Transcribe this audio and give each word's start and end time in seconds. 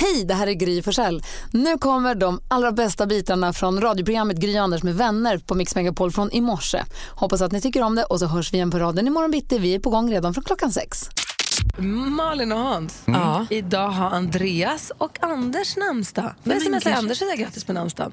Hej, 0.00 0.24
det 0.24 0.34
här 0.34 0.46
är 0.46 0.52
Gry 0.52 0.82
Forssell. 0.82 1.22
Nu 1.52 1.78
kommer 1.78 2.14
de 2.14 2.40
allra 2.48 2.72
bästa 2.72 3.06
bitarna 3.06 3.52
från 3.52 3.80
radioprogrammet 3.80 4.36
Gry 4.36 4.56
Anders 4.56 4.82
med 4.82 4.94
vänner 4.94 5.38
på 5.38 5.54
Mix 5.54 5.74
Megapol 5.74 6.12
från 6.12 6.32
i 6.32 6.40
morse. 6.40 6.82
Hoppas 7.10 7.40
att 7.42 7.52
ni 7.52 7.60
tycker 7.60 7.82
om 7.82 7.94
det 7.94 8.04
och 8.04 8.18
så 8.18 8.26
hörs 8.26 8.52
vi 8.52 8.56
igen 8.56 8.70
på 8.70 8.78
raden 8.78 9.06
imorgon 9.06 9.30
bitti. 9.30 9.58
Vi 9.58 9.74
är 9.74 9.78
på 9.78 9.90
gång 9.90 10.10
redan 10.12 10.34
från 10.34 10.44
klockan 10.44 10.72
sex. 10.72 11.08
Malin 12.16 12.52
och 12.52 12.58
Hans, 12.58 13.02
Ja. 13.04 13.46
idag 13.50 13.88
har 13.90 14.10
Andreas 14.10 14.92
och 14.98 15.18
Anders 15.20 15.76
namnsdag. 15.76 16.32
Får 16.44 16.52
jag 16.52 16.62
smsa 16.62 16.94
Anders 16.94 17.10
och 17.22 17.28
säga 17.28 17.36
grattis 17.36 17.64
på 17.64 17.72
namnsdagen? 17.72 18.12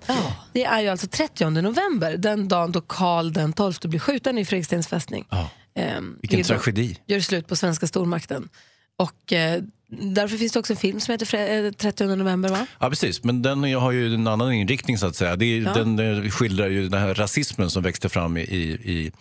Det 0.54 0.65
är 0.65 0.81
ju 0.81 0.88
alltså 0.88 1.07
30 1.07 1.49
november, 1.49 2.17
den 2.17 2.48
dagen 2.48 2.71
då 2.71 2.81
Karl 2.81 3.34
den 3.34 3.54
12 3.54 3.73
blir 3.84 3.99
skjuten 3.99 4.38
i 4.38 4.45
Fredrikstens 4.45 4.88
fästning. 4.88 5.27
Ehm, 5.76 6.17
Vilken 6.21 6.43
tragedi. 6.43 6.98
Gör 7.05 7.20
slut 7.20 7.48
på 7.48 7.55
svenska 7.55 7.88
stormakten. 7.88 8.49
Och 8.98 9.34
eh, 9.34 9.62
därför 9.88 10.38
finns 10.38 10.52
det 10.52 10.59
också 10.59 10.73
en 10.73 10.77
film 10.77 10.99
som 10.99 11.12
heter 11.12 11.25
Fre- 11.25 11.66
eh, 11.67 11.71
30 11.71 12.03
november 12.05 12.49
va? 12.49 12.66
Ja, 12.80 12.89
precis. 12.89 13.23
Men 13.23 13.41
den 13.41 13.63
har 13.73 13.91
ju 13.91 14.13
en 14.16 14.27
annan 14.27 14.53
inriktning 14.53 14.98
så 14.98 15.07
att 15.07 15.16
säga. 15.16 15.31
Är, 15.31 15.73
Den 15.73 16.23
eh, 16.23 16.30
skildrar 16.30 16.67
ju 16.67 16.89
den 16.89 17.02
här 17.02 17.13
rasismen 17.13 17.70
som 17.70 17.84
växte 17.84 18.09
fram 18.09 18.38
i, 18.38 18.41
i, 18.41 19.12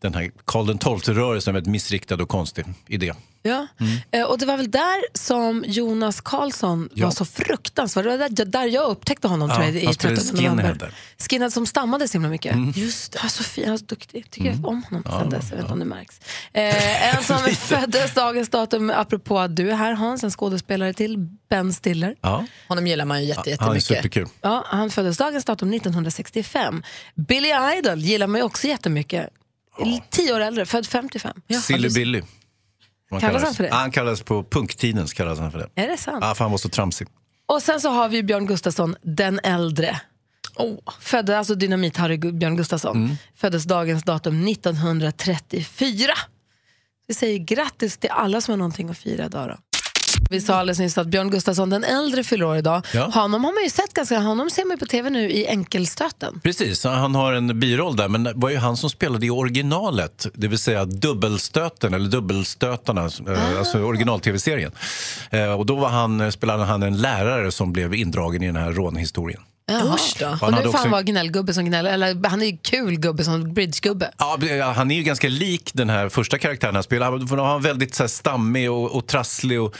den 0.00 0.14
här 0.14 0.30
Karl 0.44 0.78
XII-rörelsen, 1.00 1.54
väldigt 1.54 1.70
missriktad 1.70 2.14
och 2.22 2.28
konstig 2.28 2.64
idé. 2.86 3.12
Ja. 3.42 3.66
Eh, 4.10 4.22
och 4.22 4.38
det 4.38 4.46
var 4.46 4.56
väl 4.56 4.70
där 4.70 5.18
som 5.18 5.64
Jonas 5.66 6.20
Karlsson 6.20 6.88
Ja. 6.94 7.06
var 7.06 7.12
så 7.12 7.24
fruktansvärd. 7.24 8.04
Det 8.04 8.10
var 8.16 8.28
där, 8.28 8.44
där 8.44 8.66
jag 8.66 8.90
upptäckte 8.90 9.28
honom 9.28 9.48
Ja, 9.48 9.54
tror 9.54 9.66
jag, 9.66 9.76
i 9.76 9.84
han 9.84 9.94
spelade 9.94 10.20
13 10.20 10.36
skinhead 10.38 10.54
november. 10.56 10.86
Mm. 10.86 10.94
Skinhead 11.30 11.50
som 11.50 11.66
stammade 11.66 12.08
så 12.08 12.12
himla 12.12 12.28
mycket. 12.28 12.56
Just 12.76 13.12
det. 13.12 13.18
Var 13.22 13.28
så 13.28 13.42
fin, 13.44 13.64
han 13.64 13.70
var 13.72 13.78
så 13.78 13.84
duktig. 13.84 14.30
Tycker 14.30 14.48
jag 14.50 14.66
om 14.66 14.82
honom 14.82 15.02
sen 15.20 15.30
dess. 15.30 15.44
Jag 15.50 15.56
vet 15.56 15.60
inte 15.64 15.72
om 15.72 15.78
det 15.78 15.84
märks. 15.84 16.20
Eh, 16.52 17.14
en 17.16 17.22
som 17.24 17.38
föddes 17.56 18.14
dagens 18.14 18.48
datum, 18.48 18.90
apropå 18.90 19.38
att 19.38 19.56
du 19.56 19.70
är 19.70 19.74
här 19.74 19.92
Hans, 19.92 20.09
en 20.10 20.30
skådespelare 20.30 20.92
till, 20.92 21.18
Ben 21.50 21.72
Stiller. 21.72 22.14
Ja, 22.20 22.46
Honom 22.68 22.86
gillar 22.86 23.04
man 23.04 23.20
ju 23.22 23.26
jätte, 23.28 23.40
han 23.40 23.48
är 23.50 23.74
jättemycket. 23.74 23.84
superkul. 23.86 24.28
Ja, 24.40 24.64
han 24.68 24.90
föddes 24.90 25.18
dagens 25.18 25.44
datum 25.44 25.72
1965. 25.74 26.82
Billy 27.14 27.48
Idol 27.78 27.98
gillar 27.98 28.26
man 28.26 28.40
ju 28.40 28.44
också 28.44 28.66
jättemycket. 28.66 29.28
Tio 30.10 30.34
år 30.34 30.40
äldre, 30.40 30.66
född 30.66 30.86
55. 30.86 31.36
Silly 31.62 31.88
Billy. 31.88 32.22
Man 33.10 33.20
Kallas 33.20 33.32
kallas- 33.32 33.42
han 33.44 33.54
för 33.54 33.62
det? 33.62 33.68
Ja, 33.68 33.74
han 33.76 33.90
kallas 33.90 34.22
på 34.22 34.44
punktiden 34.44 35.08
så 35.08 35.14
kallas 35.16 35.38
han 35.38 35.52
för 35.52 35.58
det. 35.58 35.82
Är 35.82 35.88
det 35.88 35.96
sant? 35.96 36.18
Ja, 36.24 36.34
för 36.34 36.44
han 36.44 36.50
var 36.50 36.58
så 36.58 36.68
tramsig. 36.68 37.08
Och 37.46 37.62
sen 37.62 37.80
så 37.80 37.90
har 37.90 38.08
vi 38.08 38.22
Björn 38.22 38.46
Gustafsson, 38.46 38.96
den 39.02 39.40
äldre. 39.44 40.00
Oh. 40.56 40.78
Födde, 41.00 41.38
alltså 41.38 41.54
Dynamit-Harry 41.54 42.32
Björn 42.38 42.56
Gustafsson. 42.56 42.96
Mm. 43.04 43.16
Föddes 43.36 43.64
dagens 43.64 44.02
datum 44.02 44.48
1934. 44.48 46.12
Vi 47.06 47.14
säger 47.14 47.38
grattis 47.38 47.98
till 47.98 48.10
alla 48.10 48.40
som 48.40 48.52
har 48.52 48.56
någonting 48.56 48.88
att 48.90 48.98
fira 48.98 49.24
idag 49.24 49.48
då. 49.48 49.56
Vi 50.30 50.40
sa 50.40 50.54
alldeles 50.54 50.78
nyss 50.78 50.98
att 50.98 51.06
Björn 51.06 51.30
Gustafsson, 51.30 51.70
den 51.70 51.84
äldre, 51.84 52.24
fyller 52.24 52.44
år 52.44 52.56
idag. 52.56 52.86
Ja. 52.94 53.04
Honom 53.14 53.44
har 53.44 53.52
man 53.52 53.62
ju 53.64 53.70
sett 53.70 53.94
ganska, 53.94 54.18
honom 54.18 54.50
ser 54.50 54.64
man 54.64 54.78
på 54.78 54.86
tv 54.86 55.10
nu 55.10 55.30
i 55.30 55.46
Enkelstöten. 55.48 56.40
Precis, 56.42 56.84
han 56.84 57.14
har 57.14 57.32
en 57.32 57.60
biroll 57.60 57.96
där, 57.96 58.08
men 58.08 58.24
det 58.24 58.32
var 58.36 58.50
ju 58.50 58.56
han 58.56 58.76
som 58.76 58.90
spelade 58.90 59.26
i 59.26 59.30
originalet, 59.30 60.26
det 60.34 60.48
vill 60.48 60.58
säga 60.58 60.84
dubbelstöten, 60.84 61.94
eller 61.94 62.08
dubbelstötarna, 62.08 63.00
eh, 63.28 63.58
alltså 63.58 63.78
original-tv-serien. 63.78 64.72
Eh, 65.30 65.52
Och 65.52 65.66
då 65.66 65.76
var 65.76 65.88
han, 65.88 66.32
spelade 66.32 66.64
han 66.64 66.82
en 66.82 66.96
lärare 66.98 67.52
som 67.52 67.72
blev 67.72 67.94
indragen 67.94 68.42
i 68.42 68.46
den 68.46 68.56
här 68.56 68.72
rånhistorien. 68.72 69.40
Usch 69.70 70.16
då. 70.18 70.26
Och 70.26 70.38
Han 70.38 70.54
nu 70.54 70.62
får 70.62 70.78
han 70.78 70.90
vara 70.90 71.02
gnällgubbe 71.02 71.54
som 71.54 71.64
gnäller, 71.64 71.92
eller 71.92 72.28
han 72.28 72.42
är 72.42 72.46
ju 72.46 72.56
kul 72.62 73.00
gubbe 73.00 73.24
som 73.24 73.54
bridgegubbe. 73.54 74.10
Ja, 74.18 74.38
han 74.76 74.90
är 74.90 74.94
ju 74.94 75.02
ganska 75.02 75.28
lik 75.28 75.70
den 75.74 75.90
här 75.90 76.08
första 76.08 76.38
karaktären 76.38 76.74
han 76.74 76.82
spelar. 76.82 77.06
Han 77.10 77.36
var 77.36 77.60
väldigt 77.60 77.94
så 77.94 78.02
här, 78.02 78.08
stammig 78.08 78.70
och, 78.70 78.90
och 78.96 79.06
trasslig. 79.06 79.60
Och 79.60 79.76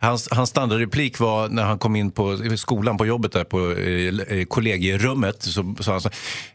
hans, 0.00 0.28
hans 0.30 0.50
standardreplik 0.50 1.18
var 1.18 1.48
när 1.48 1.62
han 1.62 1.78
kom 1.78 1.96
in 1.96 2.10
på 2.10 2.38
skolan 2.56 2.96
på 2.96 3.06
jobbet 3.06 3.32
där 3.32 3.44
på 3.44 3.72
eh, 3.72 4.38
eh, 4.38 4.44
kollegierummet. 4.44 5.42
Så 5.42 5.74
sa 5.80 5.92
han 5.92 6.00
så 6.00 6.10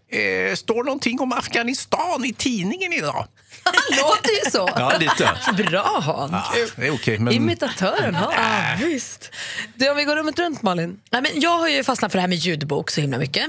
eh, 0.10 0.56
Står 0.56 0.84
någonting 0.84 1.20
om 1.20 1.32
Afghanistan 1.32 2.26
i 2.26 2.34
tidningen 2.34 2.94
idag? 2.94 3.28
Han 3.64 3.98
låter 3.98 4.46
ju 4.46 4.52
så. 4.52 4.70
Ja, 4.76 4.98
lite. 5.00 5.64
Bra 5.64 6.02
Hans. 6.02 6.32
Ja, 6.32 6.66
det 6.76 6.88
är 6.88 6.94
okej, 6.94 7.20
men... 7.20 7.34
Imitatören 7.34 8.16
har. 8.16 8.34
Ah, 8.38 8.76
visst. 8.80 9.32
Du, 9.76 9.90
om 9.90 9.98
vi 9.98 10.04
går 10.04 10.16
rummet 10.16 10.40
runt 10.40 10.62
Malin. 10.62 11.00
Nej, 11.12 11.22
men 11.22 11.32
jag 11.42 11.58
har 11.58 11.68
ju 11.68 11.84
fastnat 11.84 12.12
för 12.12 12.18
det 12.18 12.22
här 12.22 12.28
med 12.28 12.38
ljudbok 12.38 12.92
så 12.92 13.02
himla 13.02 13.18
mycket. 13.18 13.48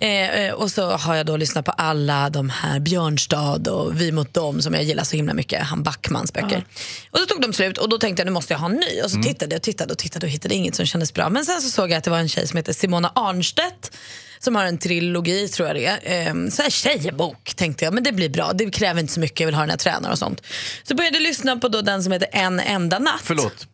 Eh, 0.00 0.40
eh, 0.40 0.52
och 0.54 0.70
så 0.70 0.90
har 0.90 1.14
jag 1.14 1.26
då 1.26 1.36
lyssnat 1.36 1.64
på 1.64 1.70
alla 1.70 2.30
de 2.30 2.50
här 2.50 2.80
Björnstad 2.80 3.68
och 3.68 4.00
Vi 4.00 4.12
mot 4.12 4.34
dem 4.34 4.62
som 4.62 4.74
jag 4.74 4.82
gillar 4.82 5.04
så 5.04 5.16
himla 5.16 5.34
mycket, 5.34 5.62
han 5.62 5.82
Backmans 5.82 6.32
böcker. 6.32 6.64
Och 7.10 7.18
så 7.18 7.26
tog 7.26 7.42
de 7.42 7.52
slut 7.52 7.78
och 7.78 7.88
då 7.88 7.98
tänkte 7.98 8.20
jag 8.20 8.26
nu 8.26 8.32
måste 8.32 8.54
jag 8.54 8.58
ha 8.58 8.68
en 8.68 8.74
ny. 8.76 9.02
Och 9.04 9.10
så 9.10 9.22
tittade 9.22 9.54
jag 9.54 9.58
och 9.58 9.62
tittade 9.62 9.92
och 9.92 9.98
tittade 9.98 10.26
och 10.26 10.32
hittade 10.32 10.54
inget 10.54 10.74
som 10.74 10.86
kändes 10.86 11.14
bra. 11.14 11.28
Men 11.28 11.44
sen 11.44 11.60
så 11.60 11.70
såg 11.70 11.90
jag 11.90 11.98
att 11.98 12.04
det 12.04 12.10
var 12.10 12.18
en 12.18 12.28
tjej 12.28 12.48
som 12.48 12.56
heter 12.56 12.72
Simona 12.72 13.12
Arnstedt 13.14 13.96
som 14.42 14.56
har 14.56 14.64
en 14.64 14.78
trilogi 14.78 15.48
tror 15.48 15.68
jag 15.68 15.76
det 15.76 15.86
är. 15.86 16.28
Eh, 16.28 16.48
så 16.50 16.62
här 16.62 16.70
tjejbok 16.70 17.54
tänkte 17.54 17.84
jag, 17.84 17.94
men 17.94 18.02
det 18.02 18.12
blir 18.12 18.28
bra. 18.28 18.52
Det 18.52 18.70
kräver 18.70 19.00
inte 19.00 19.12
så 19.12 19.20
mycket, 19.20 19.40
jag 19.40 19.46
vill 19.46 19.54
ha 19.54 19.62
den 19.62 19.70
här 19.70 19.76
tränaren 19.76 20.12
och 20.12 20.18
sånt. 20.18 20.42
Så 20.82 20.94
började 20.94 21.16
jag 21.16 21.22
lyssna 21.22 21.56
på 21.56 21.68
då 21.68 21.82
den 21.82 22.02
som 22.02 22.12
heter 22.12 22.28
En 22.32 22.60
enda 22.60 22.98
natt. 22.98 23.20
Förlåt. 23.22 23.66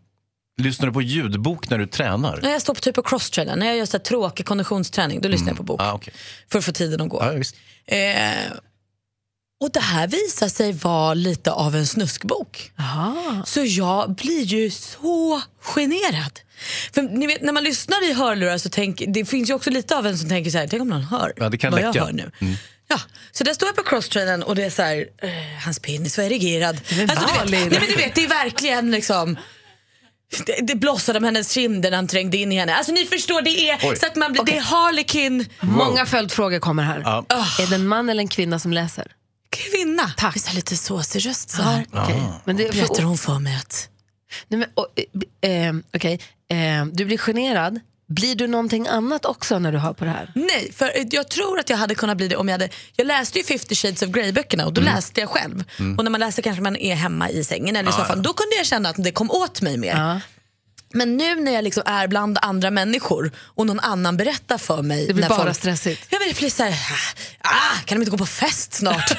Lyssnar 0.62 0.86
du 0.86 0.92
på 0.92 1.02
ljudbok 1.02 1.70
när 1.70 1.78
du 1.78 1.86
tränar? 1.86 2.40
När 2.42 2.50
jag 2.50 2.62
står 2.62 2.74
på 2.74 2.80
typ 2.80 2.94
på 2.94 3.02
crosstrainer, 3.02 3.56
när 3.56 3.66
jag 3.66 3.76
gör 3.76 3.86
så 3.86 3.96
här 3.96 4.04
tråkig 4.04 4.46
konditionsträning, 4.46 5.20
då 5.20 5.28
lyssnar 5.28 5.48
jag 5.48 5.56
på 5.56 5.62
bok. 5.62 5.80
Ah, 5.82 5.92
okej. 5.92 6.14
För 6.48 6.58
att 6.58 6.64
få 6.64 6.72
tiden 6.72 7.00
att 7.00 7.08
gå. 7.08 7.30
visst. 7.34 7.56
Eh, 7.86 7.98
och 9.60 9.70
det 9.72 9.80
här 9.80 10.08
visar 10.08 10.48
sig 10.48 10.72
vara 10.72 11.14
lite 11.14 11.52
av 11.52 11.76
en 11.76 11.86
snuskbok. 11.86 12.72
Så 13.44 13.64
jag 13.64 14.14
blir 14.14 14.42
ju 14.42 14.70
så 14.70 15.42
generad. 15.60 16.40
För 16.92 17.02
ni 17.02 17.26
vet, 17.26 17.42
när 17.42 17.52
man 17.52 17.64
lyssnar 17.64 18.10
i 18.10 18.12
hörlurar 18.12 18.58
så 18.58 18.68
tänk, 18.68 19.02
det 19.08 19.24
finns 19.24 19.50
ju 19.50 19.54
också 19.54 19.70
lite 19.70 19.96
av 19.96 20.06
en 20.06 20.18
som 20.18 20.28
tänker 20.28 20.50
så 20.50 20.58
här, 20.58 20.66
tänk 20.68 20.82
om 20.82 20.88
någon 20.88 21.02
hör 21.02 21.32
Ja, 21.36 21.48
det 21.48 21.58
kan 21.58 21.72
vad 21.72 21.80
jag 21.80 21.94
läcka. 21.94 22.04
hör 22.04 22.12
nu. 22.12 22.30
Ja, 22.88 23.00
så 23.32 23.44
där 23.44 23.54
står 23.54 23.68
jag 23.68 23.76
på 23.76 23.82
crosstrainern 23.82 24.42
och 24.42 24.54
det 24.56 24.64
är 24.64 24.70
så 24.70 24.82
här, 24.82 25.06
eh, 25.22 25.30
hans 25.64 25.78
penis 25.78 26.18
var 26.18 26.24
erigerad. 26.24 26.76
Alltså, 26.76 26.90
du 26.90 27.06
vet, 27.06 27.50
nej, 27.50 27.70
men 27.70 27.88
du 27.88 27.96
vet, 27.96 28.14
det 28.14 28.24
är 28.24 28.28
verkligen 28.28 28.90
liksom 28.90 29.36
det, 30.46 30.66
det 30.66 30.74
blossade 30.74 31.18
om 31.18 31.24
hennes 31.24 31.52
kinder 31.52 31.90
när 31.90 31.96
han 31.96 32.06
trängde 32.08 32.36
in 32.36 32.52
i 32.52 32.56
henne. 32.56 32.74
Alltså 32.74 32.92
ni 32.92 33.06
förstår, 33.06 33.42
det 33.42 33.70
är 33.70 33.78
Oj. 33.82 33.96
så 33.96 34.06
att 34.06 34.16
man 34.16 34.32
blir, 34.32 34.44
det 34.44 34.56
är 34.56 34.60
Harlequin 34.60 35.46
Många 35.60 36.06
följdfrågor 36.06 36.58
kommer 36.58 36.82
här. 36.82 37.00
Ja. 37.04 37.24
Är 37.60 37.66
det 37.70 37.74
en 37.74 37.86
man 37.88 38.08
eller 38.08 38.20
en 38.20 38.28
kvinna 38.28 38.58
som 38.58 38.72
läser? 38.72 39.12
kvinna. 39.50 40.12
Tack. 40.16 40.40
Så 40.40 40.48
här 40.48 40.54
lite 40.54 40.76
såsig 40.76 41.26
röst 41.26 41.50
så 41.50 41.62
här. 41.62 41.86
Okej. 41.92 42.22
Men 42.44 42.56
det, 42.56 42.72
Berättar 42.72 43.02
hon 43.02 43.18
för 43.18 43.38
mig 43.38 43.56
att 43.56 43.88
nej, 44.48 44.60
men, 44.60 44.68
och, 44.74 44.86
eh, 45.40 45.66
eh, 45.68 45.74
okej. 45.94 46.20
Eh, 46.50 46.86
du 46.92 47.04
blir 47.04 47.18
generad. 47.18 47.80
Blir 48.08 48.34
du 48.34 48.46
någonting 48.46 48.88
annat 48.88 49.24
också 49.24 49.58
när 49.58 49.72
du 49.72 49.78
hör 49.78 49.92
på 49.92 50.04
det 50.04 50.10
här? 50.10 50.32
Nej, 50.34 50.72
för 50.76 50.92
jag 51.10 51.28
tror 51.28 51.58
att 51.58 51.70
jag 51.70 51.76
hade 51.76 51.94
kunnat 51.94 52.16
bli 52.16 52.28
det 52.28 52.36
om 52.36 52.48
jag 52.48 52.54
hade... 52.54 52.68
Jag 52.96 53.06
läste 53.06 53.38
ju 53.38 53.44
50 53.44 53.74
shades 53.74 54.02
of 54.02 54.08
Grey-böckerna 54.08 54.66
och 54.66 54.72
då 54.72 54.80
läste 54.80 55.20
jag 55.20 55.30
själv. 55.30 55.64
Och 55.98 56.04
när 56.04 56.10
man 56.10 56.20
läser 56.20 56.42
kanske 56.42 56.62
man 56.62 56.76
är 56.76 56.94
hemma 56.94 57.30
i 57.30 57.44
sängen 57.44 57.76
eller 57.76 57.90
i 57.90 57.92
soffan. 57.92 58.22
Då 58.22 58.32
kunde 58.32 58.56
jag 58.56 58.66
känna 58.66 58.88
att 58.88 58.96
det 58.98 59.12
kom 59.12 59.30
åt 59.30 59.60
mig 59.60 59.76
mer. 59.76 59.96
Ja. 59.96 60.20
Men 60.92 61.16
nu 61.16 61.34
när 61.34 61.52
jag 61.52 61.64
liksom 61.64 61.82
är 61.86 62.08
bland 62.08 62.38
andra 62.42 62.70
människor 62.70 63.32
och 63.38 63.66
någon 63.66 63.80
annan 63.80 64.16
berättar 64.16 64.58
för 64.58 64.82
mig. 64.82 65.06
Det 65.06 65.14
blir 65.14 65.22
när 65.22 65.28
bara 65.28 65.44
folk, 65.44 65.56
stressigt. 65.56 66.06
Jag 66.10 66.20
blir 66.20 66.50
så 66.50 66.62
här, 66.62 66.74
ah, 67.40 67.76
kan 67.84 67.98
de 67.98 68.02
inte 68.02 68.10
gå 68.10 68.18
på 68.18 68.26
fest 68.26 68.74
snart? 68.74 69.18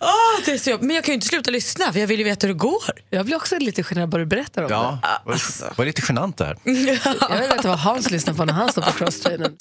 Ah, 0.00 0.40
det 0.44 0.52
är 0.52 0.58
så. 0.58 0.78
Men 0.80 0.96
jag 0.96 1.04
kan 1.04 1.12
ju 1.12 1.14
inte 1.14 1.26
sluta 1.26 1.50
lyssna 1.50 1.92
för 1.92 2.00
jag 2.00 2.06
vill 2.06 2.18
ju 2.18 2.24
veta 2.24 2.46
hur 2.46 2.54
det 2.54 2.58
går. 2.58 2.82
Jag 3.10 3.26
blir 3.26 3.36
också 3.36 3.58
lite 3.58 3.82
generad 3.82 4.08
bara 4.08 4.18
du 4.18 4.26
berättar 4.26 4.62
om 4.62 4.68
Ja, 4.70 4.98
det. 5.02 5.30
var, 5.30 5.76
var 5.76 5.84
lite 5.84 6.02
genant 6.08 6.36
det 6.36 6.44
här. 6.44 6.58
Jag 6.64 7.40
vill 7.40 7.48
veta 7.50 7.68
vad 7.68 7.78
Hans 7.78 8.10
lyssnar 8.10 8.34
på 8.34 8.44
när 8.44 8.52
han 8.52 8.72
står 8.72 8.82
på 8.82 8.90
crosstrainern. 8.92 9.56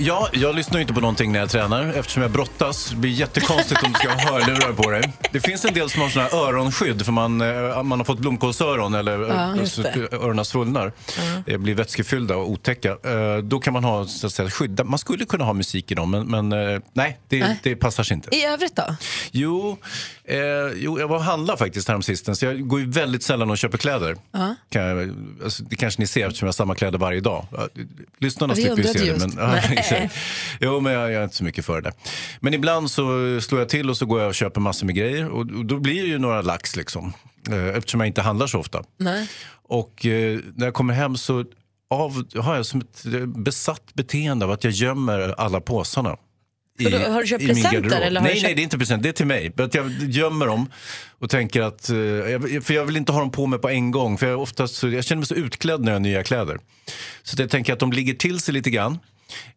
Ja, 0.00 0.28
jag 0.32 0.54
lyssnar 0.54 0.80
inte 0.80 0.92
på 0.94 1.00
någonting 1.00 1.32
när 1.32 1.38
jag 1.38 1.50
tränar 1.50 1.92
eftersom 1.92 2.22
jag 2.22 2.30
brottas. 2.32 2.90
Det 2.90 2.96
blir 2.96 3.10
jättekonstigt 3.10 3.82
om 3.82 3.92
du 3.92 3.98
ska 3.98 4.08
ha 4.08 4.32
hörlurar 4.32 4.72
på 4.72 4.90
dig. 4.90 5.12
Det 5.32 5.40
finns 5.40 5.64
en 5.64 5.74
del 5.74 5.90
som 5.90 6.02
har 6.02 6.08
såna 6.08 6.24
här 6.24 6.34
öronskydd 6.48 7.04
för 7.04 7.12
man, 7.12 7.40
eh, 7.40 7.82
man 7.82 8.00
har 8.00 8.04
fått 8.04 8.18
blomkålsöron 8.18 8.94
eller 8.94 9.18
ja, 9.20 9.54
det. 9.94 10.12
öronen 10.16 10.44
svullnar. 10.44 10.92
Det 11.46 11.58
blir 11.58 11.74
vätskefyllda 11.74 12.36
och 12.36 12.50
otäcka. 12.50 12.88
Eh, 12.88 13.36
Då 13.42 13.60
kan 13.60 13.72
man 13.72 13.84
ha 13.84 14.06
så 14.06 14.26
att 14.26 14.32
säga, 14.32 14.50
skydd. 14.50 14.80
Man 14.84 14.98
skulle 14.98 15.24
kunna 15.24 15.44
ha 15.44 15.52
musik 15.52 15.90
i 15.90 15.94
dem 15.94 16.10
men, 16.10 16.26
men 16.26 16.72
eh, 16.74 16.80
nej, 16.92 17.18
det, 17.28 17.56
det 17.62 17.76
passar 17.76 18.02
sig 18.02 18.14
inte. 18.14 18.36
I 18.36 18.44
övrigt 18.44 18.76
då? 18.76 18.96
Jo, 19.30 19.76
eh, 20.24 20.38
jo, 20.76 21.00
jag 21.00 21.08
var 21.08 21.16
och 21.16 21.24
handlade 21.24 21.58
faktiskt 21.58 21.88
häromsistens. 21.88 22.42
Jag 22.42 22.68
går 22.68 22.80
ju 22.80 22.90
väldigt 22.90 23.22
sällan 23.22 23.50
och 23.50 23.58
köper 23.58 23.78
kläder. 23.78 24.16
Kan 24.70 24.82
jag, 24.82 25.14
alltså, 25.44 25.62
det 25.62 25.76
kanske 25.76 26.00
ni 26.00 26.06
ser 26.06 26.26
eftersom 26.26 26.46
jag 26.46 26.48
har 26.48 26.52
samma 26.52 26.74
kläder 26.74 26.98
varje 26.98 27.20
dag. 27.20 27.46
Ja, 27.52 27.68
Lyssnarna 28.18 28.54
slipper 28.54 28.76
ju 28.76 28.84
se 28.84 29.12
det. 29.12 29.18
Men, 29.36 29.58
sig. 29.88 30.10
Jo, 30.60 30.80
men 30.80 30.92
jag, 30.92 31.02
jag 31.12 31.20
är 31.20 31.24
inte 31.24 31.36
så 31.36 31.44
mycket 31.44 31.64
för 31.64 31.80
det. 31.80 31.92
Men 32.40 32.54
ibland 32.54 32.90
så 32.90 33.02
slår 33.40 33.60
jag 33.60 33.68
till 33.68 33.90
och 33.90 33.96
så 33.96 34.06
går 34.06 34.20
jag 34.20 34.28
och 34.28 34.34
köper 34.34 34.60
massor 34.60 34.86
med 34.86 34.94
grejer. 34.94 35.28
Och, 35.28 35.38
och 35.40 35.64
då 35.64 35.78
blir 35.78 36.02
det 36.02 36.08
ju 36.08 36.18
några 36.18 36.42
lax 36.42 36.76
liksom. 36.76 37.12
Eh, 37.50 37.68
Eftersom 37.76 38.00
jag 38.00 38.06
inte 38.06 38.22
handlar 38.22 38.46
så 38.46 38.58
ofta. 38.58 38.82
Nej. 38.98 39.28
Och 39.62 40.06
eh, 40.06 40.38
när 40.56 40.66
jag 40.66 40.74
kommer 40.74 40.94
hem 40.94 41.16
så 41.16 41.44
av, 41.90 42.24
har 42.36 42.56
jag 42.56 42.66
som 42.66 42.80
ett 42.80 43.06
eh, 43.14 43.26
besatt 43.26 43.94
beteende 43.94 44.44
av 44.44 44.50
att 44.50 44.64
jag 44.64 44.72
gömmer 44.72 45.34
alla 45.38 45.60
påsarna. 45.60 46.16
I, 46.80 46.84
Vadå, 46.84 46.98
har 46.98 47.20
du 47.20 47.26
köpt 47.26 47.46
presenter, 47.46 48.00
eller 48.00 48.20
nej, 48.20 48.32
köpt- 48.34 48.42
nej, 48.42 48.54
det 48.54 48.60
är 48.60 48.64
inte 48.64 48.78
present. 48.78 49.02
Det 49.02 49.08
är 49.08 49.12
till 49.12 49.26
mig. 49.26 49.52
Att 49.58 49.74
jag 49.74 49.90
gömmer 50.02 50.46
dem 50.46 50.70
och 51.18 51.30
tänker 51.30 51.62
att... 51.62 51.86
För 52.62 52.72
jag 52.72 52.84
vill 52.84 52.96
inte 52.96 53.12
ha 53.12 53.20
dem 53.20 53.30
på 53.30 53.46
mig 53.46 53.58
på 53.58 53.68
en 53.68 53.90
gång. 53.90 54.18
För 54.18 54.26
jag, 54.26 54.42
oftast, 54.42 54.82
jag 54.82 55.04
känner 55.04 55.18
mig 55.18 55.26
så 55.26 55.34
utklädd 55.34 55.80
när 55.80 55.88
jag 55.92 55.94
har 55.94 56.00
nya 56.00 56.22
kläder. 56.22 56.58
Så 57.22 57.42
jag 57.42 57.50
tänker 57.50 57.72
att 57.72 57.78
de 57.78 57.92
ligger 57.92 58.14
till 58.14 58.40
sig 58.40 58.54
lite 58.54 58.70
grann. 58.70 58.98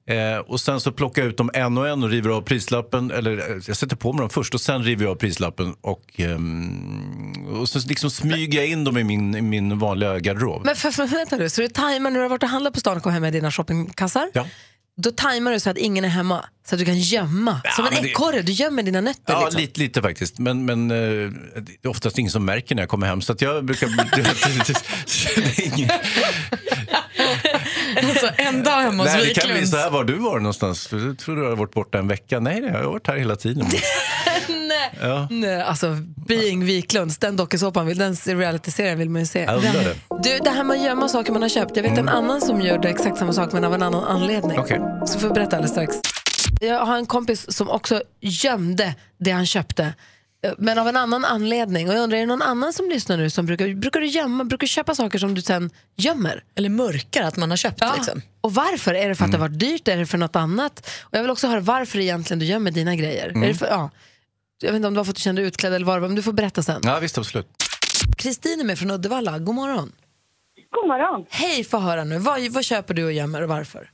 Eh, 0.09 0.37
och 0.37 0.61
sen 0.61 0.81
så 0.81 0.91
plockar 0.91 1.21
jag 1.21 1.29
ut 1.29 1.37
dem 1.37 1.51
en 1.53 1.77
och 1.77 1.87
en 1.87 2.03
och 2.03 2.09
river 2.09 2.29
av 2.29 2.41
prislappen. 2.41 3.11
Eller 3.11 3.37
eh, 3.37 3.57
jag 3.67 3.77
sätter 3.77 3.95
på 3.95 4.13
mig 4.13 4.19
dem 4.19 4.29
först 4.29 4.53
och 4.53 4.61
sen 4.61 4.83
river 4.83 5.03
jag 5.03 5.11
av 5.11 5.15
prislappen. 5.15 5.75
Och, 5.81 6.01
ehm, 6.15 7.45
och 7.59 7.69
så 7.69 7.79
liksom 7.87 8.11
smyger 8.11 8.59
jag 8.59 8.67
in 8.67 8.83
dem 8.83 8.97
i 8.97 9.03
min, 9.03 9.35
i 9.35 9.41
min 9.41 9.79
vanliga 9.79 10.19
garderob. 10.19 10.65
Men 10.65 10.75
för, 10.75 10.91
för, 10.91 11.07
vänta 11.07 11.37
nu, 11.37 11.49
så 11.49 11.61
du 11.61 11.67
tajmar 11.67 12.09
när 12.09 12.17
du 12.19 12.23
har 12.23 12.29
varit 12.29 12.43
och 12.43 12.49
handlat 12.49 12.73
på 12.73 12.79
stan 12.79 12.97
och 12.97 13.03
kommer 13.03 13.13
hem 13.13 13.21
med 13.21 13.33
dina 13.33 13.51
shoppingkassar? 13.51 14.29
Ja. 14.33 14.47
Då 14.97 15.11
tajmar 15.11 15.51
du 15.51 15.59
så 15.59 15.69
att 15.69 15.77
ingen 15.77 16.05
är 16.05 16.09
hemma, 16.09 16.45
så 16.67 16.75
att 16.75 16.79
du 16.79 16.85
kan 16.85 16.99
gömma. 16.99 17.61
Som 17.75 17.85
en 17.85 17.93
men 17.93 18.03
det- 18.03 18.09
ekorre, 18.09 18.41
du 18.41 18.51
gömmer 18.51 18.83
dina 18.83 19.01
nötter. 19.01 19.33
Ja, 19.33 19.41
liksom. 19.43 19.61
lite, 19.61 19.79
lite 19.79 20.01
faktiskt. 20.01 20.39
Men, 20.39 20.65
men 20.65 20.91
eh, 20.91 20.97
det 21.61 21.77
är 21.83 21.87
oftast 21.87 22.17
ingen 22.17 22.31
som 22.31 22.45
märker 22.45 22.75
när 22.75 22.81
jag 22.83 22.89
kommer 22.89 23.07
hem. 23.07 23.21
Så 23.21 23.33
att 23.33 23.41
jag 23.41 23.65
brukar... 23.65 23.87
det 25.35 25.59
är 25.59 25.77
ingen, 25.77 25.89
Alltså, 28.09 28.29
en 28.37 28.63
dag 28.63 28.71
hemma 28.81 29.03
hos 29.03 29.13
nej, 29.13 29.33
det 29.35 29.41
kan 29.41 29.49
bli 29.57 29.67
så 29.67 29.77
här. 29.77 29.89
Var 29.89 30.03
du 30.03 30.13
var 30.17 30.39
någonstans? 30.39 30.87
För 30.87 31.07
Jag 31.07 31.17
tror 31.19 31.35
du 31.35 31.43
har 31.49 31.55
varit 31.55 31.73
borta 31.73 31.97
en 31.97 32.07
vecka. 32.07 32.39
Nej, 32.39 32.61
jag 32.63 32.73
har 32.73 32.91
varit 32.91 33.07
här 33.07 33.15
hela 33.17 33.35
tiden. 33.35 33.65
Nej. 34.49 34.91
Ja. 35.01 35.27
Nej, 35.31 35.61
alltså 35.61 35.97
Being 36.27 36.65
Wiklunds, 36.65 37.17
den 37.17 37.35
dokusåpan, 37.35 37.85
vill- 37.85 37.97
den 37.97 38.15
realityserien 38.25 38.99
vill 38.99 39.09
man 39.09 39.21
ju 39.21 39.25
se. 39.25 39.45
Det. 39.45 39.95
Du, 40.23 40.37
det 40.43 40.49
här 40.49 40.63
med 40.63 40.77
att 40.77 40.83
gömma 40.83 41.09
saker 41.09 41.31
man 41.33 41.41
har 41.41 41.49
köpt. 41.49 41.75
Jag 41.75 41.83
vet 41.83 41.97
en 41.97 42.09
annan 42.09 42.41
som 42.41 42.61
gör 42.61 42.77
det 42.79 42.89
exakt 42.89 43.17
samma 43.17 43.33
sak 43.33 43.51
men 43.53 43.63
av 43.63 43.73
en 43.73 43.83
annan 43.83 44.03
anledning. 44.03 44.59
Okej. 44.59 44.81
Så 45.07 45.19
får 45.19 45.27
jag 45.29 45.33
berätta 45.33 45.55
alldeles 45.55 45.71
strax. 45.71 45.95
Jag 46.61 46.85
har 46.85 46.97
en 46.97 47.05
kompis 47.05 47.51
som 47.57 47.69
också 47.69 48.01
gömde 48.21 48.95
det 49.19 49.31
han 49.31 49.45
köpte. 49.45 49.93
Men 50.57 50.77
av 50.77 50.87
en 50.87 50.97
annan 50.97 51.25
anledning. 51.25 51.89
Och 51.89 51.95
jag 51.95 52.03
undrar, 52.03 52.17
är 52.17 52.21
det 52.21 52.27
någon 52.27 52.41
annan 52.41 52.73
som 52.73 52.89
lyssnar 52.89 53.17
nu 53.17 53.29
som 53.29 53.45
brukar, 53.45 53.75
brukar 53.75 53.99
du 53.99 54.07
gömma, 54.07 54.43
brukar 54.43 54.61
du 54.61 54.67
köpa 54.67 54.95
saker 54.95 55.19
som 55.19 55.35
du 55.35 55.41
sen 55.41 55.69
gömmer? 55.95 56.43
Eller 56.55 56.69
mörkar 56.69 57.23
att 57.23 57.37
man 57.37 57.49
har 57.49 57.57
köpt. 57.57 57.81
Liksom. 57.95 58.21
Och 58.41 58.53
varför? 58.53 58.93
Är 58.93 59.09
det 59.09 59.15
för 59.15 59.25
att 59.25 59.31
det 59.31 59.37
har 59.37 59.47
varit 59.47 59.59
dyrt? 59.59 59.87
Är 59.87 59.97
det 59.97 60.05
för 60.05 60.17
något 60.17 60.35
annat? 60.35 60.89
Och 61.03 61.17
jag 61.17 61.21
vill 61.21 61.31
också 61.31 61.47
höra 61.47 61.59
varför 61.59 61.99
egentligen 61.99 62.39
du 62.39 62.45
gömmer 62.45 62.71
dina 62.71 62.95
grejer. 62.95 63.27
Är 63.43 63.47
det 63.47 63.53
för, 63.53 63.67
ja, 63.67 63.89
jag 64.61 64.69
vet 64.69 64.75
inte 64.75 64.87
om 64.87 64.93
du 64.93 64.99
har 64.99 65.05
fått 65.05 65.17
känna 65.17 65.35
dig 65.35 65.47
utklädd 65.47 65.73
eller 65.73 65.85
vad 65.85 66.01
men 66.01 66.15
du 66.15 66.23
får 66.23 66.33
berätta 66.33 66.61
sen. 66.61 66.81
Ja, 66.83 66.99
visst, 66.99 67.17
absolut. 67.17 67.47
Kristin 68.17 68.59
är 68.59 68.65
med 68.65 68.79
från 68.79 68.91
Uddevalla. 68.91 69.39
God 69.39 69.55
morgon. 69.55 69.91
God 70.71 70.87
morgon. 70.87 71.25
Hej, 71.29 71.63
få 71.63 71.77
höra 71.77 72.03
nu. 72.03 72.17
Vad, 72.17 72.51
vad 72.51 72.63
köper 72.63 72.93
du 72.93 73.05
och 73.05 73.11
gömmer 73.11 73.41
och 73.41 73.49
varför? 73.49 73.89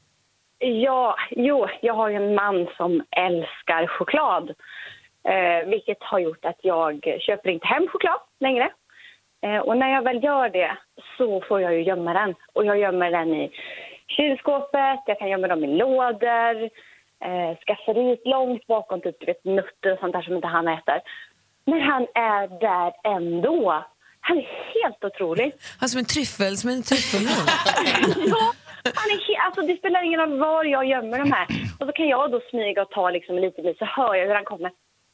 Ja, 0.60 1.16
jo, 1.32 1.68
jag 1.82 1.94
har 1.94 2.10
ju 2.10 2.16
en 2.16 2.36
man 2.36 2.68
som 2.78 2.92
älskar 3.28 3.88
choklad. 3.88 4.52
Eh, 5.28 5.70
vilket 5.70 5.98
har 6.04 6.20
gjort 6.20 6.46
att 6.46 6.60
jag 6.62 7.04
köper 7.20 7.50
inte 7.50 7.68
hem 7.68 7.88
choklad 7.88 8.20
längre. 8.40 8.70
Eh, 9.46 9.58
och 9.58 9.78
när 9.78 9.90
jag 9.94 10.02
väl 10.02 10.24
gör 10.24 10.50
det 10.50 10.78
så 11.18 11.42
får 11.42 11.62
jag 11.62 11.74
ju 11.74 11.82
gömma 11.84 12.14
den. 12.14 12.36
Och 12.54 12.66
jag 12.66 12.78
gömmer 12.80 13.12
den 13.12 13.34
i 13.34 13.52
kylskåpet, 14.08 15.00
jag 15.06 15.20
kan 15.20 15.30
gömma 15.30 15.48
dem 15.48 15.64
i 15.64 15.68
lådor, 15.68 16.64
eh, 17.26 17.58
skafferiet 17.66 18.22
långt 18.26 18.68
bakom 18.68 19.02
typ 19.02 19.20
du 19.20 19.26
vet, 19.26 19.46
nötter 19.46 19.94
och 19.94 20.00
sånt 20.00 20.14
där 20.14 20.22
som 20.22 20.36
inte 20.36 20.48
han 20.48 20.68
äter. 20.68 21.00
Men 21.66 21.82
han 21.82 22.08
är 22.16 22.48
där 22.60 22.94
ändå. 23.16 23.84
Han 24.22 24.38
är 24.38 24.48
helt 24.84 25.04
otrolig. 25.04 25.52
Han 25.80 25.90
som 25.90 26.00
en 26.00 26.06
tryffel, 26.06 26.58
som 26.58 26.70
en 26.70 26.84
tryffelhund. 26.84 27.48
Ja, 28.34 28.54
han 28.96 29.10
är 29.12 29.18
he- 29.28 29.46
alltså, 29.46 29.62
det 29.62 29.78
spelar 29.78 30.04
ingen 30.06 30.20
roll 30.20 30.40
var 30.40 30.64
jag 30.64 30.86
gömmer 30.86 31.18
de 31.20 31.32
här. 31.32 31.48
Och 31.80 31.86
så 31.88 31.92
kan 31.92 32.08
jag 32.08 32.32
då 32.32 32.42
smyga 32.50 32.82
och 32.82 32.90
ta 32.92 33.10
liksom 33.10 33.38
lite 33.38 33.62
bit 33.62 33.78
så 33.78 33.86
hör 33.86 34.16
jag 34.16 34.28
hur 34.28 34.36
han 34.36 34.46
kommer. 34.46 34.72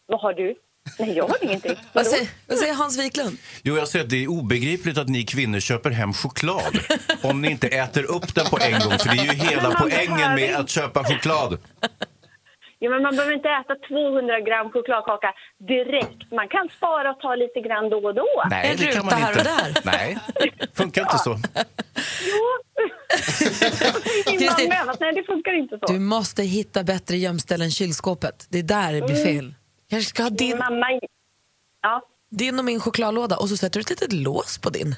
Vad 0.08 0.22
har 0.22 0.34
du? 0.34 0.56
Nej, 1.00 1.12
jag 1.18 1.28
har 1.28 1.38
ingenting. 1.44 1.76
vad, 1.94 2.06
säger, 2.08 2.28
vad 2.48 2.58
säger 2.58 2.74
Hans 2.74 3.00
Wiklund? 3.00 3.38
Jo, 3.64 3.78
jag 3.78 3.88
säger 3.88 4.06
att 4.06 4.10
det 4.10 4.24
är 4.24 4.28
obegripligt 4.28 4.98
att 4.98 5.10
ni 5.10 5.24
kvinnor 5.26 5.60
köper 5.60 5.90
hem 5.90 6.14
choklad 6.14 6.80
om 7.24 7.42
ni 7.42 7.52
inte 7.52 7.68
äter 7.68 8.04
upp 8.12 8.36
den 8.36 8.46
på 8.46 8.58
en 8.62 8.72
gång. 8.80 9.00
För 9.00 9.10
det 9.16 9.22
är 9.22 9.34
ju 9.34 9.40
hela 9.50 9.62
Men 9.62 9.72
han 9.72 9.90
poängen 9.90 10.36
med 10.36 10.56
att 10.56 10.70
köpa 10.70 11.04
choklad. 11.04 11.58
Ja, 12.80 12.90
men 12.90 13.02
man 13.02 13.16
behöver 13.16 13.34
inte 13.34 13.50
äta 13.50 13.76
200 13.88 14.40
gram 14.40 14.72
chokladkaka 14.72 15.34
direkt. 15.68 16.32
Man 16.32 16.48
kan 16.48 16.70
spara 16.78 17.10
och 17.12 17.20
ta 17.20 17.36
lite 17.36 17.60
grann 17.68 17.90
då 17.90 17.98
och 17.98 18.16
då. 18.16 18.28
Nej, 18.50 18.72
En 18.72 18.78
det 18.78 18.84
kan 18.84 18.94
ruta 18.94 19.04
man 19.04 19.22
här 19.24 19.30
inte. 19.30 19.40
och 19.40 19.46
där. 19.46 19.82
Nej, 19.84 20.18
funkar 20.74 21.02
inte 21.02 21.18
så. 21.18 21.40
Jo. 22.30 22.42
Min 24.26 24.40
Kristin. 24.40 24.74
Nej, 25.00 25.14
det 25.16 25.24
funkar 25.24 25.54
inte 25.58 25.78
så. 25.80 25.94
Du 25.94 26.00
måste 26.00 26.44
hitta 26.44 26.84
bättre 26.84 27.18
gömställen 27.18 27.66
än 27.66 27.72
kylskåpet. 27.72 28.46
Det 28.50 28.60
är 28.60 28.64
där 28.64 28.94
det 28.94 29.02
blir 29.02 29.26
fel. 29.26 29.54
Kanske 29.94 30.10
ska 30.10 30.24
ha 30.24 30.30
Min 30.30 30.38
din, 30.38 30.58
mamma... 30.58 30.86
Ja, 31.82 32.02
din 32.30 32.60
och 32.60 32.66
min 32.66 32.80
chokladlåda 32.80 33.38
och 33.38 33.50
så 33.50 33.58
sätter 33.58 33.80
du 33.80 33.82
ett 33.82 33.90
litet 33.90 34.14
lås 34.14 34.58
på 34.58 34.70
din. 34.70 34.96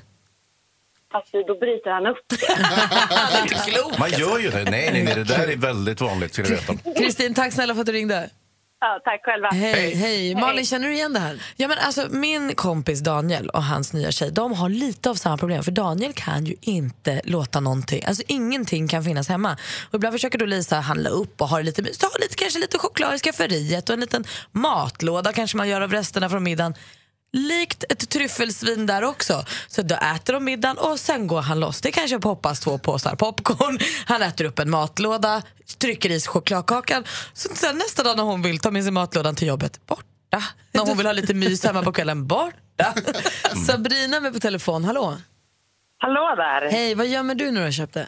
fast 1.11 1.31
då 1.31 1.59
bryter 1.59 1.91
han 1.91 2.05
upp 2.07 2.17
det. 2.27 2.35
Det 3.31 3.37
är 3.37 3.41
inte 3.41 3.71
klokt. 3.71 3.99
Man 3.99 4.09
gör 4.09 4.39
ju 4.39 4.49
det. 4.49 4.63
Nej, 4.63 4.89
nej, 4.93 5.03
nej 5.03 5.15
det 5.15 5.23
där 5.23 5.47
är 5.47 5.57
väldigt 5.57 6.01
vanligt. 6.01 6.39
Kristin, 6.97 7.33
tack 7.33 7.53
snälla 7.53 7.73
för 7.73 7.81
att 7.81 7.87
du 7.87 7.93
ringde. 7.93 8.29
Ja, 8.79 8.99
tack 9.03 9.21
själva. 9.23 9.49
Hej, 9.49 9.95
hej. 9.95 10.35
Malin, 10.35 10.65
känner 10.65 10.87
du 10.87 10.93
igen 10.93 11.13
det 11.13 11.19
här? 11.19 11.41
Ja, 11.55 11.67
men 11.67 11.77
alltså, 11.77 12.07
min 12.09 12.55
kompis 12.55 12.99
Daniel 12.99 13.49
och 13.49 13.63
hans 13.63 13.93
nya 13.93 14.11
tjej 14.11 14.31
de 14.31 14.53
har 14.53 14.69
lite 14.69 15.09
av 15.09 15.15
samma 15.15 15.37
problem. 15.37 15.63
För 15.63 15.71
Daniel 15.71 16.13
kan 16.13 16.45
ju 16.45 16.55
inte 16.61 17.21
låta 17.23 17.59
någonting, 17.59 18.03
alltså 18.05 18.23
ingenting 18.27 18.87
kan 18.87 19.03
finnas 19.03 19.29
hemma. 19.29 19.57
Och 19.89 19.95
ibland 19.95 20.13
försöker 20.13 20.37
då 20.37 20.45
Lisa 20.45 20.79
handla 20.79 21.09
upp 21.09 21.41
och 21.41 21.47
ha 21.47 21.59
lite 21.59 21.81
mys. 21.81 21.97
Ta 21.97 22.07
lite, 22.19 22.35
kanske 22.35 22.59
lite 22.59 22.77
choklad 22.77 23.15
i 23.15 23.19
skafferiet 23.19 23.89
och 23.89 23.93
en 23.93 23.99
liten 23.99 24.23
matlåda 24.51 25.33
kanske 25.33 25.57
man 25.57 25.69
gör 25.69 25.81
av 25.81 25.91
resterna 25.91 26.29
från 26.29 26.43
middagen. 26.43 26.73
Likt 27.35 27.83
ett 27.89 28.09
tryffelsvin 28.09 28.85
där 28.85 29.03
också. 29.03 29.33
Så 29.67 29.81
då 29.81 29.95
äter 29.95 30.33
de 30.33 30.43
middagen 30.43 30.77
och 30.77 30.99
sen 30.99 31.27
går 31.27 31.41
han 31.41 31.59
loss. 31.59 31.81
Det 31.81 31.91
kanske 31.91 32.19
poppas 32.19 32.59
två 32.59 32.77
påsar 32.77 33.15
popcorn. 33.15 33.77
Han 34.07 34.21
äter 34.21 34.45
upp 34.45 34.59
en 34.59 34.69
matlåda, 34.69 35.41
trycker 35.81 36.09
i 36.09 36.19
sig 36.19 36.31
chokladkakan. 36.31 37.03
Så 37.33 37.49
sen 37.55 37.77
nästa 37.77 38.03
dag 38.03 38.17
när 38.17 38.23
hon 38.23 38.41
vill 38.41 38.59
ta 38.59 38.71
med 38.71 38.83
sig 38.83 38.91
matlådan 38.93 39.35
till 39.35 39.47
jobbet, 39.47 39.85
borta. 39.85 40.39
När 40.73 40.81
hon 40.87 40.97
vill 40.97 41.05
ha 41.05 41.13
lite 41.13 41.33
mys 41.33 41.65
hemma 41.65 41.83
på 41.83 41.91
kvällen, 41.91 42.27
borta. 42.27 42.93
Sabrina 43.67 44.17
är 44.17 44.21
med 44.21 44.33
på 44.33 44.39
telefon. 44.39 44.83
Hallå. 44.83 45.17
Hallå 45.97 46.35
där! 46.37 46.69
Hej, 46.71 46.95
vad 46.95 47.07
gömmer 47.07 47.35
du 47.35 47.51
när 47.51 47.59
du 47.59 47.65
har 47.65 47.71
köpt 47.71 47.93
det? 47.93 48.07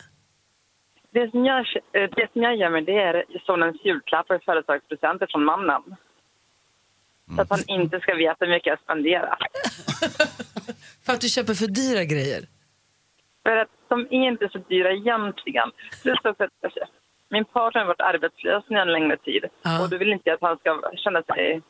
Det 1.14 1.32
som 1.32 1.46
jag, 1.46 1.66
det 1.94 2.28
som 2.34 2.42
jag 2.42 2.56
gömmer 2.56 2.82
det 2.82 2.98
är 3.10 3.16
sonens 3.46 3.86
julklappar 3.86 4.36
och 4.36 4.44
födelsedagspresenter 4.44 5.28
från 5.32 5.44
mannen. 5.44 5.84
Så 7.36 7.42
att 7.42 7.50
han 7.50 7.64
inte 7.68 8.00
ska 8.00 8.16
veta 8.16 8.46
hur 8.46 8.52
mycket 8.54 8.68
jag 8.68 8.80
spenderar. 8.80 9.38
För 11.06 11.14
att 11.14 11.22
du 11.22 11.30
köper 11.30 11.54
för 11.54 11.68
dyra 11.68 12.04
grejer. 12.04 12.42
För 13.44 13.58
att 13.58 13.70
de 13.90 14.00
är 14.02 14.28
inte 14.32 14.50
så 14.52 14.58
dyra 14.58 14.92
egentligen. 14.92 15.70
Plus 16.02 16.20
också 16.24 16.44
att 16.44 16.50
alltså, 16.64 16.80
min 17.30 17.46
partner 17.46 17.82
har 17.82 17.88
varit 17.88 18.02
arbetslös 18.02 18.64
nu 18.70 18.80
en 18.80 18.92
längre 18.92 19.18
tid. 19.18 19.44
Ja. 19.62 19.82
Och 19.82 19.90
då 19.90 19.98
vill 19.98 20.12
inte 20.14 20.30
jag 20.30 20.36
att 20.36 20.42
han 20.50 20.58
ska 20.58 20.92
känna 21.04 21.22
sig 21.24 21.62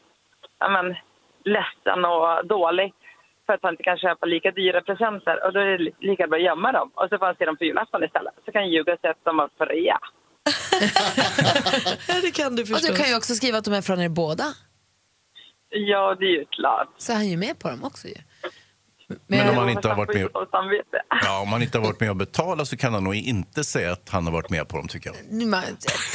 ja, 0.59 0.69
men, 0.69 0.95
ledsen 1.55 2.05
och 2.05 2.47
dålig 2.47 2.93
för 3.45 3.53
att 3.53 3.59
han 3.63 3.73
inte 3.73 3.83
kan 3.83 3.97
köpa 3.97 4.25
lika 4.25 4.51
dyra 4.51 4.81
presenter. 4.81 5.45
Och 5.45 5.53
då 5.53 5.59
är 5.59 5.65
det 5.65 5.77
li- 5.77 5.95
lika 5.99 6.27
bra 6.27 6.37
att 6.37 6.43
gömma 6.43 6.71
dem. 6.71 6.91
Och 6.95 7.07
så 7.09 7.17
får 7.17 7.25
han 7.25 7.35
se 7.35 7.45
dem 7.45 7.57
på 7.57 7.63
julafton 7.63 8.03
istället. 8.03 8.33
Så 8.45 8.51
kan 8.51 8.61
jag 8.61 8.71
ljuga 8.71 8.93
och 8.93 8.99
säga 8.99 9.11
att 9.11 9.23
de 9.23 9.37
var 9.37 9.47
på 9.47 9.65
rea. 9.65 9.99
Ja, 12.07 12.13
det 12.21 12.31
kan 12.31 12.55
du 12.55 12.61
Och 12.61 12.67
förstå. 12.67 12.91
du 12.93 12.97
kan 12.99 13.09
ju 13.09 13.15
också 13.17 13.33
skriva 13.35 13.57
att 13.57 13.65
de 13.65 13.73
är 13.73 13.81
från 13.81 14.01
er 14.01 14.09
båda. 14.09 14.43
Ja, 15.69 16.15
det 16.19 16.25
är 16.25 16.29
ju 16.39 16.45
klart. 16.45 16.87
Så 16.97 17.11
är 17.11 17.15
han 17.15 17.27
ju 17.27 17.37
med 17.37 17.59
på 17.59 17.69
dem 17.69 17.83
också 17.83 18.07
ju. 18.07 18.13
Men 19.27 19.41
om 19.49 19.53
Jo, 19.55 19.59
han 19.59 19.69
inte 19.69 19.87
har 19.87 19.95
varit 19.95 20.13
med... 20.15 20.29
Ja, 21.23 21.41
om 21.41 21.47
han 21.47 21.61
inte 21.61 21.77
har 21.77 21.85
varit 21.85 21.99
med 21.99 22.09
och 22.09 22.15
betalat 22.15 22.67
så 22.67 22.77
kan 22.77 22.93
han 22.93 23.03
nog 23.03 23.15
inte 23.15 23.63
säga 23.63 23.91
att 23.91 24.09
han 24.09 24.25
har 24.25 24.33
varit 24.33 24.49
med 24.49 24.67
på 24.69 24.77
dem, 24.77 24.87
tycker 24.87 25.11
jag. 25.31 25.47
Man- 25.47 25.63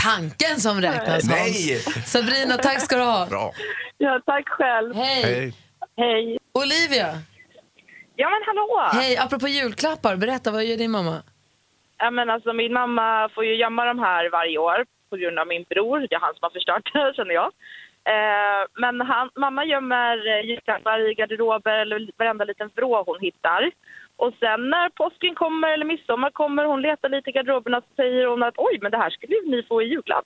Tanken 0.03 0.61
som 0.61 0.81
räknas, 0.81 1.09
Hans. 1.09 1.29
Nej! 1.31 1.79
Sabrina, 2.07 2.57
tack 2.57 2.81
ska 2.83 2.97
du 2.97 3.03
ha. 3.03 3.27
Bra. 3.27 3.53
Ja, 3.99 4.21
tack 4.27 4.49
själv. 4.49 4.95
Hej. 4.95 5.23
Hej. 5.25 5.55
Hej. 5.97 6.39
Olivia, 6.55 7.19
Ja, 8.17 8.29
men 8.31 8.41
hallå! 8.47 8.91
hej. 9.03 9.17
Apropå 9.17 9.49
julklappar, 9.49 10.17
berätta, 10.17 10.51
vad 10.51 10.65
gör 10.65 10.77
din 10.77 10.91
mamma? 10.91 11.23
Ja, 11.99 12.11
men 12.11 12.31
alltså, 12.31 12.53
min 12.53 12.73
mamma 12.73 13.29
får 13.35 13.45
ju 13.45 13.55
gömma 13.57 13.85
de 13.85 13.99
här 13.99 14.31
varje 14.31 14.59
år 14.59 14.85
på 15.11 15.17
grund 15.17 15.39
av 15.39 15.47
min 15.47 15.65
bror. 15.71 15.99
Det 16.11 16.15
är 16.15 16.21
han 16.21 16.35
som 16.35 16.39
har 16.43 16.51
förstört 16.51 16.91
det, 16.93 17.13
känner 17.17 17.35
jag. 17.35 17.51
Eh, 18.05 18.63
men 18.83 19.01
han, 19.01 19.31
mamma 19.37 19.65
gömmer 19.65 20.15
eh, 20.31 20.47
julklappar 20.49 21.11
i 21.11 21.15
garderober 21.15 21.73
eller 21.79 22.11
varenda 22.19 22.45
liten 22.45 22.71
vrå 22.77 23.03
hon 23.07 23.21
hittar. 23.21 23.71
Och 24.17 24.33
sen 24.41 24.71
när 24.71 24.89
påsken 24.89 25.35
kommer 25.35 25.69
eller 25.75 25.85
midsommar 25.85 26.31
kommer, 26.31 26.65
hon 26.65 26.83
letar 26.83 27.09
lite 27.09 27.31
i 27.31 27.33
garderoberna 27.33 27.81
så 27.81 27.87
säger 27.97 28.27
hon 28.27 28.43
att 28.43 28.55
oj, 28.57 28.79
men 28.83 28.91
det 28.91 28.99
här 28.99 29.11
skulle 29.11 29.35
ju 29.35 29.51
ni 29.51 29.63
få 29.69 29.83
i 29.83 29.87
julklapp. 29.87 30.25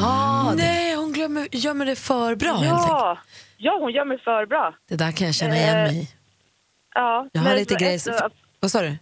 Ah, 0.00 0.52
Nej, 0.56 0.94
hon 0.96 1.12
glömmer, 1.12 1.48
gömmer 1.52 1.86
det 1.86 1.96
för 1.96 2.34
bra 2.34 2.52
helt 2.52 2.72
enkelt. 2.72 2.88
Ja, 2.90 3.18
ja, 3.56 3.78
hon 3.80 3.92
gör 3.92 4.04
mig 4.04 4.18
för 4.18 4.46
bra. 4.46 4.74
Det 4.88 4.96
där 4.96 5.12
kan 5.12 5.26
jag 5.26 5.34
känna 5.34 5.56
igen 5.56 5.76
Eh, 5.76 5.82
mig 5.84 6.02
i. 6.02 6.08
Ja, 6.94 7.26
Jag 7.32 7.40
har 7.42 7.54
lite 7.54 7.74
grejer. 7.74 8.22
att- 8.24 8.32
Vad 8.60 8.70
sa 8.70 8.80
du? 8.80 8.96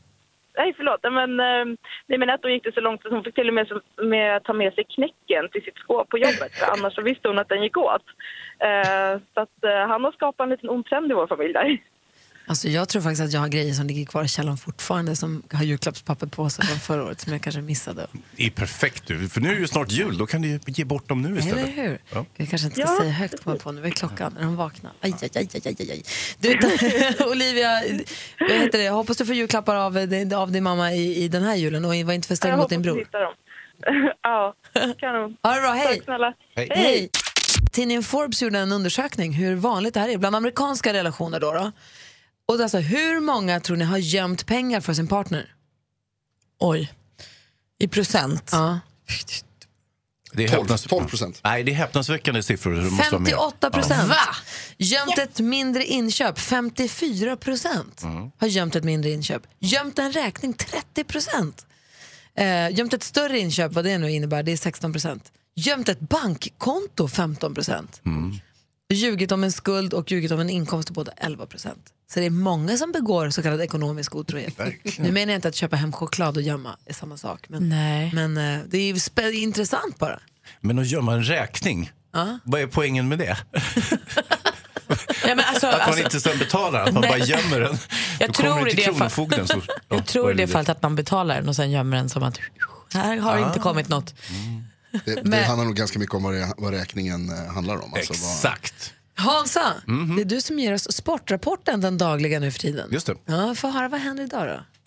Nej, 0.57 0.75
förlåt. 0.77 1.01
Men, 1.03 1.41
ehm, 1.41 1.77
nej, 2.07 2.19
men 2.19 2.31
ett 2.31 2.45
år 2.45 2.51
gick 2.51 2.65
det 2.65 2.75
så 2.75 2.81
långt 2.81 3.07
att 3.07 3.13
hon 3.13 3.25
fick 3.25 3.35
till 3.35 3.49
och 3.49 3.55
med 3.55 3.81
med 3.97 4.45
ta 4.45 4.53
med 4.53 4.75
sig 4.75 4.85
knäcken 4.85 5.49
till 5.53 5.63
sitt 5.63 5.79
skåp 5.79 6.09
på 6.09 6.19
jobbet. 6.19 6.55
För 6.55 6.73
annars 6.73 6.95
så 6.95 7.03
visste 7.03 7.29
hon 7.29 7.39
att 7.39 7.49
den 7.49 7.63
gick 7.63 7.77
åt. 7.77 8.05
Eh, 8.59 9.21
så 9.35 9.41
att, 9.41 9.65
eh, 9.65 9.87
han 9.89 10.05
har 10.05 10.13
skapat 10.13 10.45
en 10.45 10.51
liten 10.51 10.71
ond 10.71 10.87
trend 10.87 11.11
i 11.11 11.15
vår 11.15 11.27
familj 11.27 11.53
där. 11.53 11.79
Alltså, 12.49 12.69
jag 12.69 12.89
tror 12.89 13.03
faktiskt 13.03 13.23
att 13.23 13.33
jag 13.33 13.41
har 13.41 13.49
grejer 13.49 13.75
som 13.75 13.87
ligger 13.87 14.05
kvar 14.07 14.25
i 14.25 14.29
källaren 14.29 14.57
fortfarande 14.59 15.17
som 15.17 15.43
har 15.53 15.65
julklappspapper 15.65 16.27
på 16.27 16.51
sig 16.51 16.65
från 16.67 16.79
förra 16.79 17.05
året 17.05 17.21
som 17.21 17.33
jag 17.33 17.43
kanske 17.43 17.61
missade. 17.61 18.07
Det 18.37 18.47
är 18.47 18.51
perfekt 18.51 19.03
du, 19.07 19.29
för 19.29 19.41
nu 19.41 19.51
är 19.57 19.59
ju 19.61 19.67
snart 19.69 19.91
jul. 19.91 20.19
Då 20.19 20.27
kan 20.27 20.43
du 20.43 20.61
ge 20.67 20.85
bort 20.85 21.09
dem 21.09 21.23
nu 21.23 21.39
istället. 21.39 21.59
Eller 21.65 21.83
hur? 21.89 21.99
Ja. 22.13 22.27
Jag 22.37 22.49
kanske 22.49 22.67
inte 22.67 22.81
ska 22.81 22.93
Ja, 22.93 22.99
säga 23.01 23.13
högt 23.13 23.45
på, 23.45 23.57
på 23.59 23.73
nu. 23.73 23.87
Är 23.87 23.91
klockan? 23.91 24.33
När 24.35 24.43
de 24.45 24.57
vaknar? 24.57 24.93
Aj, 25.01 25.15
aj, 25.23 25.31
aj, 25.35 25.49
aj, 25.55 25.77
aj, 25.81 25.91
aj. 25.91 26.03
Du, 26.39 26.59
Olivia, 27.31 27.83
vad 28.41 28.51
heter 28.51 28.79
det? 28.79 28.85
jag 28.85 28.93
hoppas 28.93 29.17
du 29.17 29.27
får 29.27 29.35
julklappar 29.35 29.77
av, 29.77 29.97
av 30.35 30.53
din 30.53 30.63
mamma 30.65 30.93
i, 30.93 31.25
i 31.25 31.29
den 31.29 31.43
här 31.43 31.55
julen 31.57 31.85
och 31.85 31.95
var 31.95 32.13
inte 32.13 32.29
för 32.29 32.35
sträng 32.35 32.51
Jag 32.51 32.57
mot 32.57 32.63
hoppas 32.63 32.71
din 32.71 32.83
bror. 32.83 32.99
hitta 32.99 33.19
dem. 33.21 33.33
ja, 34.23 34.55
kanon. 34.99 35.37
Ha 35.43 35.55
det 35.55 35.61
bra, 35.61 35.71
hej! 35.73 35.95
Tack 35.97 36.05
snälla. 36.05 36.33
Hej. 36.57 36.69
Hej! 36.71 37.11
Tidningen 37.73 38.03
Forbes 38.03 38.43
gjorde 38.43 38.59
en 38.59 38.73
undersökning 38.73 39.33
hur 39.33 39.55
vanligt 39.57 39.95
det 39.95 40.01
här 40.01 40.09
är 40.09 40.19
bland 40.19 40.37
amerikanska 40.37 40.93
relationer. 40.93 41.41
Då, 41.41 41.53
då. 41.53 41.73
Och 42.47 42.61
alltså, 42.61 42.79
hur 42.79 43.21
många 43.21 43.61
tror 43.61 43.77
ni 43.77 43.85
har 43.85 43.99
gömt 43.99 44.47
pengar 44.47 44.81
för 44.81 44.95
sin 44.95 45.07
partner? 45.07 45.55
Oj. 46.59 46.93
I 47.79 47.89
procent? 47.89 48.49
Ja. 48.53 48.81
Det 50.33 50.45
är 50.45 50.49
12, 50.49 50.69
häpnas- 50.69 50.89
12 50.89 51.09
procent. 51.09 51.41
Nej, 51.45 51.63
det 51.65 51.73
är 51.73 51.77
häpnadsväckande 51.77 52.43
siffror. 52.43 52.75
så 52.77 52.81
det 52.81 52.91
måste 52.91 53.11
vara 53.13 53.21
mer. 53.23 53.31
58 53.31 53.71
procent. 53.71 54.09
Va? 54.09 54.17
Gömt 54.79 55.19
ett 55.19 55.41
mindre 55.41 55.85
inköp, 55.85 56.39
54 56.39 57.37
procent. 57.37 58.03
Har 58.39 58.47
gömt 58.47 58.77
ett 58.77 58.85
mindre 58.85 59.11
inköp. 59.11 59.43
Gömt 59.59 59.99
en 59.99 60.13
räkning, 60.13 60.53
30 60.55 61.05
procent. 61.05 61.67
Eh, 62.37 62.71
gömt 62.79 62.93
ett 62.95 63.03
större 63.03 63.39
inköp, 63.39 63.73
vad 63.73 63.85
det 63.85 63.99
nu 63.99 64.11
innebär, 64.13 64.43
det 64.43 64.53
är 64.53 64.57
16 64.57 64.93
procent. 64.93 65.33
Gömt 65.55 65.89
ett 65.89 66.01
bankkonto, 66.01 67.09
15 67.09 67.55
procent. 67.55 68.01
Ljugit 68.95 69.33
om 69.33 69.45
en 69.45 69.53
skuld 69.53 69.95
och 69.95 70.11
ljugit 70.13 70.31
om 70.33 70.41
en 70.41 70.51
inkomst, 70.51 70.91
båda 70.91 71.13
11 71.17 71.47
procent. 71.47 71.87
Så 72.13 72.21
det 72.21 72.27
är 72.27 72.31
många 72.31 72.77
som 72.77 72.93
begår 72.93 73.31
så 73.31 73.43
kallad 73.43 73.61
ekonomisk 73.61 74.15
otrohet. 74.15 74.59
Nu 74.99 75.13
menar 75.13 75.33
jag 75.33 75.39
inte 75.39 75.49
att 75.49 75.55
köpa 75.55 75.77
hem 75.77 75.93
choklad 75.93 76.37
och 76.37 76.43
gömma 76.43 76.77
är 76.87 76.95
samma 76.95 77.17
sak. 77.17 77.45
Men, 77.49 77.69
Nej. 77.69 78.11
men 78.15 78.37
eh, 78.37 78.61
det 78.69 78.79
är 78.79 78.87
ju 78.87 78.95
spä- 78.95 79.31
intressant 79.31 79.99
bara. 79.99 80.21
Men 80.61 80.79
att 80.79 80.87
gömma 80.87 81.13
en 81.15 81.23
räkning, 81.25 81.91
Ja. 82.13 82.39
vad 82.45 82.61
är 82.61 82.67
poängen 82.67 83.09
med 83.09 83.19
det? 83.19 83.37
Ja, 85.29 85.35
men 85.35 85.41
alltså, 85.41 85.67
Att 85.67 85.73
man 85.79 85.81
alltså, 85.89 86.03
inte 86.03 86.21
sen 86.21 86.39
betalar, 86.39 86.81
att 86.85 86.93
man 86.93 87.01
Nej. 87.01 87.11
bara 87.11 87.19
gömmer 87.19 87.61
den. 87.61 87.79
Jag 88.21 88.29
Då 88.29 88.33
tror 88.33 88.65
det 88.65 88.71
i 88.71 88.75
till 88.77 88.85
det 88.93 88.99
fall-. 88.99 89.11
Så, 89.47 89.61
ja, 89.69 89.75
jag 89.89 90.07
tror 90.07 90.33
i 90.33 90.35
det 90.35 90.47
fallet 90.47 90.69
att 90.69 90.83
man 90.83 90.97
betalar 90.97 91.35
den 91.35 91.49
och 91.49 91.57
sen 91.57 91.71
gömmer 91.71 91.97
den 91.97 92.09
som 92.09 92.23
att 92.23 92.39
här 92.95 93.17
har 93.17 93.37
Ah. 93.37 93.47
inte 93.49 93.59
kommit 93.59 93.89
något. 93.89 94.15
Det, 95.05 95.15
det 95.15 95.25
Men- 95.25 95.45
handlar 95.45 95.65
nog 95.65 95.77
ganska 95.77 95.99
mycket 95.99 96.15
om 96.15 96.23
vad, 96.23 96.35
det, 96.35 96.53
vad 96.57 96.73
räkningen 96.73 97.29
eh, 97.31 97.53
handlar 97.55 97.75
om. 97.85 97.95
Alltså 97.95 98.13
vad, 98.13 98.33
Exakt. 98.33 98.93
Hansa, 99.19 99.73
det 100.17 100.23
är 100.23 100.25
du 100.25 100.41
som 100.41 100.59
ger 100.59 100.73
oss 100.73 100.93
sportrapporten 100.93 101.81
den 101.81 101.99
dagliga 101.99 102.41
nu 102.41 102.51
för 102.51 102.59
tiden. 102.59 102.89
Just 102.93 103.07
det. 103.07 103.15
Ja, 103.27 103.55
få 103.55 103.69
höra 103.69 103.89
vad 103.89 104.01
händer 104.01 104.25
idag 104.25 104.47
då? 104.49 104.87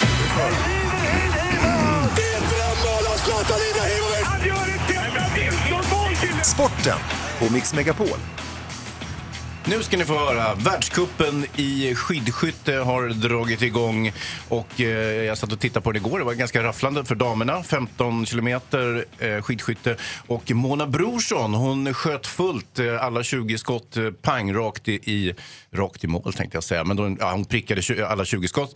Sporten 6.43 6.97
på 7.39 7.53
Mix 7.53 7.73
Megapol. 7.73 8.07
Nu 9.65 9.83
ska 9.83 9.97
ni 9.97 10.05
få 10.05 10.13
höra. 10.13 10.55
Världskuppen 10.55 11.45
i 11.55 11.95
skidskytte 11.95 12.73
har 12.73 13.09
dragit 13.09 13.61
igång. 13.61 14.11
Och, 14.49 14.81
eh, 14.81 15.23
jag 15.25 15.37
satt 15.37 15.51
och 15.51 15.59
tittade 15.59 15.83
på 15.83 15.91
den 15.91 16.05
igår. 16.05 16.19
Det 16.19 16.25
var 16.25 16.33
ganska 16.33 16.63
rafflande 16.63 17.05
för 17.05 17.15
damerna. 17.15 17.63
15 17.63 18.25
kilometer 18.25 19.05
eh, 19.19 19.41
skidskytte. 19.41 19.95
Och 20.27 20.51
Mona 20.51 20.87
Brorsson 20.87 21.53
hon 21.53 21.93
sköt 21.93 22.27
fullt 22.27 22.79
eh, 22.79 23.03
alla 23.03 23.23
20 23.23 23.57
skott 23.57 23.97
eh, 23.97 24.11
pang 24.11 24.53
rakt 24.53 24.87
i, 24.87 24.93
i, 24.93 25.33
rakt 25.71 26.03
i 26.03 26.07
mål 26.07 26.33
tänkte 26.33 26.57
jag 26.57 26.63
säga. 26.63 26.83
Men 26.83 26.97
då, 26.97 27.15
ja, 27.19 27.31
hon 27.31 27.45
prickade 27.45 27.81
20, 27.81 28.03
alla 28.03 28.25
20 28.25 28.47
skott. 28.47 28.75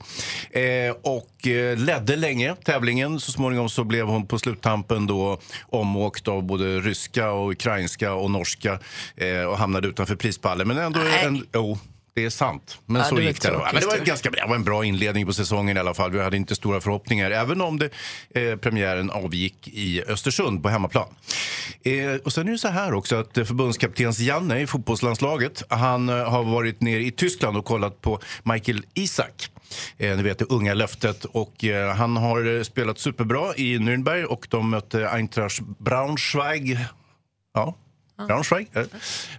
Eh, 0.52 0.96
och 1.02 1.48
eh, 1.48 1.78
ledde 1.78 2.16
länge 2.16 2.56
tävlingen. 2.64 3.20
Så 3.20 3.32
småningom 3.32 3.70
så 3.70 3.84
blev 3.84 4.06
hon 4.06 4.28
på 4.28 4.40
sluttampen 4.40 5.08
då 5.08 5.40
omåkt 5.70 6.28
av 6.28 6.44
både 6.44 6.80
ryska 6.80 7.32
och 7.32 7.52
ukrainska 7.52 8.14
och 8.14 8.32
norska 8.32 8.80
eh, 9.16 9.42
och 9.44 9.58
hamnade 9.58 9.88
utanför 9.88 10.16
prispallen. 10.16 10.68
Men 10.68 10.83
ändå 10.86 11.00
en, 11.00 11.46
jo, 11.54 11.78
det 12.16 12.26
är 12.26 12.30
sant. 12.30 12.78
Men 12.86 13.02
Ja, 13.02 13.08
så 13.08 13.16
det 13.16 13.24
gick 13.24 13.42
det. 13.42 13.52
Då. 13.52 13.68
Men 13.74 13.82
det 13.82 13.88
var, 13.88 13.98
en 13.98 14.04
ganska, 14.04 14.30
det 14.30 14.46
var 14.48 14.56
en 14.56 14.64
bra 14.64 14.86
inledning 14.86 15.26
på 15.26 15.34
säsongen 15.34 15.78
i 15.78 15.80
alla 15.80 15.94
fall. 15.94 16.12
Vi 16.12 16.22
hade 16.22 16.38
inte 16.38 16.56
stora 16.56 16.82
förhoppningar, 16.82 17.32
även 17.32 17.62
om 17.62 17.80
det, 17.80 17.90
eh, 18.36 18.56
premiären 18.56 19.10
avgick 19.10 19.68
i 19.68 20.04
Östersund 20.08 20.64
på 20.64 20.70
hemmaplan. 20.70 21.08
Eh, 21.84 22.16
och 22.26 22.34
sen 22.34 22.48
är 22.48 22.52
det 22.52 22.58
så 22.58 22.68
här 22.68 22.94
också 22.94 23.16
att 23.16 23.38
eh, 23.38 23.44
förbundskaptens 23.44 24.20
Janne 24.20 24.60
i 24.60 24.68
fotbollslandslaget, 24.68 25.64
han 25.70 26.10
eh, 26.10 26.30
har 26.30 26.44
varit 26.44 26.82
nere 26.82 27.04
i 27.04 27.12
Tyskland 27.12 27.58
och 27.58 27.66
kollat 27.66 28.02
på 28.02 28.20
Michael 28.44 28.86
Isak. 28.94 29.50
Eh, 29.98 30.18
ni 30.18 30.24
vet 30.24 30.40
det 30.40 30.46
unga 30.46 30.74
löftet. 30.74 31.26
Och, 31.26 31.64
eh, 31.64 31.96
han 31.96 32.18
har 32.18 32.58
eh, 32.58 32.64
spelat 32.64 33.00
superbra 33.00 33.56
i 33.56 33.78
Nürnberg 33.78 34.24
och 34.24 34.48
de 34.50 34.70
mötte 34.70 35.10
Eintracht 35.10 35.60
Braunschweig. 35.80 36.78
Ja, 37.54 37.76
Braunschweig. 38.28 38.68
eh. 38.74 38.84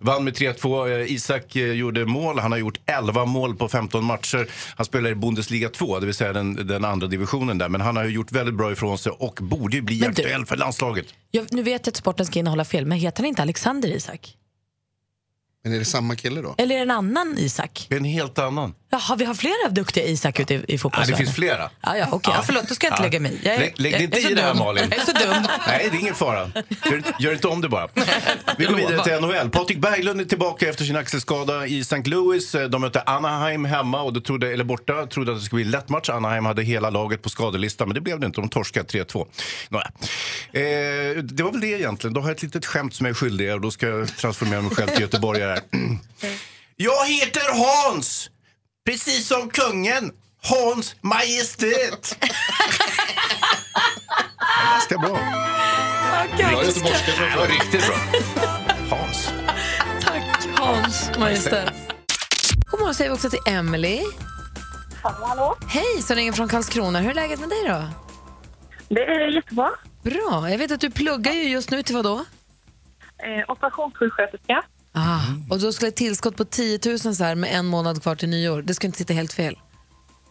Vann 0.00 0.24
med 0.24 0.34
3-2. 0.36 0.88
Eh, 1.00 1.12
Isak 1.12 1.56
eh, 1.56 1.72
gjorde 1.72 2.04
mål. 2.06 2.38
Han 2.38 2.52
har 2.52 2.58
gjort 2.58 2.78
11 2.86 3.24
mål 3.24 3.56
på 3.56 3.68
15 3.68 4.04
matcher. 4.04 4.48
Han 4.76 4.86
spelar 4.86 5.10
i 5.10 5.14
Bundesliga 5.14 5.68
2, 5.68 6.00
det 6.00 6.06
vill 6.06 6.14
säga 6.14 6.32
den, 6.32 6.66
den 6.66 6.84
andra 6.84 7.06
divisionen 7.06 7.58
där. 7.58 7.68
Men 7.68 7.80
han 7.80 7.96
har 7.96 8.04
ju 8.04 8.10
gjort 8.10 8.32
väldigt 8.32 8.54
bra 8.54 8.72
ifrån 8.72 8.98
sig 8.98 9.12
och 9.12 9.38
borde 9.42 9.76
ju 9.76 9.82
bli 9.82 10.00
Men 10.00 10.14
du- 10.14 10.22
aktuell 10.22 10.46
för 10.46 10.56
landslaget. 10.56 11.06
Jag, 11.30 11.46
nu 11.52 11.62
vet 11.62 11.86
jag 11.86 11.92
att 11.92 11.96
sporten 11.96 12.26
ska 12.26 12.38
innehålla 12.38 12.64
fel, 12.64 12.86
men 12.86 12.98
heter 12.98 13.22
han 13.22 13.28
inte 13.28 13.42
Alexander 13.42 13.88
Isak? 13.88 14.36
Men 15.64 15.72
är 15.74 15.78
det 15.78 15.84
samma 15.84 16.16
kille 16.16 16.40
då? 16.40 16.54
Eller 16.58 16.74
är 16.74 16.78
det 16.78 16.82
en 16.84 16.90
annan 16.90 17.34
Isak? 17.38 17.86
En 17.90 18.04
helt 18.04 18.38
annan. 18.38 18.74
Jaha, 18.94 19.16
vi 19.16 19.24
har 19.24 19.34
flera 19.34 19.68
duktiga 19.70 20.04
Isak 20.04 20.40
ute 20.40 20.54
i, 20.54 20.56
i 20.56 20.64
Ja, 20.68 20.78
fotbollsvärlden. 20.78 21.10
det 21.18 21.24
finns 21.24 21.36
flera. 21.36 21.70
Ja, 21.82 21.96
ja, 21.96 22.06
okej. 22.12 22.34
Ja, 22.36 22.42
förlåt, 22.46 22.68
då 22.68 22.74
ska 22.74 22.86
jag 22.86 22.92
inte 22.92 23.02
lägga 23.02 23.20
mig. 23.20 23.40
Jag 23.42 23.54
är- 23.54 23.72
Lägg, 23.76 23.92
dig 23.92 24.02
inte 24.04 24.18
i 24.18 24.34
det 24.34 24.42
här. 24.42 24.54
Malin. 24.54 24.84
Jag 24.90 25.00
är 25.00 25.04
så 25.04 25.12
dum. 25.12 25.46
Nej, 25.66 25.88
det 25.90 25.96
är 25.96 26.00
ingen 26.00 26.14
fara. 26.14 26.50
Gör, 26.90 27.02
gör 27.18 27.32
inte 27.32 27.48
om 27.48 27.60
det 27.60 27.68
bara. 27.68 27.88
Vi 28.58 28.64
går 28.64 28.74
vidare 28.74 29.04
till 29.04 29.12
NHL. 29.20 29.50
Patrik 29.50 29.78
Berglund 29.78 30.20
är 30.20 30.24
tillbaka 30.24 30.68
efter 30.68 30.84
sin 30.84 30.96
axelskada 30.96 31.66
i 31.66 31.80
St. 31.80 32.02
Louis. 32.04 32.52
De 32.70 32.80
mötte 32.80 33.02
Anaheim 33.02 33.64
hemma, 33.64 34.02
och 34.02 34.12
det 34.12 34.20
trodde, 34.20 34.52
eller 34.52 34.64
borta. 34.64 35.06
trodde 35.06 35.32
att 35.32 35.38
det 35.38 35.44
skulle 35.44 35.56
bli 35.56 35.64
en 35.64 35.70
lätt 35.70 35.88
match. 35.88 36.08
Anaheim 36.08 36.44
hade 36.44 36.62
hela 36.62 36.90
laget 36.90 37.22
på 37.22 37.28
skadelistan, 37.28 37.88
men 37.88 37.94
det 37.94 38.00
blev 38.00 38.20
det 38.20 38.26
inte. 38.26 38.40
De 38.40 38.48
torskade 38.48 38.86
3-2. 38.88 39.26
Nåja. 39.68 39.84
Eh, 40.52 41.22
det 41.22 41.42
var 41.42 41.50
väl 41.52 41.60
det 41.60 41.66
egentligen. 41.66 42.14
Då 42.14 42.20
har 42.20 42.28
jag 42.28 42.36
ett 42.36 42.42
litet 42.42 42.66
skämt 42.66 42.94
som 42.94 43.06
jag 43.06 43.10
är 43.10 43.14
skyldig 43.14 43.44
er 43.46 43.54
och 43.54 43.60
då 43.60 43.70
ska 43.70 43.86
jag 43.88 44.16
transformera 44.16 44.60
mig 44.62 44.70
själv 44.70 44.88
till 44.88 45.00
göteborgare. 45.00 45.60
Jag 46.76 47.06
heter 47.06 47.40
Hans! 47.54 48.30
Precis 48.84 49.28
som 49.28 49.50
kungen. 49.50 50.12
Hans 50.42 50.96
Majestät. 51.00 52.18
Ja, 52.20 52.28
Ganska 54.72 54.98
bra. 54.98 55.18
Bra 56.36 56.64
göteborgska 56.64 57.12
Det 57.20 57.36
var 57.36 57.46
riktigt 57.46 57.86
bra. 57.86 57.96
Hans. 58.96 59.32
Tack 60.02 60.48
Hans 60.58 61.10
Majestät. 61.18 61.72
God 62.70 62.80
morgon 62.80 62.94
säger 62.94 63.10
vi 63.10 63.16
också 63.16 63.30
till 63.30 63.38
Emily. 63.46 64.00
Hallå, 65.02 65.26
hallå. 65.26 65.56
Hej, 65.68 66.02
så 66.02 66.14
ringer 66.14 66.32
från 66.32 66.48
Karlskrona. 66.48 66.98
Hur 67.00 67.10
är 67.10 67.14
läget 67.14 67.40
med 67.40 67.48
dig 67.48 67.64
då? 67.68 67.84
Det 68.88 69.04
är 69.04 69.28
jättebra. 69.28 69.70
Bra. 70.02 70.50
Jag 70.50 70.58
vet 70.58 70.70
att 70.70 70.80
du 70.80 70.90
pluggar 70.90 71.32
ju 71.32 71.42
just 71.48 71.70
nu 71.70 71.82
till 71.82 71.94
vad 71.94 72.04
då? 72.04 72.14
Eh, 72.18 73.50
operationssjuksköterska. 73.50 74.62
Ah, 74.96 75.20
och 75.50 75.58
då 75.60 75.72
skulle 75.72 75.88
ett 75.88 75.96
tillskott 75.96 76.36
på 76.36 76.44
10 76.44 76.78
000 76.86 76.98
så 76.98 77.24
här 77.24 77.34
med 77.34 77.54
en 77.58 77.66
månad 77.66 78.02
kvar 78.02 78.14
till 78.14 78.28
nyår. 78.28 78.62
Det 78.62 78.74
ska 78.74 78.86
inte 78.86 78.98
sitta 78.98 79.12
helt 79.14 79.32
fel. 79.32 79.58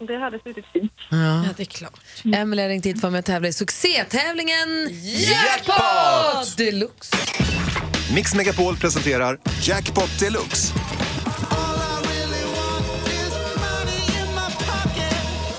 Det 0.07 0.17
hade 0.17 0.39
suttit 0.39 0.65
fint. 0.73 0.91
Ja. 1.09 1.45
det 1.57 1.63
är 1.63 1.65
klart. 1.65 1.99
Emily 2.35 2.61
har 2.61 2.69
ringt 2.69 2.85
hit 2.85 3.01
för 3.01 3.09
mig 3.09 3.19
att 3.19 3.25
tävla 3.25 3.47
i 3.47 3.53
succétävlingen 3.53 4.89
Jackpot! 5.01 5.75
Jackpot 5.75 6.57
Deluxe. 6.57 7.17
Mix 8.15 8.35
Megapol 8.35 8.77
presenterar 8.77 9.39
Jackpot 9.61 10.19
Deluxe. 10.19 10.73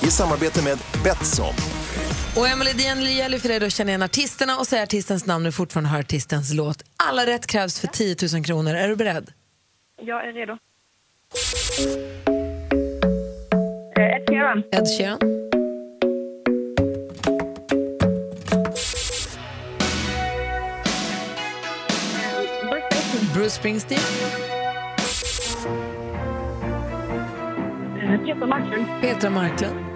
I 0.03 0.11
samarbete 0.11 0.63
med 0.63 0.79
Betsson. 1.05 1.55
Och 2.37 2.49
Emily, 2.49 2.73
det 2.73 3.13
gäller 3.13 3.39
för 3.39 3.49
dig 3.49 3.61
då 3.61 3.67
att 3.67 3.73
känna 3.73 3.91
igen 3.91 4.03
artisterna 4.03 4.59
och 4.59 4.67
säga 4.67 4.83
artistens 4.83 5.27
namn 5.27 5.43
när 5.43 5.49
du 5.49 5.53
fortfarande 5.53 5.91
hör 5.91 5.99
artistens 6.01 6.55
låt. 6.55 6.83
Alla 6.97 7.27
rätt 7.27 7.47
krävs 7.47 7.81
för 7.81 7.87
10 7.87 8.17
000 8.35 8.45
kronor. 8.45 8.75
Är 8.75 8.89
du 8.89 8.97
beredd? 8.97 9.33
Jag 10.01 10.29
är 10.29 10.33
redo. 10.33 10.53
Eh, 13.97 14.17
Ed 14.17 14.29
Sheeran. 14.29 14.63
Ed 14.73 14.87
Sheeran. 14.99 15.19
Bruce 23.35 23.51
Springsteen. 23.51 24.01
Eh, 28.03 28.21
Peter 28.25 28.47
Marklund. 28.47 28.87
Petra 29.01 29.31
Marklund. 29.31 29.94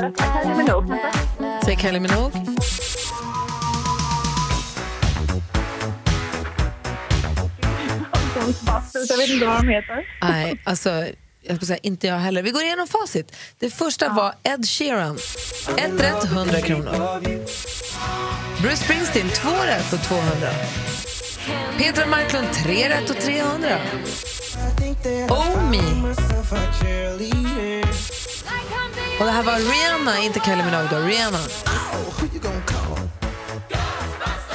Kylie 0.00 0.56
Minogue? 0.56 0.98
Säg 1.64 1.76
Kylie 1.76 2.00
Minogue. 2.00 2.46
Jag 9.08 9.16
vet 9.16 9.30
inte 9.30 9.46
vad 9.46 9.56
de 9.56 9.68
heter. 9.68 10.06
Nej, 10.22 10.60
alltså, 10.64 11.06
jag 11.42 11.56
ska 11.56 11.66
säga, 11.66 11.78
inte 11.82 12.06
jag 12.06 12.18
heller. 12.18 12.42
Vi 12.42 12.50
går 12.50 12.62
igenom 12.62 12.86
facit. 12.86 13.36
Det 13.58 13.70
första 13.70 14.08
var 14.08 14.34
Ed 14.42 14.66
Sheeran. 14.68 15.18
Ett 15.76 16.00
rätt, 16.00 16.24
100 16.24 16.60
kronor. 16.60 17.20
Bruce 18.62 18.76
Springsteen, 18.76 19.28
två 19.28 19.50
rätt 19.66 19.92
och 19.92 20.02
200. 20.02 20.48
Petra 21.78 22.06
Marklund, 22.06 22.46
tre 22.52 22.88
rätt 22.88 23.10
och 23.10 23.16
300. 23.16 23.68
Oh 25.28 25.70
me. 25.70 25.78
Och 29.20 29.26
det 29.26 29.32
här 29.32 29.42
var 29.42 29.56
Rihanna, 29.58 30.22
inte 30.24 30.40
Kylie 30.40 30.64
Minogue 30.64 30.88
då, 30.90 30.96
Rihanna. 31.06 31.38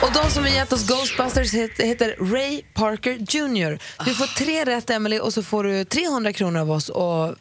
Och 0.01 0.11
de 0.13 0.29
som 0.29 0.43
har 0.43 0.49
gett 0.51 0.73
oss 0.73 0.87
Ghostbusters 0.87 1.53
heter, 1.79 2.15
Ray 2.33 2.61
Parker 2.73 3.11
Jr. 3.11 3.79
Du 4.05 4.13
får 4.13 4.25
tre 4.37 4.63
rätt, 4.65 4.89
Emily, 4.89 5.19
och 5.19 5.33
så 5.33 5.43
får 5.43 5.63
du 5.63 5.83
300 5.85 6.33
kronor 6.33 6.59
av 6.61 6.71
oss 6.71 6.89
och 6.89 7.25
eh, 7.27 7.33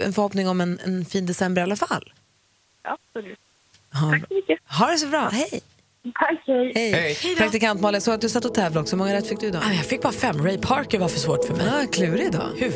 en 0.00 0.12
förhoppning 0.12 0.48
om 0.48 0.60
en, 0.60 0.78
en 0.84 1.04
fin 1.04 1.26
december 1.26 1.62
i 1.62 1.64
alla 1.64 1.76
fall. 1.76 2.12
Absolut. 2.84 3.38
Ha, 3.92 4.10
Tack 4.10 4.28
så 4.28 4.34
mycket. 4.34 4.58
ha 4.78 4.86
det 4.86 4.98
så 4.98 5.06
bra, 5.06 5.28
hej! 5.28 5.60
Tack, 6.14 6.42
hej. 6.46 6.92
Hej. 7.24 7.36
Praktikant 7.36 7.80
Malin, 7.80 8.00
så 8.00 8.10
att 8.12 8.20
du 8.20 8.28
satt 8.28 8.44
och 8.44 8.54
tävlade 8.54 8.80
också. 8.80 8.96
Hur 8.96 8.98
många 8.98 9.14
rätt 9.14 9.26
fick 9.28 9.40
du 9.40 9.50
då? 9.50 9.58
Ah, 9.58 9.72
Jag 9.72 9.84
fick 9.86 10.02
bara 10.02 10.12
fem. 10.12 10.44
Ray 10.44 10.58
Parker 10.58 10.98
var 10.98 11.08
för 11.08 11.18
svårt 11.18 11.44
för 11.44 11.54
mig. 11.54 11.66
Ja, 11.66 11.86
klurig 11.92 12.32
då. 12.32 12.42
Hur 12.56 12.70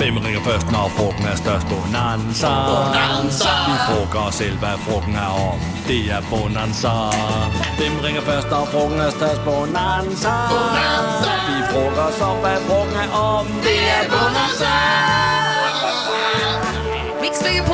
Vem 0.00 0.18
ringer 0.18 0.40
först 0.40 0.70
när 0.70 0.88
frågan 0.88 1.32
är 1.32 1.36
störst? 1.36 1.66
Bonanza. 1.68 2.48
Bonanza. 2.66 3.48
Vi 3.68 3.94
frågar 3.94 4.28
oss 4.28 4.38
själva 4.38 4.68
vad 4.70 4.80
frågan 4.80 5.14
är 5.16 5.50
om. 5.50 5.60
Det 5.86 6.10
är 6.10 6.22
Bonanza. 6.30 7.12
Vem 7.78 8.02
ringer 8.02 8.20
först 8.20 8.50
när 8.50 8.66
frågan 8.66 9.00
är 9.00 9.10
störst? 9.10 9.44
Bonanza. 9.44 10.48
Bonanza. 10.50 11.30
Vi 11.48 11.72
frågar 11.72 12.08
oss 12.08 12.20
om, 12.20 12.36
vad 12.42 12.52
är 12.52 12.56
er 12.56 13.08
om. 13.12 13.46
Det 13.62 13.88
är 13.88 14.08
Bonanza. 14.10 14.41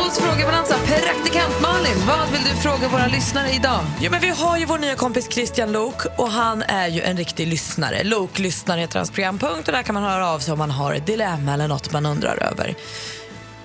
Megapols 0.09 0.19
frågebalansa. 0.19 0.75
Praktikant 0.75 1.61
Malin, 1.63 1.97
vad 2.07 2.31
vill 2.33 2.41
du 2.43 2.57
fråga 2.61 2.89
våra 2.89 3.07
lyssnare 3.07 3.51
idag? 3.51 3.81
Jo, 4.01 4.11
men 4.11 4.21
vi 4.21 4.29
har 4.29 4.59
ju 4.59 4.65
vår 4.65 4.79
nya 4.79 4.95
kompis 4.95 5.29
Christian 5.33 5.73
Lok 5.73 6.19
och 6.19 6.31
han 6.31 6.63
är 6.63 6.89
ju 6.89 7.01
en 7.01 7.17
riktig 7.17 7.47
lyssnare. 7.47 8.05
Lok 8.05 8.39
lyssnar 8.39 8.79
heter 8.79 8.99
hans 8.99 9.11
programpunkt 9.11 9.69
och 9.69 9.75
där 9.75 9.83
kan 9.83 9.95
man 9.95 10.03
höra 10.03 10.29
av 10.29 10.39
sig 10.39 10.53
om 10.53 10.59
man 10.59 10.71
har 10.71 10.95
ett 10.95 11.07
dilemma 11.07 11.55
eller 11.55 11.69
något 11.69 11.93
man 11.93 12.07
undrar 12.07 12.43
över. 12.43 12.75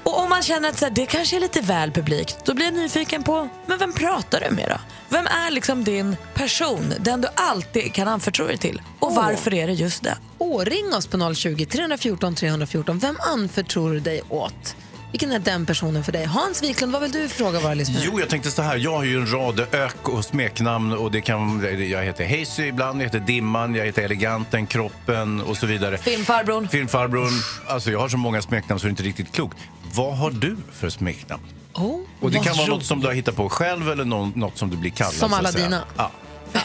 Och 0.03 0.19
om 0.19 0.29
man 0.29 0.41
känner 0.41 0.69
att 0.69 0.77
så 0.77 0.85
här, 0.85 0.91
det 0.91 1.05
kanske 1.05 1.35
är 1.35 1.39
lite 1.39 1.61
väl 1.61 1.91
publikt, 1.91 2.37
då 2.45 2.53
blir 2.53 2.65
jag 2.65 2.73
nyfiken 2.73 3.23
på, 3.23 3.49
men 3.65 3.77
vem 3.77 3.93
pratar 3.93 4.39
du 4.49 4.55
med 4.55 4.69
då? 4.69 4.77
Vem 5.09 5.27
är 5.27 5.51
liksom 5.51 5.83
din 5.83 6.15
person, 6.33 6.93
den 6.99 7.21
du 7.21 7.27
alltid 7.35 7.93
kan 7.93 8.07
anförtro 8.07 8.47
dig 8.47 8.57
till? 8.57 8.81
Och 8.99 9.15
varför 9.15 9.53
är 9.53 9.67
det 9.67 9.73
just 9.73 10.03
det? 10.03 10.17
Åh, 10.37 10.63
ring 10.65 10.93
oss 10.93 11.07
på 11.07 11.33
020 11.33 11.65
314 11.65 12.35
314. 12.35 12.99
Vem 12.99 13.17
anförtror 13.33 13.93
du 13.93 13.99
dig 13.99 14.21
åt? 14.29 14.75
Vilken 15.13 15.31
är 15.31 15.39
den 15.39 15.65
personen 15.65 16.03
för 16.03 16.11
dig? 16.11 16.25
Hans 16.25 16.63
Wiklund, 16.63 16.93
vad 16.93 17.01
vill 17.01 17.11
du 17.11 17.29
fråga 17.29 17.59
våra 17.59 17.73
lyssnare? 17.73 18.03
Jo, 18.05 18.19
jag 18.19 18.29
tänkte 18.29 18.51
så 18.51 18.61
här. 18.61 18.77
Jag 18.77 18.91
har 18.95 19.03
ju 19.03 19.15
en 19.21 19.31
rad 19.33 19.59
ök 19.71 20.09
och 20.09 20.25
smeknamn. 20.25 20.93
Och 20.93 21.11
det 21.11 21.21
kan, 21.21 21.65
jag 21.89 22.03
heter 22.03 22.39
Hazy 22.39 22.63
ibland, 22.63 22.99
jag 23.01 23.05
heter 23.05 23.19
Dimman, 23.19 23.75
jag 23.75 23.85
heter 23.85 24.01
Eleganten, 24.03 24.67
Kroppen 24.67 25.41
och 25.41 25.57
så 25.57 25.65
vidare. 25.65 25.97
Filmfarbrorn. 25.97 26.67
Filmfarbrorn. 26.67 27.31
Alltså, 27.67 27.91
jag 27.91 27.99
har 27.99 28.09
så 28.09 28.17
många 28.17 28.41
smeknamn 28.41 28.79
så 28.79 28.85
det 28.85 28.87
är 28.87 28.91
inte 28.91 29.03
riktigt 29.03 29.31
klokt. 29.31 29.57
Vad 29.93 30.17
har 30.17 30.31
du 30.31 30.57
för 30.73 30.89
smeknamn? 30.89 31.43
Oh, 31.73 31.99
Och 32.19 32.31
det 32.31 32.39
kan 32.39 32.57
vara 32.57 32.67
något 32.67 32.85
som 32.85 32.99
du 32.99 33.07
har 33.07 33.13
hittat 33.13 33.35
på 33.35 33.49
själv 33.49 33.91
eller 33.91 34.05
något 34.05 34.57
som 34.57 34.69
du 34.69 34.77
blir 34.77 34.91
kallad. 34.91 35.13
Som 35.13 35.33
alla 35.33 35.51
dina. 35.51 35.83
Ja. 35.97 36.11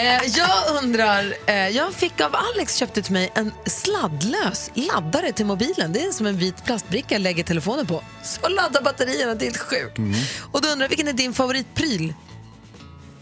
Eh, 0.00 0.22
jag 0.36 0.82
undrar, 0.84 1.34
eh, 1.46 1.68
jag 1.68 1.92
fick 1.94 2.20
av 2.20 2.36
Alex 2.36 2.76
köpte 2.76 3.02
till 3.02 3.12
mig 3.12 3.32
en 3.34 3.52
sladdlös 3.66 4.70
laddare 4.74 5.32
till 5.32 5.46
mobilen. 5.46 5.92
Det 5.92 6.02
är 6.02 6.12
som 6.12 6.26
en 6.26 6.36
vit 6.36 6.64
plastbricka 6.64 7.14
jag 7.14 7.22
lägger 7.22 7.44
telefonen 7.44 7.86
på. 7.86 8.02
Så 8.22 8.48
laddar 8.48 8.82
batterierna, 8.82 9.34
det 9.34 9.44
är 9.44 9.46
helt 9.46 9.56
sjukt. 9.56 9.98
Och 10.52 10.62
då 10.62 10.68
undrar 10.68 10.84
jag, 10.84 10.88
vilken 10.88 11.08
är 11.08 11.12
din 11.12 11.34
favoritpryl? 11.34 12.14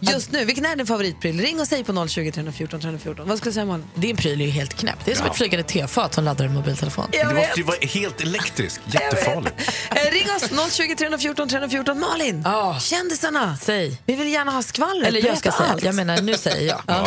Just 0.00 0.32
nu, 0.32 0.44
vilken 0.44 0.64
är 0.66 0.76
din 0.76 0.86
favoritpryl? 0.86 1.40
Ring 1.40 1.60
och 1.60 1.66
säg 1.68 1.84
på 1.84 2.08
020 2.08 2.30
314 2.32 2.80
314. 2.80 3.28
Vad 3.28 3.38
skulle 3.38 3.50
du 3.50 3.54
säga 3.54 3.64
Malin? 3.66 3.86
Din 3.94 4.16
pryl 4.16 4.40
är 4.40 4.44
ju 4.44 4.50
helt 4.50 4.74
knäpp. 4.74 4.98
Det 5.04 5.10
är 5.10 5.14
som 5.16 5.24
Ja. 5.26 5.30
ett 5.32 5.36
flygande 5.38 5.62
tefat 5.64 6.14
som 6.14 6.24
laddar 6.24 6.44
en 6.44 6.54
mobiltelefon. 6.54 7.08
Jag 7.12 7.28
Det 7.28 7.34
vet. 7.34 7.46
måste 7.46 7.60
ju 7.60 7.66
vara 7.66 7.76
helt 7.82 8.20
elektriskt. 8.20 8.80
Jättefarligt. 8.94 9.54
Eh, 9.90 10.12
ring 10.12 10.26
oss 10.36 10.72
020 10.76 10.94
314 10.96 11.48
314. 11.48 12.00
Malin, 12.00 12.42
Ja. 12.44 12.78
kändisarna. 12.80 13.56
Säg. 13.62 13.98
Vi 14.06 14.14
vill 14.14 14.28
gärna 14.32 14.50
ha 14.52 14.62
skvallret. 14.62 15.08
Eller 15.08 15.26
jag 15.26 15.38
ska 15.38 15.52
säga, 15.52 15.68
allt. 15.72 15.82
jag 15.84 15.94
menar 15.94 16.20
nu 16.22 16.34
säger 16.34 16.68
jag. 16.86 17.06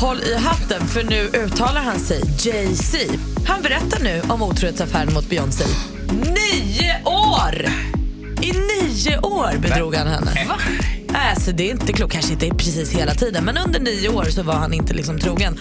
Håll 0.00 0.20
i 0.22 0.34
hatten 0.34 0.86
för 0.88 1.02
nu 1.04 1.20
uttalar 1.34 1.80
han 1.80 2.00
sig 2.00 2.22
Jay-Z. 2.38 2.98
Han 3.48 3.62
berättar 3.62 4.00
nu 4.00 4.22
om 4.28 4.42
otrohetsaffären 4.42 5.14
mot 5.14 5.28
Beyoncé. 5.28 5.64
Nio 6.12 7.02
år! 7.04 7.66
I 8.42 8.52
nio 8.52 9.18
år 9.18 9.56
bedrog 9.58 9.94
han 9.94 10.06
henne. 10.06 10.44
Va? 10.48 10.56
Alltså, 11.16 11.52
det 11.52 11.70
är 11.70 11.70
inte 11.70 11.92
klokt, 11.92 12.12
kanske 12.12 12.32
inte 12.32 12.48
precis 12.50 12.92
hela 12.92 13.14
tiden 13.14 13.44
men 13.44 13.56
under 13.56 13.80
nio 13.80 14.08
år 14.08 14.24
så 14.24 14.42
var 14.42 14.54
han 14.54 14.74
inte 14.74 14.94
liksom 14.94 15.18
trogen. 15.18 15.58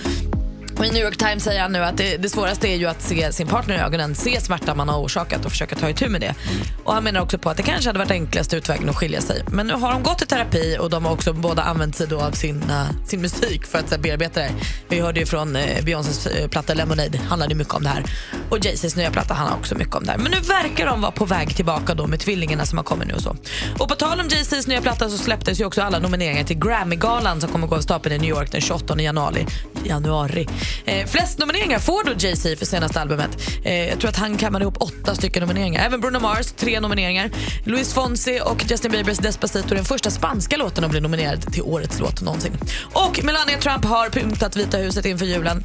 Och 0.78 0.86
I 0.86 0.90
New 0.90 1.04
York 1.04 1.18
Times 1.18 1.44
säger 1.44 1.62
han 1.62 1.72
nu 1.72 1.80
att 1.80 1.98
det, 1.98 2.18
det 2.18 2.30
svåraste 2.30 2.68
är 2.68 2.76
ju 2.76 2.88
att 2.88 3.02
se 3.02 3.34
sin 3.34 3.48
partner 3.48 3.76
i 3.76 3.80
ögonen, 3.80 4.16
se 4.16 4.42
smärtan 4.42 4.78
man 4.78 4.90
har 4.90 5.00
orsakat 5.00 5.46
och 5.46 5.52
försöka 5.52 5.76
ta 5.76 5.90
itu 5.90 6.10
med 6.10 6.22
det. 6.22 6.36
Och 6.84 6.94
Han 6.94 7.04
menar 7.04 7.22
också 7.22 7.38
på 7.38 7.50
att 7.50 7.58
det 7.58 7.64
kanske 7.64 7.90
hade 7.90 8.00
varit 8.00 8.12
enklaste 8.12 8.58
utvägen 8.58 8.90
att 8.90 8.96
skilja 8.96 9.22
sig. 9.22 9.44
Men 9.48 9.68
nu 9.68 9.74
har 9.74 9.92
de 9.92 10.04
gått 10.04 10.22
i 10.22 10.26
terapi 10.26 10.78
och 10.80 10.90
de 10.90 11.06
har 11.06 11.12
också 11.12 11.34
båda 11.34 11.64
använt 11.64 11.96
sig 11.96 12.08
då 12.08 12.22
av 12.22 12.32
sin, 12.32 12.64
eh, 12.70 13.06
sin 13.06 13.22
musik 13.22 13.66
för 13.66 13.80
att 13.80 13.90
så 13.90 13.96
här, 13.96 14.02
bearbeta 14.02 14.40
det. 14.40 14.52
Vi 14.90 15.00
hörde 15.00 15.20
ju 15.20 15.26
från 15.26 15.56
uh, 15.56 15.84
Beyoncés 15.84 16.28
eh, 16.28 16.48
platta 16.48 16.74
Lemonade, 16.74 17.18
handlade 17.18 17.56
mycket 17.56 17.74
om 17.74 17.84
det 17.84 17.90
här. 17.90 18.04
Och 18.50 18.58
Jay-Z's 18.58 18.98
nya 18.98 19.12
platta 19.12 19.34
handlar 19.34 19.58
också 19.58 19.76
mycket 19.76 19.96
om 19.96 20.04
det 20.04 20.12
här. 20.12 20.18
Men 20.18 20.32
nu 20.32 20.40
verkar 20.40 20.86
de 20.86 21.02
vara 21.02 21.12
på 21.12 21.26
väg 21.26 21.56
tillbaka 21.56 21.94
då 21.94 22.08
med 22.08 22.20
tvillingarna 22.20 22.66
som 22.66 22.78
har 22.78 22.86
kommit 22.86 23.08
nu 23.08 23.14
och 23.14 23.22
så. 23.22 23.36
Och 23.80 23.90
på 23.90 23.96
tal 23.96 24.20
om 24.20 24.28
Jay-Z's 24.28 24.70
nya 24.70 24.82
platta 24.82 25.10
så 25.10 25.18
släpptes 25.18 25.62
ju 25.62 25.66
också 25.66 25.82
alla 25.82 26.00
nomineringar 26.00 26.44
till 26.44 26.60
Grammy-galan 26.60 27.42
som 27.42 27.50
kommer 27.50 27.68
gå 27.68 27.76
av 27.76 27.82
stapeln 27.82 28.16
i 28.16 28.20
New 28.20 28.30
York 28.30 28.52
den 28.52 28.62
28 28.62 29.02
januari. 29.02 29.46
januari. 29.84 30.48
Eh, 30.86 31.08
flest 31.08 31.40
nomineringar 31.40 31.80
får 31.80 32.04
då 32.04 32.12
Jay-Z 32.18 32.56
för 32.56 32.66
senaste 32.66 33.02
albumet. 33.02 33.38
Eh, 33.64 33.90
jag 33.90 34.00
tror 34.00 34.10
att 34.10 34.18
han 34.18 34.38
kammade 34.38 34.64
ihop 34.64 34.78
åtta 34.80 35.16
stycken 35.16 35.42
nomineringar. 35.42 35.86
Även 35.86 36.02
Bruno 36.02 36.20
Mars, 36.20 36.52
tre 36.58 36.80
nomineringar. 36.80 37.30
Luis 37.66 37.94
Fonsi 37.94 38.40
och 38.46 38.64
Justin 38.70 38.92
Biebers 38.92 39.18
Despacito 39.18 39.72
är 39.72 39.76
den 39.76 39.86
första 39.86 40.12
spanska 40.12 40.58
låten 40.58 40.84
att 40.84 40.92
bli 40.92 41.02
nominerad 41.02 41.54
till 41.54 41.62
årets 41.62 42.00
låt 42.00 42.22
någonsin. 42.22 42.58
Och 42.94 43.24
Melania 43.24 43.58
Trump 43.58 43.86
har 43.86 44.10
pyntat 44.10 44.56
Vita 44.56 44.78
huset 44.78 45.06
inför 45.06 45.26
julen. 45.26 45.64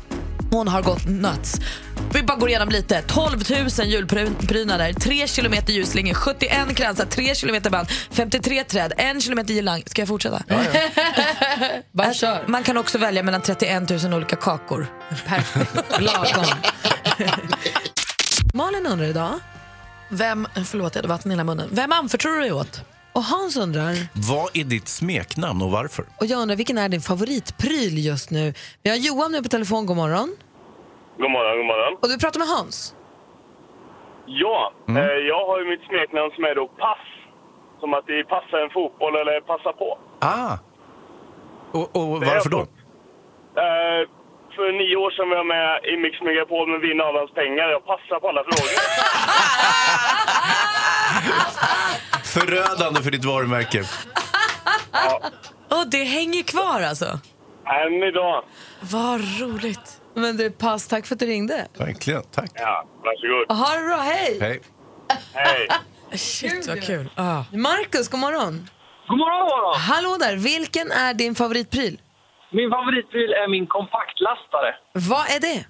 Hon 0.50 0.68
har 0.68 0.82
gått 0.82 1.06
nuts. 1.06 1.60
Vi 2.14 2.22
bara 2.22 2.36
går 2.36 2.48
igenom 2.48 2.68
lite. 2.68 3.02
12 3.02 3.42
000 3.78 3.86
julprydnader, 3.86 4.92
3 4.92 5.26
kilometer 5.26 5.72
ljusslingor, 5.72 6.14
71 6.14 6.76
kransar, 6.76 7.04
3 7.06 7.34
kilometer 7.34 7.70
band, 7.70 7.88
53 8.10 8.64
träd, 8.64 8.92
1 8.96 9.22
kilometer 9.22 9.54
girlang. 9.54 9.82
Ska 9.86 10.02
jag 10.02 10.08
fortsätta? 10.08 10.42
Bara 11.92 12.14
kör. 12.14 12.44
Man 12.46 12.62
kan 12.62 12.76
också 12.76 12.98
välja 12.98 13.22
mellan 13.22 13.42
31 13.42 13.90
000 14.02 14.14
olika 14.14 14.36
kakor. 14.36 14.86
Perfekt. 15.26 15.74
Lagom. 16.00 16.46
Malin 18.54 18.86
undrar 18.86 19.06
idag. 19.06 19.34
Vem, 20.08 20.48
förlåt 20.64 20.94
jag 20.94 20.98
hade 21.02 21.08
vatten 21.08 21.30
i 21.30 21.34
hela 21.34 21.44
munnen. 21.44 21.68
Vem 21.72 21.92
anförtror 21.92 22.32
du 22.34 22.40
dig 22.40 22.52
åt? 22.52 22.80
Och 23.12 23.22
Hans 23.22 23.56
undrar. 23.56 23.94
Vad 24.32 24.56
är 24.56 24.64
ditt 24.64 24.88
smeknamn 24.88 25.62
och 25.62 25.70
varför? 25.70 26.04
Och 26.20 26.26
jag 26.26 26.40
undrar, 26.40 26.56
vilken 26.56 26.78
är 26.78 26.88
din 26.88 27.00
favoritpryl 27.00 27.98
just 28.06 28.30
nu? 28.30 28.54
Vi 28.82 28.90
har 28.90 28.96
Johan 28.96 29.32
nu 29.32 29.42
på 29.42 29.48
telefon, 29.48 29.86
god 29.86 29.96
morgon. 29.96 30.36
God 31.18 31.30
morgon, 31.30 31.56
god 31.56 31.66
morgon. 31.66 31.98
Och 32.02 32.08
du 32.08 32.18
pratar 32.18 32.38
med 32.38 32.48
Hans. 32.48 32.94
Ja, 34.26 34.72
Mm. 34.88 35.02
eh, 35.02 35.08
jag 35.32 35.46
har 35.46 35.58
ju 35.60 35.70
mitt 35.70 35.84
smeknamn 35.88 36.30
som 36.34 36.44
är 36.44 36.54
då 36.54 36.68
pass. 36.68 36.98
Som 37.80 37.94
att 37.94 38.06
det 38.06 38.24
passar 38.24 38.58
en 38.64 38.70
fotboll 38.70 39.14
eller 39.20 39.40
passa 39.40 39.72
på. 39.72 39.98
Ah! 40.20 40.56
Och, 41.72 41.96
och 41.96 42.08
varför 42.30 42.50
då? 42.50 42.60
Eh, 42.60 44.00
för 44.56 44.66
nio 44.80 44.96
år 44.96 45.10
sedan 45.10 45.28
var 45.30 45.36
jag 45.36 45.46
med 45.46 45.84
i 45.92 45.96
Mix 46.04 46.14
Megapol 46.26 46.68
med 46.72 46.80
Vinna 46.80 47.04
alla 47.04 47.18
hans 47.18 47.34
pengar. 47.40 47.66
Jag 47.76 47.84
passar 47.92 48.16
på 48.20 48.28
alla 48.28 48.42
frågor. 48.48 48.72
Förödande 52.40 53.02
för 53.02 53.10
ditt 53.10 53.24
varumärke. 53.24 53.82
Åh, 55.70 55.84
det 55.86 56.04
hänger 56.04 56.42
kvar 56.42 56.80
alltså? 56.80 57.04
Än 57.84 58.02
idag. 58.02 58.44
Vad 58.80 59.20
roligt. 59.40 60.00
Men 60.14 60.36
du, 60.36 60.50
pass, 60.50 60.88
tack 60.88 61.06
för 61.06 61.14
att 61.14 61.18
du 61.20 61.26
ringde. 61.26 61.66
Verkligen, 61.78 62.22
tack. 62.22 62.50
Ja, 62.54 62.84
varsågod. 63.04 63.58
Ha 63.58 63.80
det 63.80 63.86
bra, 63.86 63.96
hej! 63.96 64.38
Hej. 64.40 64.60
Hej. 65.34 65.68
Shit, 66.18 66.68
vad 66.68 66.82
kul. 66.82 67.08
Ah. 67.14 67.42
Marcus, 67.52 68.08
god 68.08 68.20
morgon. 68.20 68.68
God 69.08 69.18
morgon, 69.18 69.40
god 69.40 69.48
morgon. 69.48 69.80
Hallå 69.80 70.16
där, 70.20 70.36
vilken 70.36 70.90
är 70.92 71.14
din 71.14 71.34
favoritpryl? 71.34 72.00
Min 72.52 72.70
favoritbil 72.70 73.30
är 73.32 73.48
min 73.50 73.66
kompaktlastare. 73.66 74.70
Vad 74.92 75.26
är 75.36 75.40
det? 75.40 75.66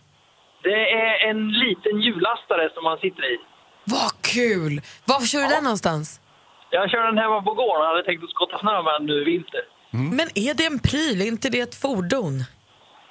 Det 0.62 0.82
är 1.04 1.30
en 1.30 1.52
liten 1.52 2.00
hjullastare 2.00 2.70
som 2.74 2.84
man 2.84 2.98
sitter 2.98 3.24
i. 3.34 3.36
Vad 3.84 4.12
kul! 4.22 4.80
Var 5.04 5.20
kör 5.20 5.40
du 5.42 5.48
den 5.48 5.64
någonstans? 5.64 6.20
Jag 6.70 6.90
kör 6.90 7.02
den 7.10 7.18
hemma 7.18 7.42
på 7.42 7.52
gården 7.60 7.80
och 7.82 7.88
hade 7.92 8.02
tänkt 8.08 8.24
att 8.24 8.30
skotta 8.36 8.58
snö 8.58 8.82
med 8.82 8.92
den 8.98 9.06
nu 9.10 9.16
i 9.22 9.24
vinter. 9.32 9.62
Men 10.16 10.26
är 10.46 10.54
det 10.54 10.64
en 10.72 10.78
pryl? 10.78 11.20
Är 11.22 11.26
inte 11.26 11.48
det 11.54 11.60
ett 11.60 11.74
fordon? 11.84 12.34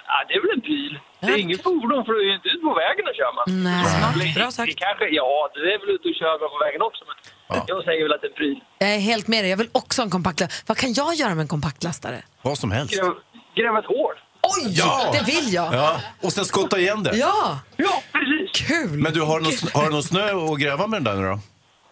Ja, 0.10 0.16
det 0.28 0.34
är 0.38 0.42
väl 0.42 0.52
en 0.58 0.66
bil. 0.72 1.00
Det 1.20 1.28
är 1.28 1.38
inget 1.38 1.64
fordon 1.64 2.06
för 2.06 2.12
du 2.14 2.20
är 2.24 2.28
ju 2.32 2.36
inte 2.40 2.50
ute 2.54 2.64
på 2.70 2.74
vägen 2.84 3.06
och 3.10 3.16
kör 3.20 3.32
man. 3.38 3.46
Nej. 3.64 3.86
Smart. 3.86 4.36
Bra 4.36 4.52
sagt. 4.52 4.68
Det 4.72 4.78
kanske, 4.88 5.06
ja, 5.22 5.50
du 5.54 5.62
är 5.74 5.78
väl 5.80 5.90
ute 5.96 6.08
och 6.12 6.16
kör 6.22 6.36
på 6.56 6.58
vägen 6.66 6.82
också. 6.90 7.02
Men 7.50 7.62
jag 7.68 7.84
säger 7.84 8.04
väl 8.04 8.14
att 8.14 8.22
det 8.22 8.28
är 8.28 8.32
en 8.32 8.36
pryl. 8.42 8.60
Jag 8.80 8.90
är 8.96 9.00
helt 9.00 9.28
med 9.28 9.44
dig, 9.44 9.50
jag 9.50 9.58
vill 9.58 9.70
också 9.72 10.02
ha 10.02 10.04
en 10.06 10.12
kompaktlastare. 10.18 10.64
Vad 10.68 10.78
kan 10.78 10.94
jag 10.94 11.16
göra 11.16 11.30
med 11.36 11.42
en 11.42 11.48
kompaktlastare? 11.56 12.18
Vad 12.42 12.58
som 12.58 12.72
helst. 12.72 12.94
Gräv, 12.96 13.14
gräva 13.56 13.80
ett 13.80 13.86
hål. 13.86 14.14
Oj, 14.42 14.74
Ja. 14.82 15.10
det 15.14 15.24
vill 15.32 15.54
jag! 15.54 15.74
Ja, 15.74 16.02
och 16.24 16.34
sen 16.34 16.46
skotta 16.46 16.80
igen 16.80 17.04
det. 17.04 17.16
Ja! 17.18 17.60
Ja, 17.78 18.02
precis. 18.12 18.68
Kul! 18.68 18.98
Men 19.04 19.14
du, 19.14 19.22
har 19.22 19.40
du 19.40 19.44
någon, 19.46 19.54
har 19.74 19.84
du 19.84 19.90
någon 19.90 20.04
snö 20.04 20.26
att 20.54 20.60
gräva 20.60 20.88
med 20.88 21.04
den 21.04 21.16
där 21.16 21.22
nu 21.22 21.28
då? 21.28 21.40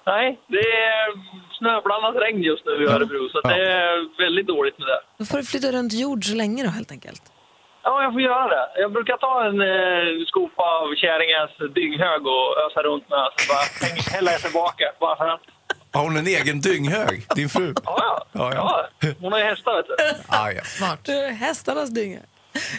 Nej, 0.05 0.39
det 0.47 0.65
är 0.91 1.07
snöblandat 1.59 2.15
regn 2.23 2.41
just 2.43 2.65
nu 2.65 2.71
i 2.83 2.87
Örebro, 2.87 3.29
så 3.29 3.37
att 3.37 3.43
det 3.43 3.63
är 3.71 4.23
väldigt 4.23 4.47
dåligt 4.47 4.77
med 4.79 4.87
det. 4.87 5.01
Då 5.17 5.25
får 5.25 5.37
du 5.37 5.43
flytta 5.43 5.71
runt 5.71 5.93
jord 5.93 6.25
så 6.25 6.35
länge 6.35 6.63
då 6.63 6.69
helt 6.69 6.91
enkelt. 6.91 7.21
Ja, 7.83 8.03
jag 8.03 8.13
får 8.13 8.21
göra 8.21 8.47
det. 8.47 8.81
Jag 8.81 8.91
brukar 8.93 9.17
ta 9.17 9.33
en 9.49 9.61
eh, 9.61 10.25
skopa 10.27 10.63
av 10.63 10.95
kärringens 10.95 11.73
dynghög 11.75 12.21
och 12.27 12.49
ösa 12.65 12.81
runt 12.83 13.09
med. 13.09 13.27
Så 13.37 13.53
bara 13.53 13.65
hälla 14.15 14.31
jag 14.31 14.41
tillbaka, 14.41 14.85
bara 14.99 15.15
för 15.17 15.27
att. 15.27 15.41
Har 15.93 16.01
hon 16.03 16.17
en 16.17 16.27
egen 16.27 16.61
dynghög, 16.61 17.23
din 17.35 17.49
fru? 17.49 17.73
Ja, 17.85 18.25
ja. 18.31 18.53
ja. 18.53 18.87
Hon 19.21 19.31
har 19.31 19.39
ju 19.39 19.45
hästar, 19.45 19.75
vet 19.75 19.85
du. 19.87 19.93
Ah, 20.27 20.51
ja. 20.51 20.61
Smart. 20.63 20.99
Du 21.03 21.11
är 21.13 21.31
hästarnas 21.31 21.89
dynga. 21.89 22.19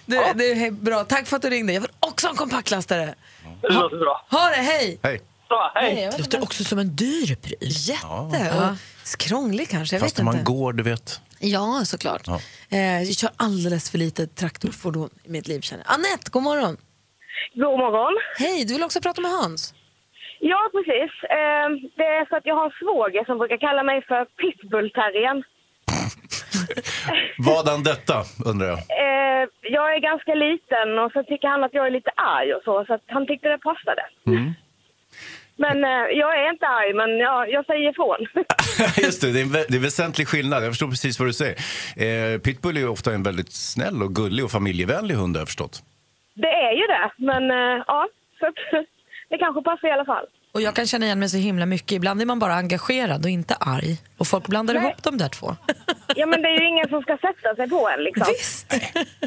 Du, 0.06 0.16
Det 0.34 0.44
är 0.44 0.70
bra, 0.70 1.04
tack 1.04 1.26
för 1.26 1.36
att 1.36 1.42
du 1.42 1.50
ringde. 1.50 1.72
Jag 1.72 1.80
vill 1.80 1.90
också 2.00 2.26
ha 2.26 2.30
en 2.30 2.36
kompaktlastare. 2.36 3.14
Det 3.62 3.68
låter 3.68 3.96
bra. 3.96 4.26
Ha 4.30 4.48
det, 4.48 4.62
hej! 4.62 5.00
Hej. 5.02 5.20
Bra, 5.48 5.72
hej. 5.74 6.08
Det 6.12 6.18
låter 6.18 6.42
också 6.42 6.64
som 6.64 6.78
en 6.78 6.96
dyr 6.96 7.34
pryl. 7.36 7.56
Jätte. 7.60 8.02
Ja. 8.06 8.70
Och 8.70 9.18
krånglig 9.20 9.68
kanske, 9.70 9.96
jag 9.96 10.00
Fast 10.02 10.18
vet 10.18 10.24
man 10.24 10.34
inte. 10.34 10.52
går, 10.52 10.72
du 10.72 10.82
vet. 10.82 11.20
Ja, 11.40 11.82
såklart. 11.84 12.22
Ja. 12.26 12.40
Eh, 12.70 13.02
jag 13.02 13.14
kör 13.14 13.30
alldeles 13.36 13.90
för 13.90 13.98
lite 13.98 14.26
traktorfordon 14.26 15.10
i 15.24 15.30
mitt 15.30 15.48
liv. 15.48 15.60
Känner. 15.60 15.84
jag. 15.86 15.94
Annette, 15.94 16.30
god 16.30 16.42
morgon. 16.42 16.76
God 17.54 17.78
morgon. 17.78 18.14
Hej, 18.38 18.64
du 18.64 18.72
vill 18.74 18.84
också 18.84 19.00
prata 19.00 19.20
med 19.20 19.30
Hans? 19.30 19.74
Ja, 20.40 20.60
precis. 20.72 21.12
Eh, 21.38 21.68
det 21.96 22.08
är 22.18 22.28
så 22.28 22.36
att 22.36 22.46
jag 22.46 22.54
har 22.54 22.64
en 22.64 22.76
svåger 22.82 23.24
som 23.24 23.38
brukar 23.38 23.56
kalla 23.66 23.82
mig 23.82 24.04
för 24.08 24.24
pitbullterriern. 24.24 25.42
Vadan 27.46 27.82
detta, 27.82 28.16
undrar 28.50 28.66
jag. 28.68 28.78
Eh, 28.78 29.48
jag 29.62 29.94
är 29.94 30.00
ganska 30.10 30.34
liten 30.34 30.88
och 31.02 31.12
så 31.12 31.22
tycker 31.22 31.48
han 31.48 31.64
att 31.64 31.74
jag 31.74 31.86
är 31.86 31.90
lite 31.90 32.10
arg 32.16 32.54
och 32.54 32.62
så, 32.64 32.84
så 32.86 32.94
att 32.94 33.04
han 33.06 33.26
tyckte 33.26 33.48
det 33.48 33.58
passade. 33.58 34.02
Mm. 34.26 34.54
Men 35.58 35.84
eh, 35.84 35.90
jag 35.90 36.40
är 36.46 36.50
inte 36.52 36.66
arg, 36.66 36.94
men 36.94 37.18
ja, 37.18 37.46
jag 37.46 37.66
säger 37.66 37.90
ifrån. 37.90 38.16
Just 39.04 39.20
det, 39.20 39.32
det 39.32 39.38
är, 39.40 39.42
en, 39.42 39.48
vä- 39.48 39.64
det 39.68 39.74
är 39.74 39.76
en 39.76 39.82
väsentlig 39.82 40.28
skillnad. 40.28 40.64
Jag 40.64 40.70
förstår 40.70 40.88
precis 40.88 41.18
vad 41.18 41.28
du 41.28 41.32
säger. 41.32 41.56
Eh, 42.34 42.38
pitbull 42.40 42.76
är 42.76 42.80
ju 42.80 42.88
ofta 42.88 43.12
en 43.12 43.22
väldigt 43.22 43.52
snäll 43.52 44.02
och 44.02 44.14
gullig 44.14 44.44
och 44.44 44.50
familjevänlig 44.50 45.14
hund 45.14 45.36
har 45.36 45.40
jag 45.40 45.48
förstått. 45.48 45.82
det 46.34 46.52
är 46.68 46.72
ju 46.72 46.86
det, 46.86 47.10
men 47.16 47.50
eh, 47.50 47.84
ja, 47.86 48.08
så 48.40 48.46
det 49.28 49.38
kanske 49.38 49.62
passar 49.62 49.88
i 49.88 49.92
alla 49.92 50.04
fall. 50.04 50.26
Och 50.56 50.62
jag 50.62 50.74
kan 50.74 50.86
känna 50.86 51.06
igen 51.06 51.18
mig 51.18 51.28
så 51.28 51.36
himla 51.36 51.66
mycket. 51.66 51.92
Ibland 51.92 52.20
är 52.22 52.26
man 52.26 52.38
bara 52.38 52.54
engagerad 52.54 53.24
och 53.24 53.30
inte 53.30 53.54
arg. 53.54 53.96
Och 54.18 54.26
folk 54.26 54.46
blandar 54.46 54.74
Nej. 54.74 54.82
ihop 54.82 55.02
de 55.02 55.18
där 55.18 55.28
två. 55.28 55.56
Ja, 56.14 56.26
men 56.26 56.42
det 56.42 56.48
är 56.48 56.60
ju 56.60 56.68
ingen 56.68 56.88
som 56.88 57.02
ska 57.02 57.16
sätta 57.16 57.54
sig 57.56 57.68
på 57.68 57.88
en 57.88 58.04
liksom. 58.04 58.26
Visst! 58.38 58.74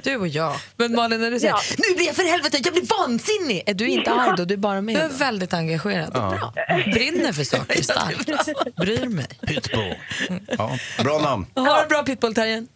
Du 0.04 0.15
och 0.18 0.28
jag. 0.28 0.56
Men 0.78 0.96
Malin, 0.96 1.22
när 1.22 1.32
du 1.32 1.39
säger 1.39 1.54
Ja. 1.54 1.60
nu 1.89 1.96
blir 1.96 2.06
jag 2.06 2.15
för 2.15 2.24
helvete, 2.32 2.58
jag 2.63 2.74
blir 2.74 3.00
vansinnig! 3.00 3.63
Är 3.65 3.74
du 3.74 3.88
inte 3.88 4.12
arg 4.12 4.34
då? 4.38 4.46
Du 4.46 4.54
är 4.54 4.58
bara 4.58 4.82
med 4.82 4.96
Du 4.96 5.00
är 5.02 5.10
då? 5.10 5.15
väldigt 5.15 5.54
engagerad. 5.54 6.12
Ja. 6.13 6.54
Brinner 6.94 7.34
för 7.34 7.44
saker 7.44 7.82
starkt. 7.92 8.76
Bryr 8.76 9.06
mig. 9.08 9.28
Pitbull. 9.48 9.96
Ja, 10.58 10.78
bra 11.04 11.20
namn. 11.20 11.46
Ha 11.56 11.82
det 11.82 11.88
bra 11.89 12.04
pitbullterriern. 12.04 12.68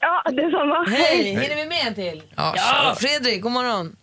Ja, 0.00 0.22
detsamma. 0.30 0.86
Hej! 0.90 1.24
Hinner 1.24 1.56
vi 1.56 1.66
med 1.66 1.86
en 1.86 1.94
till? 1.94 2.22
Ja, 2.36 2.54
Ja, 2.56 2.94
Fredrik, 2.98 3.42
god 3.42 3.52
morgon. 3.52 3.96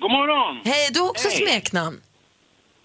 God 0.00 0.10
morgon! 0.10 0.62
Hej, 0.64 0.88
du 0.92 1.00
har 1.00 1.10
också 1.10 1.28
Hej. 1.28 1.36
smeknamn. 1.36 2.00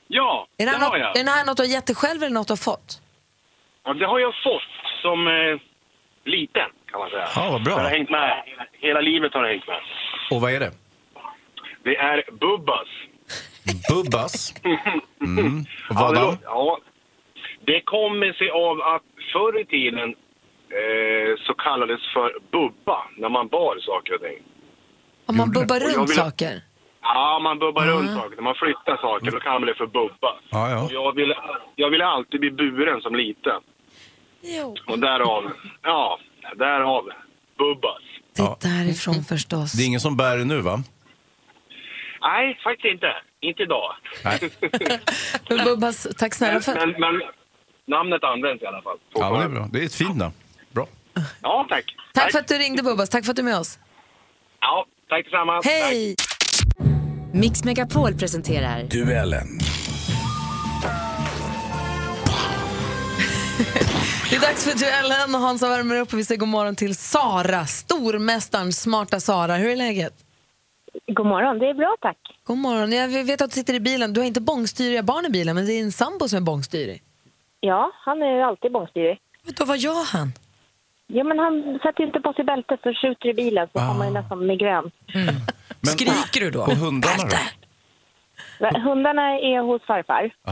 Ja, 0.07 0.47
Är 0.57 0.65
det, 0.65 0.71
det 0.71 0.77
här 0.77 0.83
har 0.85 0.89
något, 0.91 0.99
jag. 0.99 1.17
är 1.17 1.23
det 1.23 1.31
här 1.31 1.45
något 1.45 1.57
du 1.57 1.63
har 1.63 1.67
gett 1.69 1.85
dig 1.87 1.95
själv 1.95 2.23
eller 2.23 2.33
något 2.33 2.47
du 2.47 2.51
har 2.51 2.57
fått? 2.57 3.01
Ja, 3.83 3.93
det 3.93 4.05
har 4.05 4.19
jag 4.19 4.33
fått 4.43 4.71
som 5.01 5.27
eh, 5.27 5.57
liten, 6.25 6.69
kan 6.91 6.99
man 6.99 7.09
säga. 7.09 7.27
Ja, 7.35 7.49
vad 7.51 7.63
bra. 7.63 7.75
Det 7.75 7.81
har 7.81 7.89
hängt 7.89 8.09
med. 8.09 8.43
Hela 8.71 9.01
livet 9.01 9.33
har 9.33 9.43
det 9.43 9.49
hängt 9.49 9.67
med. 9.67 9.79
Och 10.31 10.41
vad 10.41 10.51
är 10.53 10.59
det? 10.59 10.71
Det 11.83 11.95
är 11.97 12.23
Bubbas. 12.31 12.87
Bubbas. 13.89 14.53
Mm. 15.21 15.59
Och 15.89 15.95
Ja, 15.95 16.11
det, 16.11 16.37
ja, 16.43 16.79
kommer 17.85 18.33
sig 18.33 18.49
av 18.49 18.81
att 18.81 19.01
förr 19.33 19.59
i 19.61 19.65
tiden 19.65 20.09
eh, 20.79 21.37
så 21.47 21.53
kallades 21.53 22.01
för 22.13 22.31
bubba 22.51 23.03
när 23.17 23.29
man 23.29 23.47
bar 23.47 23.77
saker 23.81 24.13
och 24.15 24.21
ting. 24.21 24.39
Om 25.25 25.37
man 25.37 25.51
bubbar 25.51 25.75
Och 25.75 25.81
jag 25.91 25.97
runt 25.97 26.09
vill- 26.09 26.17
saker? 26.17 26.61
Ja, 27.13 27.39
man 27.43 27.59
bubbar 27.59 27.85
runt 27.85 28.11
saker. 28.13 28.41
Man 28.41 28.55
flyttar 28.55 28.97
saker 28.97 29.31
då 29.31 29.39
kallar 29.39 29.59
man 29.59 29.67
det 29.67 29.75
för 29.75 29.87
bubba. 29.87 30.31
Ja, 30.49 30.69
ja. 30.69 30.89
Jag 30.91 31.15
ville, 31.15 31.35
jag 31.75 31.89
ville 31.89 32.05
alltid 32.05 32.39
bli 32.39 32.51
buren 32.51 33.01
som 33.01 33.15
liten. 33.15 33.61
Jo. 34.41 34.75
Och 34.87 34.99
därav, 34.99 35.51
ja, 35.83 36.19
därav 36.55 37.09
Bubbas. 37.57 38.01
Det 38.35 38.41
är 38.41 38.77
därifrån 38.77 39.23
förstås. 39.23 39.71
Det 39.71 39.83
är 39.83 39.87
ingen 39.87 39.99
som 39.99 40.17
bär 40.17 40.37
det 40.37 40.45
nu, 40.45 40.61
va? 40.61 40.83
Nej, 42.21 42.59
faktiskt 42.63 42.93
inte. 42.93 43.07
Inte 43.41 43.63
idag. 43.63 43.95
Nej. 44.23 44.39
Men 45.49 45.65
Bubbas, 45.65 46.07
tack 46.17 46.33
snälla 46.33 46.61
för 46.61 46.73
Men, 46.73 46.91
men 46.91 47.21
namnet 47.85 48.23
används 48.23 48.63
i 48.63 48.65
alla 48.65 48.81
fall. 48.81 48.97
Ja, 49.13 49.31
men 49.31 49.39
det 49.39 49.45
är 49.45 49.49
bra. 49.49 49.67
Det 49.71 49.79
är 49.79 49.85
ett 49.85 49.95
fint 49.95 50.17
namn. 50.17 50.33
Bra. 50.71 50.87
Ja, 51.41 51.65
tack. 51.69 51.95
Tack 52.13 52.31
för 52.31 52.39
att 52.39 52.47
du 52.47 52.57
ringde 52.57 52.83
Bubbas, 52.83 53.09
tack 53.09 53.25
för 53.25 53.31
att 53.31 53.35
du 53.35 53.41
är 53.41 53.45
med 53.45 53.57
oss. 53.57 53.79
Ja, 54.59 54.85
tack 55.09 55.23
detsamma. 55.25 55.61
Hej! 55.63 56.15
Mix 57.39 57.63
Megapol 57.63 58.13
presenterar 58.13 58.83
Duellen. 58.83 59.47
Det 64.29 64.35
är 64.35 64.41
dags 64.41 64.65
för 64.65 64.79
duellen 64.79 65.35
och 65.35 65.41
Hansa 65.41 65.69
värmer 65.69 65.99
upp 65.99 66.13
och 66.13 66.19
vi 66.19 66.23
säger 66.23 66.39
god 66.39 66.49
morgon 66.49 66.75
till 66.75 66.95
Sara, 66.95 67.65
stormästaren, 67.65 68.73
smarta 68.73 69.19
Sara. 69.19 69.55
Hur 69.55 69.69
är 69.69 69.75
läget? 69.75 70.13
God 71.07 71.25
morgon, 71.25 71.59
det 71.59 71.69
är 71.69 71.73
bra 71.73 71.95
tack. 72.01 72.17
God 72.43 72.57
morgon. 72.57 72.91
Jag 72.91 73.23
vet 73.23 73.41
att 73.41 73.49
du 73.49 73.53
sitter 73.53 73.73
i 73.73 73.79
bilen. 73.79 74.13
Du 74.13 74.21
har 74.21 74.27
inte 74.27 74.41
bångstyriga 74.41 75.03
barn 75.03 75.25
i 75.25 75.29
bilen, 75.29 75.55
men 75.55 75.65
det 75.65 75.73
är 75.73 75.81
en 75.83 75.91
sambo 75.91 76.27
som 76.27 76.37
är 76.37 76.41
bångstyrig. 76.41 77.01
Ja, 77.59 77.91
han 78.05 78.21
är 78.21 78.35
ju 78.35 78.41
alltid 78.41 78.71
bångstyrig. 78.71 79.19
Då, 79.57 79.65
vad 79.65 79.77
gör 79.77 80.05
han? 80.13 80.31
Ja, 81.07 81.23
men 81.23 81.39
han 81.39 81.79
sätter 81.83 82.03
inte 82.03 82.19
på 82.19 82.33
sig 82.33 82.45
bältet 82.45 82.85
och 82.85 82.97
skjuter 83.01 83.29
i 83.29 83.33
bilen 83.33 83.67
så 83.73 83.79
får 83.79 83.93
man 83.93 84.07
ju 84.07 84.13
nästan 84.13 84.47
migrän. 84.47 84.91
Men, 85.13 85.91
Skriker 85.93 86.39
du 86.41 86.51
då? 86.51 86.61
Och 86.61 86.71
hundarna 86.75 87.23
då? 87.23 87.37
Men 88.59 88.81
Hundarna 88.81 89.21
är 89.39 89.61
hos 89.61 89.81
farfar, 89.85 90.31
Ah. 90.43 90.51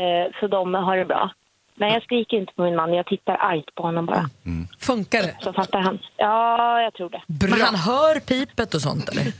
eh, 0.00 0.32
så 0.40 0.46
de 0.46 0.74
har 0.74 0.96
det 0.96 1.04
bra. 1.04 1.30
Men 1.74 1.88
jag 1.92 2.02
skriker 2.02 2.36
inte 2.36 2.52
på 2.54 2.62
min 2.62 2.76
man, 2.76 2.94
jag 2.94 3.06
tittar 3.06 3.36
argt 3.36 3.74
på 3.74 3.82
honom 3.82 4.06
bara. 4.06 4.30
Funkar 4.78 5.22
det? 5.22 5.36
Så 5.40 5.52
fattar 5.52 5.80
han. 5.80 5.98
Ja, 6.16 6.82
jag 6.82 6.94
tror 6.94 7.10
det. 7.10 7.22
Men 7.48 7.60
han 7.60 7.74
hör 7.74 8.20
pipet 8.20 8.74
och 8.74 8.80
sånt 8.80 9.08
eller? 9.08 9.32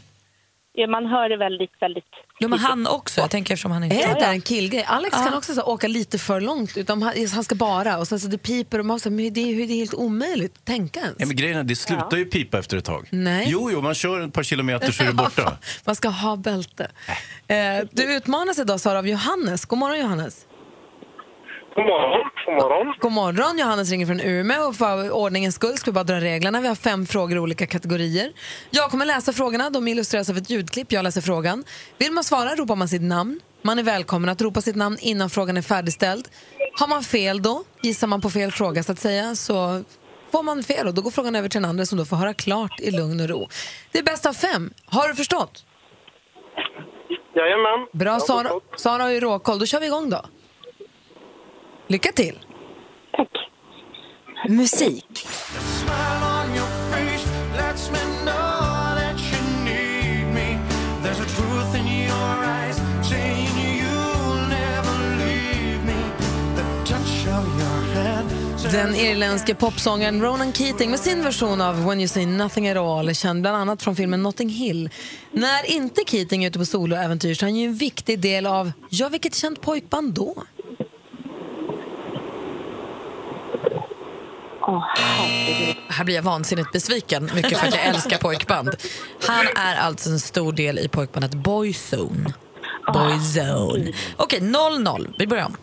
Ja, 0.81 0.87
man 0.87 1.07
hör 1.07 1.29
det 1.29 1.37
väldigt, 1.37 1.71
väldigt... 1.81 2.05
Jo 2.39 2.49
men 2.49 2.59
han 2.59 2.87
också, 2.87 3.21
jag 3.21 3.31
tänker 3.31 3.55
eftersom 3.55 3.73
han 3.73 3.85
inte... 3.85 3.97
Är 3.97 4.15
det 4.15 4.21
där 4.21 4.31
en 4.31 4.41
killgrej? 4.41 4.85
Alex 4.89 5.17
kan 5.17 5.35
också 5.35 5.55
så, 5.55 5.63
åka 5.63 5.89
lite 5.89 6.19
för 6.19 6.41
långt. 6.41 6.77
Utan 6.77 7.03
han, 7.03 7.15
han 7.35 7.45
ska 7.45 7.55
bara 7.55 7.99
och 7.99 8.09
sen 8.09 8.21
så 8.21 8.29
det 8.29 8.39
piper 8.39 8.79
och 8.79 8.87
man 8.87 9.01
så, 9.01 9.11
men 9.11 9.33
det, 9.33 9.41
är, 9.41 9.67
det 9.67 9.73
är 9.73 9.77
helt 9.77 9.95
omöjligt 9.95 10.53
att 10.57 10.65
tänka 10.65 11.01
ens. 11.01 11.17
Ja, 11.19 11.27
men 11.27 11.37
grejen 11.37 11.59
är, 11.59 11.65
det 11.65 11.77
slutar 11.77 12.17
ju 12.17 12.25
pipa 12.25 12.59
efter 12.59 12.77
ett 12.77 12.85
tag. 12.85 13.09
Nej. 13.11 13.47
Jo, 13.49 13.71
jo, 13.73 13.81
man 13.81 13.95
kör 13.95 14.27
ett 14.27 14.33
par 14.33 14.43
kilometer 14.43 14.93
så 14.93 15.03
är 15.03 15.07
det 15.07 15.13
borta. 15.13 15.57
Man 15.85 15.97
ska 15.97 16.09
ha 16.09 16.37
bälte. 16.37 16.91
Eh, 17.47 17.57
du 17.91 18.17
utmanas 18.17 18.59
idag 18.59 18.81
Sara 18.81 18.99
av 18.99 19.09
Johannes. 19.09 19.65
God 19.65 19.79
morgon 19.79 19.99
Johannes. 19.99 20.47
God 21.77 21.87
morgon. 21.87 22.31
God 22.47 22.55
morgon. 22.55 22.95
God 23.01 23.13
morgon, 23.13 23.59
Johannes 23.59 23.91
ringer 23.91 24.07
från 24.07 24.21
Umeå 24.21 24.63
och 24.69 24.77
för 24.77 25.11
ordningens 25.11 25.55
skull 25.55 25.77
ska 25.79 25.91
vi 25.91 25.95
bara 25.95 26.05
dra 26.05 26.21
reglerna. 26.21 26.61
Vi 26.61 26.69
har 26.69 26.75
fem 26.75 27.07
frågor 27.07 27.37
i 27.37 27.41
olika 27.41 27.67
kategorier. 27.67 28.33
Jag 28.71 28.91
kommer 28.91 29.05
läsa 29.07 29.33
frågorna, 29.33 29.71
de 29.71 29.89
illustreras 29.89 30.31
av 30.31 30.37
ett 30.37 30.51
ljudklipp. 30.51 30.93
Jag 30.93 31.03
läser 31.03 31.21
frågan. 31.21 31.65
Vill 31.99 32.13
man 32.13 32.25
svara 32.25 32.55
ropar 32.55 32.77
man 32.77 32.89
sitt 32.89 33.03
namn. 33.03 33.41
Man 33.63 33.79
är 33.79 33.83
välkommen 33.83 34.31
att 34.31 34.43
ropa 34.43 34.61
sitt 34.61 34.77
namn 34.77 34.97
innan 35.01 35.31
frågan 35.31 35.57
är 35.57 35.63
färdigställd. 35.63 36.29
Har 36.79 36.89
man 36.89 37.03
fel 37.03 37.43
då, 37.43 37.65
gissar 37.83 38.07
man 38.07 38.21
på 38.21 38.31
fel 38.31 38.53
fråga 38.53 38.83
så 38.83 38.93
att 38.93 38.99
säga, 39.01 39.35
så 39.35 39.83
får 40.33 40.43
man 40.43 40.63
fel 40.63 40.87
och 40.87 40.95
då 40.95 41.03
går 41.03 41.11
frågan 41.11 41.37
över 41.37 41.49
till 41.49 41.63
den 41.63 41.71
andra 41.71 41.87
som 41.87 41.99
då 41.99 42.05
får 42.05 42.17
höra 42.17 42.35
klart 42.35 42.81
i 42.81 42.91
lugn 42.91 43.21
och 43.21 43.29
ro. 43.29 43.49
Det 43.93 43.99
är 43.99 44.03
bäst 44.03 44.27
av 44.27 44.33
fem. 44.33 44.73
Har 44.85 45.09
du 45.09 45.15
förstått? 45.15 45.65
Jajamän. 47.35 47.87
Bra, 47.93 48.21
Sara. 48.21 48.51
Sara 48.77 49.03
har 49.03 49.11
ju 49.11 49.21
råkoll. 49.21 49.59
Då 49.59 49.67
kör 49.67 49.81
vi 49.81 49.87
igång 49.87 50.11
då. 50.11 50.21
Lycka 51.91 52.13
till! 52.13 52.39
Musik. 54.49 55.27
Den 68.73 68.95
irländske 68.95 69.55
popsångaren 69.55 70.23
Ronan 70.23 70.53
Keating 70.53 70.91
med 70.91 71.01
sin 71.01 71.23
version 71.23 71.61
av 71.61 71.87
When 71.87 72.01
you 72.01 72.09
say 72.09 72.27
nothing 72.27 72.69
at 72.69 72.77
all 72.77 73.15
känd 73.15 73.41
bland 73.41 73.57
annat 73.57 73.83
från 73.83 73.97
filmen 73.97 74.23
Notting 74.23 74.49
Hill. 74.49 74.91
När 75.33 75.71
inte 75.71 76.03
Keating 76.07 76.45
är 76.45 76.49
ute 76.49 76.59
på 76.59 76.65
soloäventyr 76.65 77.35
så 77.35 77.45
är 77.45 77.51
han 77.51 77.57
ju 77.57 77.67
en 77.67 77.75
viktig 77.75 78.21
del 78.21 78.47
av, 78.47 78.73
ja 78.89 79.09
vilket 79.09 79.35
känt 79.35 79.61
pojkband 79.61 80.15
då? 80.15 80.35
Här 85.89 86.05
blir 86.05 86.15
jag 86.15 86.23
vansinnigt 86.23 86.73
besviken, 86.73 87.31
mycket 87.35 87.59
för 87.59 87.67
att 87.69 87.75
jag 87.75 87.85
älskar 87.87 88.19
pojkband. 88.19 88.77
Han 89.27 89.47
är 89.57 89.77
alltså 89.77 90.11
en 90.11 90.21
stor 90.21 90.53
del 90.53 90.79
i 90.79 90.89
pojkbandet 90.89 91.35
Boyzone. 91.35 92.35
Boyzone. 92.93 93.93
Okej, 94.17 94.41
0-0. 94.41 95.15
Vi 95.19 95.27
börjar 95.27 95.45
om. 95.45 95.57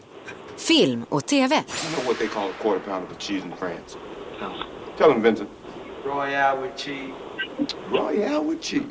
Film 0.58 1.06
och 1.10 1.26
TV. 1.26 1.56
You 1.56 1.64
know 1.96 2.06
what 2.06 2.18
they 2.20 2.28
call 2.28 2.50
a 2.50 2.54
quarter 2.62 2.80
pounder 2.80 3.10
with 3.10 3.20
cheese 3.20 3.46
in 3.46 3.54
France? 3.60 3.98
Tell 4.98 5.12
him, 5.12 5.22
Vincent. 5.22 5.50
Royale 6.06 6.62
with 6.62 6.78
cheese. 6.78 7.14
Royale 7.92 8.50
with 8.50 8.62
cheese. 8.62 8.84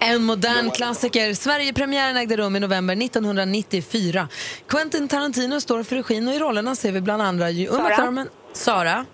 En 0.00 0.24
modern 0.24 0.70
klassiker. 0.70 1.34
Sverigepremiären 1.34 2.16
ägde 2.16 2.36
rum 2.36 2.56
i 2.56 2.60
november 2.60 2.96
1994. 2.96 4.28
Quentin 4.68 5.08
Tarantino 5.08 5.60
står 5.60 5.82
för 5.82 5.96
regin 5.96 6.28
och 6.28 6.34
i 6.34 6.38
rollerna 6.38 6.74
ser 6.74 6.92
vi 6.92 7.00
bland 7.00 7.22
andra 7.22 7.50
Uma 7.50 7.78
Sara? 7.78 7.96
Thurman. 7.96 8.28
Sara? 8.52 9.06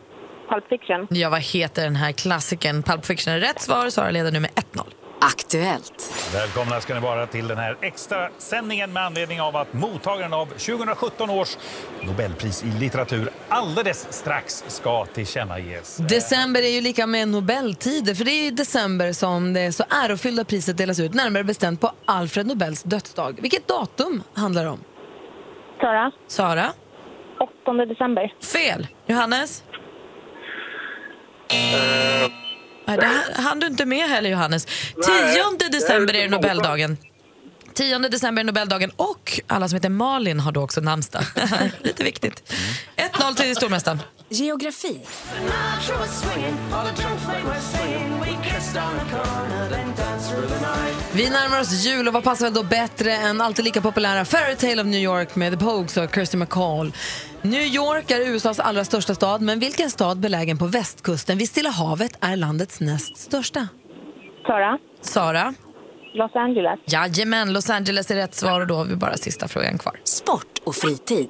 Pulp 0.48 0.68
Fiction. 0.68 1.06
Ja, 1.10 1.30
vad 1.30 1.40
heter 1.40 1.82
den 1.82 1.96
här 1.96 2.12
klassikern? 2.12 2.82
Pulp 2.82 3.06
Fiction 3.06 3.34
är 3.34 3.38
rätt 3.40 3.60
svar. 3.60 3.90
Sara 3.90 4.10
leder 4.10 4.32
nu 4.32 4.40
med 4.40 4.50
1-0. 4.50 4.82
Aktuellt. 5.20 6.30
Välkomna 6.34 6.80
ska 6.80 6.94
ni 6.94 7.00
vara 7.00 7.26
till 7.26 7.48
den 7.48 7.58
här 7.58 7.76
extra 7.80 8.28
sändningen 8.38 8.92
med 8.92 9.02
anledning 9.02 9.40
av 9.40 9.56
att 9.56 9.72
mottagaren 9.72 10.32
av 10.34 10.46
2017 10.46 11.30
års 11.30 11.56
Nobelpris 12.02 12.64
i 12.64 12.66
litteratur 12.66 13.28
alldeles 13.48 14.12
strax 14.12 14.64
ska 14.68 15.06
tillkännages. 15.06 15.96
December 15.96 16.62
är 16.62 16.68
ju 16.68 16.80
lika 16.80 17.06
med 17.06 17.28
Nobeltider, 17.28 18.14
för 18.14 18.24
det 18.24 18.30
är 18.30 18.46
i 18.46 18.50
december 18.50 19.12
som 19.12 19.52
det 19.52 19.72
så 19.72 19.84
ärofyllda 20.04 20.44
priset 20.44 20.76
delas 20.76 21.00
ut, 21.00 21.14
närmare 21.14 21.44
bestämt 21.44 21.80
på 21.80 21.90
Alfred 22.04 22.46
Nobels 22.46 22.82
dödsdag. 22.82 23.38
Vilket 23.42 23.68
datum 23.68 24.22
handlar 24.34 24.64
det 24.64 24.70
om? 24.70 24.80
Sara? 25.80 26.12
Sara? 26.26 26.72
8 27.64 27.72
december. 27.72 28.32
Fel. 28.52 28.86
Johannes? 29.06 29.64
Nej, 32.86 32.98
det 32.98 33.34
hann- 33.42 33.60
du 33.60 33.66
inte 33.66 33.84
med 33.86 34.08
heller, 34.08 34.30
Johannes. 34.30 34.66
10 35.60 35.68
december 35.68 36.14
är 36.14 36.28
Nobeldagen. 36.28 36.96
10 37.74 37.98
december 37.98 38.42
är 38.42 38.44
Nobeldagen 38.44 38.90
och 38.96 39.40
alla 39.46 39.68
som 39.68 39.76
heter 39.76 39.88
Malin 39.88 40.40
har 40.40 40.52
då 40.52 40.62
också 40.62 40.80
namnsdag. 40.80 41.24
Lite 41.80 42.04
viktigt. 42.04 42.52
1-0 42.96 43.34
till 43.34 43.56
stormästaren. 43.56 44.02
Geografi. 44.28 45.00
Vi 51.12 51.30
närmar 51.30 51.60
oss 51.60 51.72
jul 51.72 52.08
och 52.08 52.14
vad 52.14 52.24
passar 52.24 52.44
väl 52.46 52.54
då 52.54 52.62
bättre 52.62 53.12
än 53.16 53.40
alltid 53.40 53.64
lika 53.64 53.80
populära 53.80 54.24
Fairytale 54.24 54.80
of 54.82 54.86
New 54.86 55.00
York 55.00 55.34
med 55.36 55.52
The 55.52 55.64
Pogues 55.64 55.96
och 55.96 56.14
Kirsty 56.14 56.36
McCall. 56.36 56.92
New 57.44 57.62
York 57.62 58.10
är 58.10 58.20
USAs 58.20 58.60
allra 58.60 58.84
största 58.84 59.14
stad, 59.14 59.42
men 59.42 59.58
vilken 59.58 59.90
stad 59.90 60.20
belägen 60.20 60.58
på 60.58 60.66
västkusten 60.66 61.38
vid 61.38 61.48
Stilla 61.48 61.70
havet 61.70 62.18
är 62.20 62.36
landets 62.36 62.80
näst 62.80 63.16
största? 63.16 63.68
Sara? 64.46 64.78
Sara? 65.00 65.54
Los 66.14 66.30
Angeles. 66.34 66.80
Jajamän, 66.86 67.52
Los 67.52 67.70
Angeles 67.70 68.10
är 68.10 68.14
rätt 68.14 68.34
svar 68.34 68.60
och 68.60 68.66
då 68.66 68.74
har 68.74 68.84
vi 68.84 68.96
bara 68.96 69.16
sista 69.16 69.48
frågan 69.48 69.78
kvar. 69.78 70.00
Sport 70.04 70.58
och 70.64 70.74
fritid. 70.74 71.28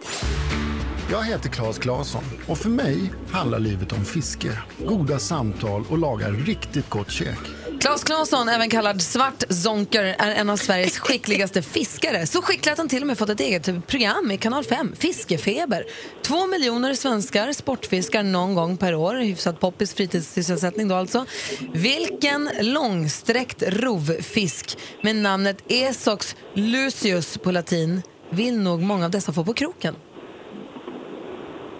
Jag 1.11 1.23
heter 1.23 1.49
Claes 1.49 1.79
Claesson 1.79 2.25
och 2.49 2.59
för 2.59 2.69
mig 2.69 3.13
handlar 3.33 3.59
livet 3.59 3.93
om 3.93 4.05
fiske, 4.05 4.59
goda 4.79 5.19
samtal 5.19 5.85
och 5.91 5.99
laga 5.99 6.29
riktigt 6.29 6.91
gott 6.91 7.11
käk. 7.11 7.39
Claes 7.85 8.05
Claesson, 8.05 8.49
även 8.49 8.71
kallad 8.71 9.03
Svart 9.03 9.45
Zonker, 9.49 10.05
är 10.19 10.31
en 10.31 10.51
av 10.51 10.57
Sveriges 10.57 10.99
skickligaste 10.99 11.63
fiskare. 11.63 12.27
Så 12.27 12.43
skicklig 12.43 12.73
att 12.73 12.79
han 12.79 12.89
till 12.89 13.03
och 13.03 13.07
med 13.07 13.19
fått 13.19 13.29
ett 13.29 13.41
eget 13.41 13.87
program 13.87 14.31
i 14.31 14.39
Kanal 14.39 14.65
5, 14.65 14.93
Fiskefeber. 14.97 15.85
Två 16.23 16.47
miljoner 16.47 16.95
svenskar 16.95 17.53
sportfiskar 17.53 18.23
någon 18.23 18.55
gång 18.55 18.77
per 18.77 18.95
år, 18.95 19.15
hyfsat 19.15 19.61
poppis 19.61 19.95
fritidssysselsättning 19.95 20.89
då 20.89 20.95
alltså. 20.95 21.27
Vilken 21.73 22.51
långsträckt 22.61 23.63
rovfisk 23.67 24.79
med 25.01 25.17
namnet 25.17 25.65
Esox 25.69 26.37
lucius 26.55 27.39
på 27.39 27.51
latin 27.51 28.03
vill 28.31 28.59
nog 28.59 28.83
många 28.83 29.05
av 29.05 29.11
dessa 29.11 29.33
få 29.33 29.45
på 29.45 29.55
kroken? 29.55 29.95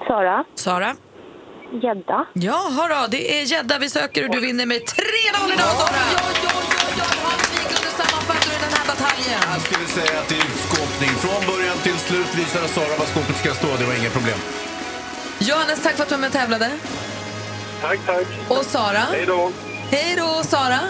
Sara? 0.07 0.45
Sara? 0.55 0.97
Gädda. 1.83 2.27
Ja, 2.33 2.71
då, 2.91 3.07
det 3.11 3.41
är 3.41 3.43
gädda 3.43 3.79
vi 3.79 3.91
söker 3.91 4.25
och 4.25 4.31
du 4.31 4.41
vinner 4.41 4.67
med 4.67 4.77
3-0 4.77 4.83
idag, 5.55 5.67
Sara! 5.79 6.25
Jag 9.53 9.63
skulle 9.63 9.87
säga 9.87 10.21
att 10.21 10.29
det 10.29 10.35
är 10.35 10.41
skåpning. 10.41 11.09
Från 11.09 11.55
början 11.55 11.77
till 11.83 11.99
slut 11.99 12.35
visade 12.35 12.69
Sara 12.69 12.97
var 12.99 13.07
skåpet 13.07 13.37
ska 13.37 13.55
stå. 13.55 13.67
Det 13.79 13.85
var 13.85 13.95
inget 13.95 14.13
problem. 14.13 14.39
Johannes, 15.39 15.83
tack 15.83 15.95
för 15.97 16.03
att 16.03 16.09
du 16.09 16.15
var 16.15 16.21
med 16.21 16.27
och 16.27 16.33
tävlade. 16.33 16.71
Tack, 17.81 17.99
tack. 18.07 18.27
Och 18.49 18.65
Sara? 18.65 19.05
Hej 19.13 19.25
då. 19.27 19.53
Hej 19.91 20.15
då, 20.17 20.43
Sara! 20.43 20.81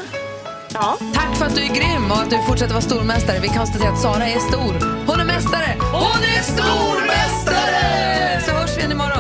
Ja. 0.69 0.99
Tack 1.15 1.37
för 1.37 1.47
att 1.47 1.55
du 1.55 1.63
är 1.63 1.75
grym 1.75 2.11
och 2.11 2.19
att 2.19 2.31
du 2.31 2.39
fortsätter 2.49 2.73
vara 2.75 2.83
stormästare. 2.83 3.39
Vi 3.41 3.49
konstaterar 3.49 3.93
att 3.93 4.01
Sara 4.03 4.27
är 4.27 4.39
stor. 4.39 5.05
Hon 5.07 5.21
är 5.21 5.25
mästare! 5.25 5.77
Hon 5.93 6.23
är 6.37 6.43
stormästare! 6.43 8.41
Så 8.47 8.51
hörs 8.53 8.71
vi 8.77 8.79
igen 8.79 8.93
imorgon. 8.93 9.14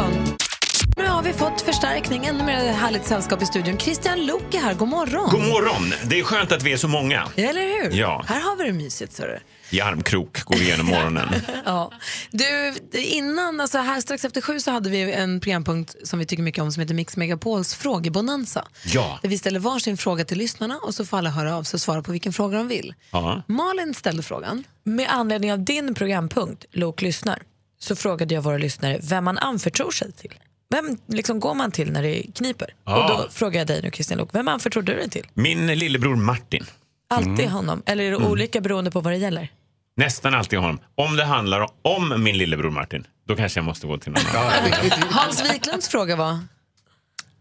Fått 1.39 1.63
förstärkning, 1.63 2.27
ännu 2.27 2.45
mer 2.45 2.73
härligt 2.73 3.05
sällskap 3.07 3.43
i 3.43 3.47
studion. 3.47 3.79
Christian 3.79 4.27
Luuk 4.27 4.55
är 4.55 4.59
här, 4.59 4.75
god 4.75 4.89
morgon. 4.89 5.31
God 5.31 5.41
morgon! 5.41 5.93
Det 6.11 6.19
är 6.21 6.25
skönt 6.25 6.53
att 6.53 6.63
vi 6.63 6.73
är 6.73 6.77
så 6.77 6.89
många. 6.89 7.29
Eller 7.37 7.83
hur? 7.85 7.99
Ja. 7.99 8.25
Här 8.27 8.41
har 8.41 8.57
vi 8.57 8.65
det 8.65 8.73
mysigt, 8.73 9.13
så 9.13 9.23
du. 9.23 9.39
I 9.71 9.81
armkrok 9.81 10.45
går 10.45 10.57
vi 10.57 10.63
igenom 10.65 10.87
morgonen. 10.87 11.29
Ja. 11.65 11.93
Du, 12.31 12.75
innan, 12.93 13.61
alltså 13.61 13.79
här 13.79 14.01
strax 14.01 14.25
efter 14.25 14.41
sju 14.41 14.61
så 14.61 14.71
hade 14.71 14.91
vi 14.91 15.13
en 15.13 15.41
programpunkt 15.41 15.97
som 16.05 16.19
vi 16.19 16.27
tycker 16.27 16.43
mycket 16.43 16.63
om 16.63 16.73
som 16.73 16.81
heter 16.81 16.95
Mix 16.95 17.17
Megapols 17.17 17.75
frågebonanza. 17.75 18.65
Ja. 18.85 19.19
Där 19.23 19.29
vi 19.29 19.39
ställer 19.39 19.61
varsin 19.61 19.97
fråga 19.97 20.25
till 20.25 20.39
lyssnarna 20.39 20.79
och 20.83 20.95
så 20.95 21.05
får 21.05 21.19
alla 21.19 21.31
höra 21.31 21.57
av 21.57 21.63
sig 21.63 21.77
och 21.77 21.81
svara 21.81 22.03
på 22.03 22.13
vilken 22.13 22.33
fråga 22.33 22.59
de 22.59 22.69
vill. 22.69 22.95
Ja. 23.11 23.43
Malin 23.47 23.95
ställde 23.95 24.23
frågan. 24.23 24.65
Med 24.85 25.09
anledning 25.11 25.53
av 25.53 25.59
din 25.65 25.95
programpunkt, 25.95 26.65
Lok 26.73 27.03
lyssnar, 27.03 27.43
så 27.79 27.97
frågade 27.97 28.35
jag 28.35 28.43
våra 28.43 28.59
lyssnare 28.59 28.99
vem 29.03 29.25
man 29.25 29.39
anförtror 29.39 29.91
sig 29.91 30.13
till. 30.13 30.35
Vem 30.71 30.99
liksom 31.07 31.41
går 31.41 31.55
man 31.55 31.71
till 31.71 31.93
när 31.93 32.03
det 32.03 32.23
kniper? 32.35 32.75
Ja. 32.85 33.03
Och 33.03 33.09
då 33.25 33.31
frågar 33.31 33.61
jag 33.61 33.67
dig 33.67 33.83
nu 33.83 33.91
Christian 33.91 34.19
Lok, 34.19 34.29
vem 34.33 34.49
anförtror 34.49 34.83
du 34.83 34.95
dig 34.95 35.11
till? 35.11 35.27
Min 35.35 35.67
lillebror 35.67 36.17
Martin. 36.17 36.65
Alltid 37.11 37.33
Mm. 37.41 37.51
honom? 37.53 37.83
Eller 37.87 38.05
är 38.05 38.11
det 38.11 38.17
Mm. 38.17 38.29
olika 38.31 38.61
beroende 38.61 38.91
på 38.91 39.01
vad 39.01 39.13
det 39.13 39.17
gäller? 39.17 39.49
Nästan 39.97 40.35
alltid 40.35 40.59
honom. 40.59 40.79
Om 40.95 41.17
det 41.17 41.25
handlar 41.25 41.69
om 41.83 42.23
min 42.25 42.39
lillebror 42.39 42.71
Martin, 42.71 43.07
då 43.27 43.37
kanske 43.37 43.59
jag 43.59 43.65
måste 43.65 43.87
gå 43.87 43.99
till 43.99 44.13
någon 44.13 44.27
annan. 44.37 44.73
Hans 45.11 45.53
Wiklunds 45.53 45.89
fråga 45.89 46.17
var? 46.17 46.39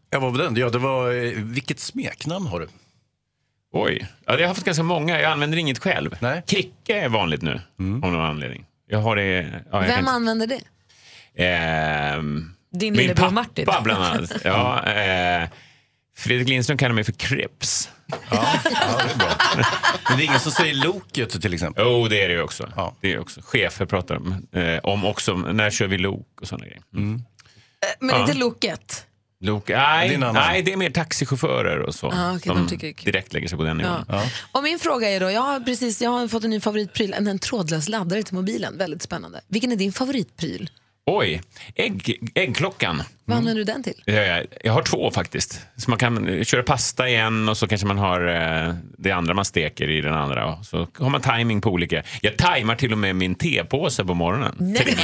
Ja, 0.10 0.20
vad 0.20 0.32
var 0.32 0.44
den? 0.44 0.56
Ja, 0.56 0.70
det 0.70 0.78
var, 0.78 1.12
eh, 1.26 1.32
vilket 1.44 1.80
smeknamn 1.80 2.48
har 2.48 2.60
du? 2.60 2.68
Oj, 3.74 4.08
ja, 4.26 4.34
jag 4.34 4.40
har 4.40 4.48
haft 4.48 4.64
ganska 4.64 4.84
många. 4.84 5.22
Jag 5.22 5.32
använder 5.32 5.58
inget 5.58 5.80
själv. 5.80 6.18
Nej. 6.20 6.44
Kricke 6.48 7.00
är 7.00 7.10
vanligt 7.10 7.42
nu, 7.42 7.62
Mm. 7.80 8.04
av 8.04 8.12
någon 8.12 8.26
anledning. 8.26 8.66
Jag 8.88 9.00
har 9.00 9.16
det... 9.16 9.24
Ja, 9.24 9.42
jag 9.72 9.80
Vem 9.82 9.90
kan 9.90 10.00
inte- 10.00 10.12
använder 10.12 10.48
det? 10.48 10.62
Ehm, 11.44 12.56
Din 12.74 12.94
min 12.94 13.02
lillebror 13.02 13.24
pappa 13.24 13.32
Martin. 13.34 13.66
bland 13.84 14.04
annat. 14.04 14.32
Ja, 14.44 14.84
eh, 14.86 15.50
Fredrik 16.18 16.48
Lindström 16.50 16.78
kallar 16.78 16.96
mig 16.96 17.04
för 17.04 17.12
Crips. 17.12 17.90
Men 20.10 20.18
det 20.18 20.24
är 20.24 20.26
ingen 20.26 20.40
som 20.40 20.52
säger 20.52 20.74
loket 20.74 21.42
till 21.42 21.54
exempel? 21.54 21.84
Jo, 21.88 22.08
det 22.08 22.24
är 22.24 22.28
det 22.28 22.34
ju 22.34 22.42
också. 22.42 22.94
Det 23.02 23.14
är 23.14 23.20
också. 23.20 23.42
Chefer 23.42 23.86
pratar 23.86 24.16
om, 24.16 24.48
eh, 24.56 24.78
om 24.84 25.06
också, 25.06 25.34
när 25.36 25.72
kör 25.72 25.88
vi 25.88 25.98
lok 25.98 26.28
och 26.42 26.48
sådana 26.48 26.66
grejer. 26.66 26.82
Men 26.92 28.10
Ja. 28.10 28.22
inte 28.22 28.34
loket. 28.34 29.06
Lok, 29.40 29.68
Det 29.68 29.74
är 29.74 29.78
nej, 30.08 30.16
annan. 30.16 30.34
nej, 30.36 30.62
det 30.62 30.74
är 30.74 30.78
mer 30.78 30.90
taxichaufförer 30.90 31.80
och 31.80 31.96
så. 31.96 32.08
Ah, 32.08 32.32
de 32.32 32.40
som 32.40 32.68
det 32.68 32.76
är 32.88 33.06
direkt 33.06 33.34
lägger 33.34 33.48
sig 33.48 33.58
på 33.58 33.64
den 33.64 33.78
nivån. 33.78 34.06
Ja. 34.08 34.24
Och 34.52 34.64
min 34.64 34.80
fråga 34.80 35.10
är 35.10 35.20
då, 35.20 35.32
jag 35.32 35.42
har 35.42 35.60
precis 35.60 36.02
jag 36.02 36.10
har 36.10 36.28
fått 36.28 36.44
en 36.44 36.50
ny 36.50 36.60
favoritpryl, 36.60 37.14
en, 37.14 37.28
en 37.28 37.40
trådlös 37.40 37.90
laddare 37.90 38.24
till 38.24 38.36
mobilen. 38.36 38.78
Väldigt 38.78 39.02
spännande. 39.02 39.42
Vilken 39.48 39.72
är 39.72 39.76
din 39.76 39.94
favoritpryl? 39.94 40.70
Oj, 41.06 41.42
ägg, 41.76 42.20
äggklockan. 42.36 43.04
Vad 43.26 43.38
använder 43.38 43.60
du 43.60 43.64
den 43.64 43.84
till? 43.84 44.04
Jag, 44.06 44.46
jag 44.64 44.74
har 44.74 44.82
två 44.82 45.12
faktiskt. 45.12 45.62
Så 45.78 45.90
man 45.90 46.00
kan 46.00 46.44
köra 46.46 46.64
pasta 46.64 47.10
i 47.10 47.16
en 47.16 47.50
och 47.50 47.58
så 47.58 47.68
kanske 47.68 47.88
man 47.88 47.98
har 47.98 48.28
eh, 48.28 48.76
det 48.98 49.12
andra 49.12 49.34
man 49.34 49.46
steker 49.46 49.90
i 49.90 50.02
den 50.02 50.14
andra. 50.14 50.46
Och 50.46 50.66
så 50.66 50.88
har 50.98 51.10
man 51.10 51.22
timing 51.22 51.62
på 51.62 51.70
olika. 51.70 52.04
Jag 52.22 52.38
tajmar 52.38 52.76
till 52.76 52.92
och 52.92 52.98
med 52.98 53.16
min 53.16 53.36
tepåse 53.36 54.06
på 54.06 54.14
morgonen. 54.14 54.56
Nej. 54.60 54.98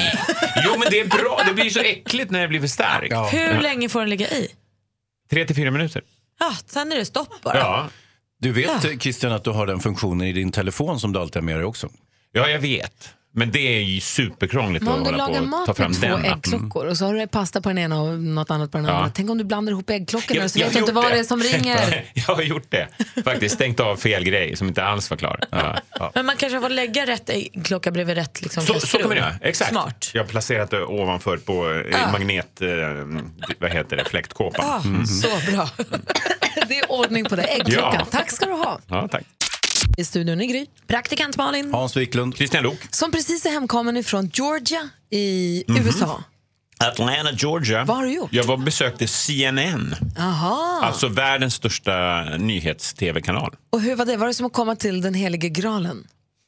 Jo 0.66 0.72
men 0.80 0.88
det 0.92 1.00
är 1.00 1.08
bra, 1.08 1.42
det 1.48 1.54
blir 1.54 1.70
så 1.70 1.80
äckligt 1.80 2.32
när 2.32 2.42
det 2.42 2.48
blir 2.48 2.60
för 2.60 2.68
starkt. 2.68 3.34
Hur 3.34 3.62
länge 3.62 3.90
får 3.90 4.00
den 4.00 4.10
ligga 4.10 4.28
i? 4.28 4.48
Tre 5.30 5.46
till 5.46 5.56
fyra 5.56 5.72
minuter. 5.72 6.02
Ja, 6.40 6.54
sen 6.66 6.92
är 6.92 6.96
det 6.98 7.06
stopp 7.06 7.42
bara. 7.44 7.58
Ja. 7.58 7.90
Du 8.42 8.52
vet 8.52 8.86
eh, 8.86 8.98
Christian 8.98 9.32
att 9.32 9.44
du 9.44 9.50
har 9.50 9.68
den 9.68 9.80
funktionen 9.80 10.28
i 10.28 10.34
din 10.34 10.52
telefon 10.52 11.00
som 11.00 11.14
du 11.14 11.20
alltid 11.20 11.36
har 11.36 11.42
med 11.46 11.56
dig 11.58 11.66
också? 11.66 11.90
Ja, 12.32 12.50
jag 12.50 12.60
vet. 12.60 13.14
Men 13.32 13.52
det 13.52 13.60
är 13.78 13.80
ju 13.82 14.00
superkrångligt 14.02 14.84
Men 14.86 14.94
att 14.94 14.98
om 15.00 15.04
du 15.04 15.10
hålla 15.12 15.26
på 15.26 15.32
och 15.32 15.38
ta 15.38 15.44
mat 15.46 15.78
fram 15.78 15.92
med 15.92 16.00
två 16.02 16.08
den. 16.08 16.26
Mm. 16.26 16.34
äggklockor 16.34 16.86
och 16.86 16.98
så 16.98 17.06
har 17.06 17.14
du 17.14 17.28
pasta 17.28 17.62
på 17.62 17.70
den 17.70 17.78
ena 17.78 18.02
och 18.02 18.20
något 18.20 18.52
annat 18.52 18.72
på 18.72 18.78
den 18.78 18.88
Ja. 18.88 18.94
andra. 18.94 19.12
Tänk 19.16 19.30
om 19.30 19.38
du 19.38 19.44
blandar 19.44 19.72
ihop 19.74 19.90
äggklockorna 19.90 20.42
Jag- 20.42 20.52
så 20.52 20.60
jag 20.60 20.66
vet 20.66 20.74
du 20.74 20.80
inte 20.80 20.92
gjort 20.92 21.04
vad 21.04 21.12
det. 21.12 21.20
är 21.20 21.24
som 21.24 21.44
ringer. 21.44 22.06
Jag 22.28 22.36
har 22.36 22.42
gjort 22.44 22.66
det. 22.70 22.88
Faktiskt 23.24 23.56
stängt 23.56 23.80
av 23.80 23.96
fel 23.96 24.24
grej 24.24 24.56
som 24.56 24.68
inte 24.68 24.84
alls 24.84 25.10
var 25.10 25.18
klar. 25.18 25.40
Ja. 25.52 25.78
Ja. 26.00 26.12
Men 26.16 26.26
man 26.26 26.36
kanske 26.38 26.62
får 26.62 26.70
lägga 26.70 27.06
rätt 27.06 27.30
äggklocka 27.30 27.92
bredvid 27.92 28.16
rätt 28.16 28.42
liksom, 28.42 28.64
Så, 28.64 28.68
så 28.74 28.80
kastrull. 28.80 29.02
kan 29.02 29.10
man 29.10 29.18
göra. 29.18 29.36
Exakt. 29.42 29.72
Smart. 29.72 30.12
Jag 30.14 30.24
har 30.24 30.28
placerat 30.28 30.72
det 30.72 30.84
ovanför 30.84 31.38
på 31.38 31.72
eh, 31.92 32.12
magnet... 32.12 32.62
Eh, 32.62 32.68
vad 33.60 33.72
heter 33.72 33.98
det? 33.98 34.06
Fläktkåpan. 34.06 34.66
Ah, 34.70 34.82
Mm. 34.86 35.06
Så 35.06 35.28
bra. 35.52 35.70
det 36.68 36.80
är 36.80 36.92
ordning 36.92 37.26
på 37.26 37.36
det. 37.36 37.44
Äggklockan. 37.44 37.96
Ja. 38.00 38.06
Tack 38.12 38.32
ska 38.32 38.46
du 38.46 38.52
ha. 38.54 38.80
Ja, 38.88 39.08
tack. 39.08 39.24
I 40.00 40.04
studion 40.06 40.42
är 40.42 40.46
Gry. 40.46 40.66
Praktikant 40.88 41.38
Malin. 41.38 41.74
Hans 41.74 41.98
Wiklund. 41.98 42.36
Christian 42.38 42.64
Lok. 42.64 42.78
Som 42.92 43.12
precis 43.12 43.46
är 43.46 43.50
hemkommen 43.50 43.98
ifrån 43.98 44.30
Georgia 44.34 44.90
i 45.10 45.64
Mhm. 45.68 45.86
USA. 45.88 46.24
Atlanta, 46.78 47.32
Georgia. 47.32 47.84
Vad 47.84 47.98
har 47.98 48.04
du 48.04 48.14
gjort? 48.14 48.34
Jag 48.34 48.44
var 48.44 48.58
besökte 48.58 49.08
CNN. 49.08 49.96
Aha. 50.20 50.80
Alltså 50.84 51.08
världens 51.08 51.54
största 51.54 52.24
nyhets-tv-kanal. 52.38 53.56
Och 53.70 53.82
hur 53.82 53.96
var 53.96 54.06
det? 54.06 54.18
Var 54.18 54.28
det 54.28 54.34
som 54.34 54.46
att 54.46 54.54
komma 54.54 54.76
till 54.76 55.02
den 55.02 55.14
helige 55.14 55.50
graalen? 55.50 56.08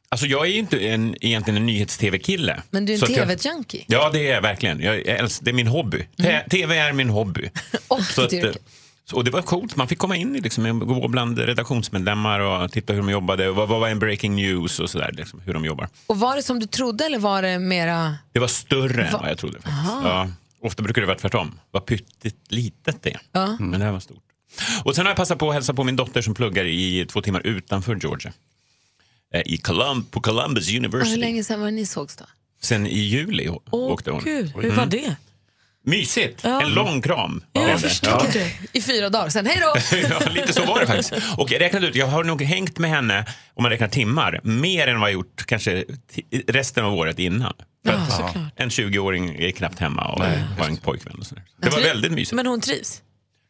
Alltså 0.09 0.25
jag 0.27 0.47
är 0.47 0.51
inte 0.53 0.77
en, 0.87 1.15
egentligen 1.25 1.57
en 1.57 1.65
nyhets-tv-kille. 1.65 2.61
Men 2.69 2.85
du 2.85 2.93
är 2.93 3.09
en 3.09 3.13
jag- 3.13 3.27
tv-junkie. 3.27 3.85
Ja, 3.87 4.09
det 4.13 4.27
är 4.29 4.33
jag 4.33 4.41
verkligen. 4.41 4.79
Jag 4.81 4.99
älskar, 5.01 5.45
det 5.45 5.51
är 5.51 5.53
min 5.53 5.67
hobby. 5.67 6.07
Te- 6.17 6.43
TV 6.49 6.77
är 6.77 6.93
min 6.93 7.09
hobby. 7.09 7.49
Och 7.87 8.01
Så 8.03 8.21
ditt 8.27 8.43
att, 8.43 8.49
yrke. 8.49 8.59
Och 9.13 9.23
det 9.23 9.31
var 9.31 9.41
coolt. 9.41 9.75
Man 9.75 9.87
fick 9.87 9.97
komma 9.99 10.15
in 10.15 10.33
liksom, 10.33 10.79
gå 10.79 11.07
bland 11.07 11.39
redaktionsmedlemmar 11.39 12.39
och 12.39 12.71
titta 12.71 12.93
hur 12.93 12.99
de 13.01 13.09
jobbade. 13.09 13.49
Och 13.49 13.55
vad, 13.55 13.67
vad 13.69 13.79
var 13.79 13.87
en 13.89 13.99
breaking 13.99 14.35
news 14.35 14.79
och 14.79 14.89
sådär. 14.89 15.11
Liksom, 15.13 15.39
hur 15.39 15.53
de 15.53 15.65
jobbar. 15.65 15.89
Och 16.07 16.19
var 16.19 16.35
det 16.35 16.43
som 16.43 16.59
du 16.59 16.65
trodde 16.65 17.05
eller 17.05 17.19
var 17.19 17.41
det 17.41 17.59
mera... 17.59 18.15
Det 18.31 18.39
var 18.39 18.47
större 18.47 19.05
än 19.05 19.13
Va- 19.13 19.19
vad 19.21 19.29
jag 19.31 19.37
trodde. 19.37 19.59
Ja, 20.03 20.29
ofta 20.61 20.83
brukar 20.83 21.01
det 21.01 21.07
vara 21.07 21.17
tvärtom. 21.17 21.59
Vad 21.71 21.85
pyttigt 21.85 22.51
litet 22.51 23.03
det 23.03 23.09
är. 23.13 23.19
Ja. 23.31 23.57
Men 23.59 23.79
det 23.79 23.85
här 23.85 23.91
var 23.91 23.99
stort. 23.99 24.23
Och 24.83 24.95
sen 24.95 25.05
har 25.05 25.09
jag 25.09 25.17
passat 25.17 25.39
på 25.39 25.47
att 25.49 25.53
hälsa 25.53 25.73
på 25.73 25.83
min 25.83 25.95
dotter 25.95 26.21
som 26.21 26.33
pluggar 26.33 26.65
i 26.65 27.05
två 27.09 27.21
timmar 27.21 27.47
utanför 27.47 27.95
Georgia. 27.95 28.33
Eh, 29.33 29.41
I 29.45 29.57
Colum- 29.57 30.03
på 30.11 30.21
Columbus 30.21 30.69
Hur 30.69 30.77
University. 30.77 31.17
länge 31.19 31.43
sedan 31.43 31.59
var 31.59 31.65
det 31.67 31.71
ni 31.71 31.85
sågs 31.85 32.15
då? 32.15 32.25
Sen 32.61 32.87
i 32.87 32.99
juli 32.99 33.49
Åh, 33.49 33.59
åkte 33.71 34.11
hon. 34.11 34.23
gud. 34.23 34.51
Hur 34.55 34.63
Mm. 34.65 34.77
var 34.77 34.85
det? 34.85 35.15
Mysigt. 35.85 36.43
Ja. 36.43 36.61
En 36.61 36.73
lång 36.73 37.01
kram. 37.01 37.43
Ja, 37.53 37.69
jag 37.69 37.81
förstår 37.81 38.23
det. 38.33 38.51
I 38.73 38.81
fyra 38.81 39.09
dagar, 39.09 39.29
sen 39.29 39.45
hej 39.45 39.57
då! 39.61 39.97
ja, 40.09 40.29
lite 40.31 40.53
så 40.53 40.65
var 40.65 40.79
det 40.79 40.87
faktiskt. 40.87 41.13
Och 41.37 41.51
jag 41.51 41.61
räknade 41.61 41.87
ut, 41.87 41.95
jag 41.95 42.07
har 42.07 42.23
nog 42.23 42.41
hängt 42.41 42.77
med 42.77 42.89
henne, 42.89 43.25
om 43.53 43.63
man 43.63 43.71
räknar 43.71 43.87
timmar, 43.87 44.39
mer 44.43 44.87
än 44.87 44.99
vad 44.99 45.09
jag 45.09 45.13
gjort 45.13 45.45
kanske 45.45 45.85
resten 46.47 46.85
av 46.85 46.93
året 46.93 47.19
innan. 47.19 47.53
För 47.85 47.93
Ja, 47.93 48.33
en 48.55 48.69
20-åring 48.69 49.35
är 49.39 49.51
knappt 49.51 49.79
hemma 49.79 50.07
och 50.07 50.23
har 50.59 50.65
en 50.67 50.77
pojkvän. 50.77 51.15
Och 51.19 51.25
sådär. 51.25 51.43
Det 51.57 51.69
var 51.69 51.81
väldigt 51.81 52.11
mysigt. 52.11 52.35
Men 52.35 52.47
hon 52.47 52.61
trivs? 52.61 53.01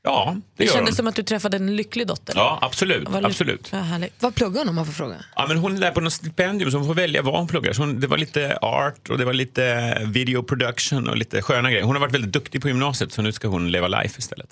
Ja, 0.04 0.32
det 0.36 0.42
Det 0.58 0.64
gör 0.66 0.74
kändes 0.74 0.90
hon. 0.90 0.96
som 0.96 1.08
att 1.08 1.16
du 1.16 1.24
träffade 1.24 1.58
en 1.58 1.76
lycklig 1.76 2.08
dotter. 2.08 2.34
Ja, 2.38 2.60
absolut. 2.62 3.10
Vad 3.10 3.24
ly- 3.24 3.28
absolut. 3.28 3.70
Ja, 3.72 3.78
härligt. 3.80 4.14
Vad 4.20 4.36
pluggar 4.36 4.60
hon 4.60 4.70
om 4.70 4.76
man 4.76 4.86
får 4.86 4.94
fråga? 4.94 5.16
Ja, 5.36 5.46
men 5.48 5.58
hon 5.58 5.76
är 5.78 5.82
där 5.82 5.92
på 5.92 6.02
något 6.02 6.14
stipendium 6.14 6.72
så 6.72 6.78
hon 6.78 6.88
får 6.88 6.94
välja 6.94 7.22
vad 7.22 7.36
hon 7.38 7.48
pluggar. 7.48 7.74
Så 7.74 7.82
hon, 7.82 8.00
det 8.00 8.08
var 8.08 8.18
lite 8.18 8.58
art 8.62 9.10
och 9.10 9.18
det 9.18 9.26
var 9.26 9.34
lite 9.34 9.98
video 10.06 10.44
production 10.44 11.08
och 11.10 11.18
lite 11.18 11.42
sköna 11.42 11.72
grejer. 11.72 11.84
Hon 11.86 11.96
har 11.96 12.00
varit 12.02 12.14
väldigt 12.14 12.32
duktig 12.34 12.62
på 12.62 12.68
gymnasiet 12.68 13.12
så 13.14 13.22
nu 13.22 13.32
ska 13.32 13.48
hon 13.48 13.72
leva 13.72 13.88
life 13.88 14.20
istället. 14.20 14.50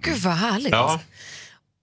Gud 0.00 0.16
vad 0.18 0.34
härligt. 0.34 0.72
Ja. 0.72 1.00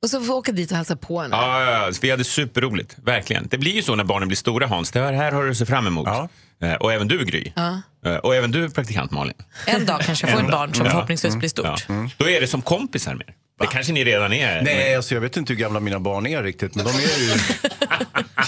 Och 0.03 0.09
så 0.09 0.17
får 0.19 0.25
vi 0.25 0.31
åka 0.31 0.51
dit 0.51 0.71
och 0.71 0.77
hälsa 0.77 0.95
på 0.95 1.21
henne. 1.21 1.35
Ja, 1.35 1.63
ja, 1.63 1.71
ja, 1.71 1.91
vi 2.01 2.11
hade 2.11 2.23
superroligt. 2.23 2.95
Verkligen. 3.03 3.47
Det 3.47 3.57
blir 3.57 3.71
ju 3.71 3.81
så 3.81 3.95
när 3.95 4.03
barnen 4.03 4.27
blir 4.27 4.35
stora 4.35 4.67
Hans. 4.67 4.91
Det 4.91 4.99
här, 4.99 5.13
här 5.13 5.31
har 5.31 5.43
du 5.45 5.55
se 5.55 5.65
fram 5.65 5.87
emot. 5.87 6.07
Eh, 6.07 6.73
Och 6.73 6.93
även 6.93 7.07
du 7.07 7.25
Gry. 7.25 7.51
Ja. 7.55 7.81
Eh, 8.05 8.15
Och 8.15 8.35
även 8.35 8.51
du 8.51 8.69
praktikant 8.69 9.11
Malin. 9.11 9.33
En 9.65 9.85
dag 9.85 10.01
kanske 10.01 10.27
jag 10.27 10.31
får 10.33 10.39
En 10.39 10.45
ett 10.45 10.51
barn 10.51 10.73
som 10.73 10.85
Ja. 10.85 10.91
förhoppningsvis 10.91 11.35
blir 11.35 11.49
stort. 11.49 11.85
Ja. 11.87 12.09
Då 12.17 12.29
är 12.29 12.41
det 12.41 12.47
som 12.47 12.61
kompisar 12.61 13.13
mer. 13.15 13.33
Det 13.59 13.67
kanske 13.67 13.93
ni 13.93 14.03
redan 14.05 14.33
är. 14.33 14.61
Nej, 14.61 14.95
alltså 14.95 15.13
jag 15.13 15.21
vet 15.21 15.37
inte 15.37 15.53
hur 15.53 15.59
gamla 15.59 15.79
mina 15.79 15.99
barn 15.99 16.27
är 16.27 16.43
riktigt, 16.43 16.75
men 16.75 16.85
de 16.85 16.91
är 16.91 17.19
ju 17.19 17.31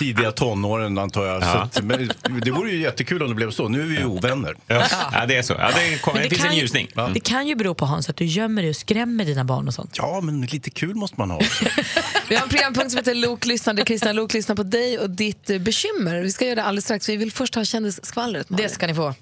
tidiga 0.01 0.31
tonåren 0.41 0.97
antar 0.97 1.25
jag. 1.25 1.43
Så 1.43 1.49
Ja. 1.49 1.61
att, 1.63 1.83
men 1.83 2.11
det 2.45 2.51
vore 2.51 2.71
ju 2.71 2.77
jättekul 2.81 3.21
om 3.23 3.29
det 3.29 3.35
blev 3.35 3.51
så. 3.51 3.67
Nu 3.67 3.81
är 3.81 3.85
vi 3.85 3.97
ju 3.97 4.05
ovänner. 4.05 4.55
Ja, 4.67 4.83
ja 5.13 5.25
det 5.25 5.35
är 5.37 5.41
så. 5.41 5.53
Ja, 5.53 5.69
det, 5.75 6.01
kom, 6.01 6.13
Men 6.13 6.23
det, 6.23 6.29
finns 6.29 6.41
en 6.41 6.47
kan 6.47 6.55
ju- 6.55 6.61
ljusning. 6.61 6.87
Det 7.13 7.19
kan 7.19 7.47
ju 7.47 7.55
bero 7.55 7.73
på 7.75 7.85
Hans 7.85 8.09
att 8.09 8.15
du 8.17 8.25
gömmer 8.25 8.61
dig 8.61 8.69
och 8.69 8.75
skrämmer 8.75 9.25
dina 9.25 9.43
barn 9.43 9.67
och 9.67 9.73
sånt. 9.73 9.95
Ja, 9.97 10.21
men 10.23 10.41
lite 10.41 10.69
kul 10.69 10.95
måste 10.95 11.15
man 11.19 11.31
ha 11.31 11.37
också. 11.37 11.65
Vi 12.29 12.35
har 12.35 12.43
en 12.43 12.49
programpunkt 12.49 12.91
som 12.91 12.97
heter 12.97 13.15
Lok 13.15 13.45
lyssnar, 13.45 13.73
där 13.73 13.85
Christian 13.85 14.15
Lok 14.15 14.33
lyssnar 14.33 14.55
på 14.55 14.63
dig 14.63 14.99
och 14.99 15.09
ditt 15.09 15.61
bekymmer. 15.61 16.21
Vi 16.21 16.31
ska 16.31 16.45
göra 16.45 16.55
det 16.55 16.63
alldeles 16.63 16.85
strax. 16.85 17.09
Vi 17.09 17.17
vill 17.17 17.31
först 17.31 17.55
ha 17.55 17.65
kändisskvallret. 17.65 18.47
Det 18.49 18.69
ska 18.69 18.87
ni 18.87 18.95
få. 18.95 19.13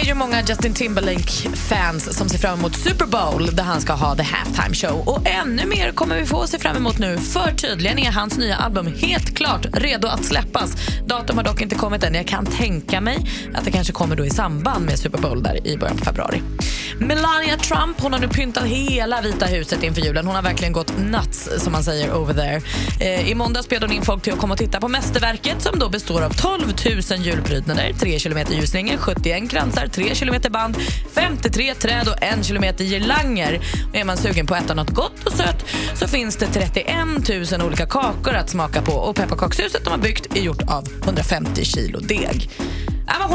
Är 0.00 0.04
ju 0.04 0.14
många 0.14 0.42
Justin 0.42 0.74
Timberlake-fans 0.74 2.16
som 2.18 2.28
ser 2.28 2.38
fram 2.38 2.58
emot 2.58 2.76
Super 2.76 3.06
Bowl 3.06 3.56
där 3.56 3.64
han 3.64 3.80
ska 3.80 3.92
ha 3.92 4.16
the 4.16 4.22
halftime 4.22 4.74
show. 4.74 5.08
Och 5.08 5.26
ännu 5.26 5.66
mer 5.66 5.92
kommer 5.92 6.20
vi 6.20 6.26
få 6.26 6.46
se 6.46 6.58
fram 6.58 6.76
emot 6.76 6.98
nu 6.98 7.18
för 7.18 7.52
tydligen 7.52 7.98
är 7.98 8.10
hans 8.10 8.38
nya 8.38 8.56
album 8.56 8.86
helt 8.86 9.36
klart 9.36 9.66
redo 9.72 10.08
att 10.08 10.24
släppas. 10.24 10.74
Datum 11.06 11.36
har 11.36 11.44
dock 11.44 11.62
inte 11.62 11.74
kommit 11.74 12.04
än. 12.04 12.14
Jag 12.14 12.26
kan 12.26 12.46
tänka 12.46 13.00
mig 13.00 13.18
att 13.54 13.64
det 13.64 13.70
kanske 13.70 13.92
kommer 13.92 14.16
då 14.16 14.26
i 14.26 14.30
samband 14.30 14.86
med 14.86 14.98
Super 14.98 15.18
Bowl 15.18 15.42
där 15.42 15.66
i 15.66 15.76
början 15.76 15.96
på 15.96 16.04
februari. 16.04 16.42
Melania 17.00 17.56
Trump 17.56 18.00
hon 18.00 18.12
har 18.12 18.20
nu 18.20 18.28
pyntat 18.28 18.64
hela 18.64 19.20
Vita 19.20 19.46
huset 19.46 19.82
inför 19.82 20.00
julen. 20.00 20.26
Hon 20.26 20.34
har 20.34 20.42
verkligen 20.42 20.72
gått 20.72 20.98
nuts 20.98 21.50
som 21.58 21.72
man 21.72 21.82
säger 21.82 22.14
over 22.14 22.34
there. 22.34 22.60
Eh, 23.00 23.30
I 23.30 23.34
måndags 23.34 23.68
bjöd 23.68 23.82
hon 23.82 23.92
in 23.92 24.02
folk 24.02 24.22
till 24.22 24.32
att 24.32 24.38
komma 24.38 24.52
och 24.52 24.58
titta 24.58 24.80
på 24.80 24.88
mästerverket 24.88 25.62
som 25.62 25.78
då 25.78 25.88
består 25.88 26.22
av 26.22 26.30
12 26.30 26.60
000 27.10 27.20
julprydnader, 27.20 27.92
3 27.92 28.18
km 28.18 28.38
ljusslingor, 28.50 28.96
71 28.96 29.50
kransar, 29.50 29.86
3 29.86 30.14
km 30.14 30.52
band, 30.52 30.76
53 31.14 31.74
träd 31.74 32.08
och 32.08 32.22
1 32.22 32.46
km 32.46 32.64
girlanger. 32.78 33.60
Är 33.92 34.04
man 34.04 34.16
sugen 34.16 34.46
på 34.46 34.54
att 34.54 34.64
äta 34.64 34.74
något 34.74 34.90
gott 34.90 35.26
och 35.26 35.32
sött 35.32 35.64
så 35.94 36.08
finns 36.08 36.36
det 36.36 36.46
31 36.46 36.88
000 37.52 37.62
olika 37.66 37.86
kakor 37.86 38.34
att 38.34 38.50
smaka 38.50 38.82
på 38.82 38.92
och 38.92 39.16
pepparkakshuset 39.16 39.84
de 39.84 39.90
har 39.90 39.98
byggt 39.98 40.36
är 40.36 40.40
gjort 40.40 40.62
av 40.62 40.88
150 41.04 41.64
kilo 41.64 42.00
deg. 42.00 42.50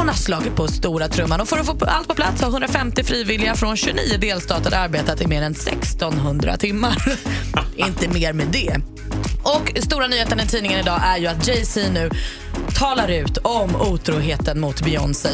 Hon 0.04 0.08
har 0.08 0.16
slagit 0.16 0.56
på 0.56 0.68
stora 0.68 1.08
trumman 1.08 1.40
och 1.40 1.48
för 1.48 1.58
att 1.58 1.66
få 1.66 1.76
allt 1.86 2.08
på 2.08 2.14
plats 2.14 2.42
har 2.42 2.48
150 2.48 3.04
frivilliga 3.04 3.54
från 3.54 3.76
29 3.76 4.18
delstater 4.18 4.76
arbetat 4.76 5.20
i 5.20 5.26
mer 5.26 5.42
än 5.42 5.52
1600 5.52 6.56
timmar. 6.56 7.18
Inte 7.76 8.08
mer 8.08 8.32
med 8.32 8.46
det. 8.46 8.76
Och 9.42 9.72
stora 9.82 10.06
nyheten 10.06 10.40
i 10.40 10.46
tidningen 10.46 10.80
idag 10.80 11.00
är 11.04 11.18
ju 11.18 11.26
att 11.26 11.46
Jay-Z 11.46 11.90
nu 11.92 12.10
talar 12.74 13.08
ut 13.08 13.38
om 13.38 13.76
otroheten 13.76 14.60
mot 14.60 14.84
Beyoncé. 14.84 15.30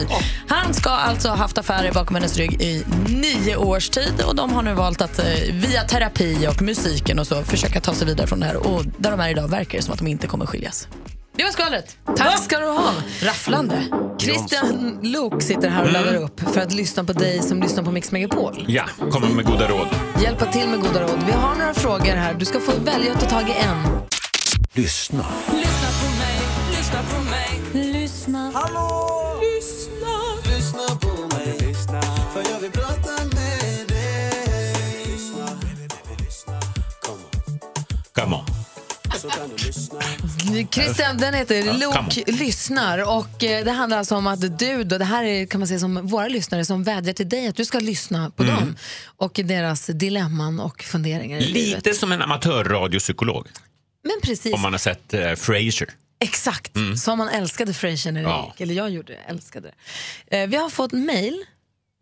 Han 0.49 0.75
ska 0.75 0.91
alltså 0.91 1.29
ha 1.29 1.37
haft 1.37 1.59
affärer 1.59 1.93
bakom 1.93 2.17
hennes 2.17 2.37
rygg 2.37 2.63
i 2.63 2.85
nio 3.09 3.57
års 3.57 3.89
tid 3.89 4.23
och 4.27 4.37
de 4.37 4.53
har 4.53 4.63
nu 4.63 4.75
valt 4.75 5.01
att 5.01 5.19
eh, 5.19 5.25
via 5.53 5.83
terapi 5.83 6.47
och 6.49 6.63
musiken 6.63 7.19
och 7.19 7.27
så 7.27 7.43
försöka 7.43 7.81
ta 7.81 7.95
sig 7.95 8.07
vidare 8.07 8.27
från 8.27 8.41
det 8.41 8.47
här. 8.47 8.67
Och 8.67 8.85
där 8.99 9.11
de 9.11 9.21
är 9.21 9.31
idag 9.31 9.49
verkar 9.49 9.79
det 9.79 9.85
som 9.85 9.93
att 9.93 9.99
de 9.99 10.07
inte 10.07 10.27
kommer 10.27 10.47
skiljas. 10.47 10.89
Det 11.41 11.45
var 11.45 11.53
skvallret. 11.53 11.97
Tack 12.17 12.43
ska 12.45 12.59
du 12.59 12.67
ha. 12.67 12.93
Rafflande. 13.23 13.85
Christian 14.19 14.99
Lok 15.03 15.43
sitter 15.43 15.69
här 15.69 15.85
och 15.85 15.93
laddar 15.93 16.15
upp 16.15 16.41
för 16.41 16.61
att 16.61 16.73
lyssna 16.73 17.05
på 17.05 17.13
dig 17.13 17.43
som 17.43 17.63
lyssnar 17.63 17.83
på 17.85 17.91
Mix 17.91 18.13
Megapol. 18.13 18.65
Ja, 18.69 18.85
kommer 19.11 19.29
med 19.29 19.45
goda 19.45 19.69
råd. 19.69 19.87
Hjälpa 20.23 20.53
till 20.53 20.69
med 20.69 20.81
goda 20.81 21.03
råd. 21.03 21.23
Vi 21.27 21.33
har 21.33 21.55
några 21.55 21.75
frågor 21.75 22.13
här. 22.13 22.35
Du 22.35 22.45
ska 22.45 22.61
få 22.61 22.73
välja 22.85 23.13
att 23.13 23.21
ta 23.21 23.27
tag 23.27 23.49
i 23.49 23.53
en. 23.53 23.87
Lyssna. 24.73 25.25
Lyssna 25.53 25.89
på 26.01 26.07
mig, 26.19 26.41
lyssna 26.77 26.99
på 27.03 27.23
mig. 27.25 27.93
Lyssna. 27.93 28.53
Hallå! 28.55 29.11
Lyssna. 29.41 30.00
Christian, 40.71 41.17
den 41.19 41.35
heter 41.35 41.55
Ja, 41.55 41.73
Lok 41.73 42.19
lyssnar 42.27 42.99
och 43.19 43.45
eh, 43.45 43.65
det 43.65 43.71
handlar 43.71 43.99
alltså 43.99 44.17
om 44.17 44.27
att 44.27 44.59
du 44.59 44.85
då, 44.85 44.99
det 44.99 45.05
här 45.05 45.25
är 45.25 45.47
kan 45.47 45.61
man 45.61 45.69
säga 45.69 45.81
som 45.81 46.07
våra 46.07 46.29
lyssnare 46.29 46.65
som 46.65 46.85
vädjar 46.85 47.13
till 47.15 47.29
dig 47.29 47.47
att 47.49 47.57
du 47.57 47.65
ska 47.65 47.79
lyssna 47.81 48.31
på 48.31 48.43
Mm. 48.43 48.57
dem 48.57 48.77
och 49.17 49.41
deras 49.45 49.87
dilemman 49.87 50.61
och 50.61 50.83
funderingar 50.83 51.39
i 51.39 51.47
livet. 51.47 51.87
Lite 51.87 51.99
som 51.99 52.13
en 52.13 52.23
amatörradiopsykolog. 52.23 53.47
Men 54.05 54.13
precis, 54.23 54.55
Om 54.55 54.61
man 54.61 54.73
har 54.73 54.79
sett 54.79 55.15
uh, 55.15 55.35
Frasier. 55.35 55.91
exakt 56.21 56.77
Mm. 56.77 56.97
som 56.97 57.19
man 57.19 57.29
älskade 57.29 57.75
Frasier 57.75 58.13
när 58.13 58.23
det 58.23 58.29
Ja. 58.29 58.53
gick, 58.53 58.61
eller 58.61 58.75
jag 58.75 58.91
gjorde 58.91 59.13
det, 59.13 59.19
älskade 59.29 59.73
det. 60.29 60.43
Eh, 60.43 60.49
Vi 60.49 60.57
har 60.57 60.69
fått 60.71 60.93
mail 60.93 61.45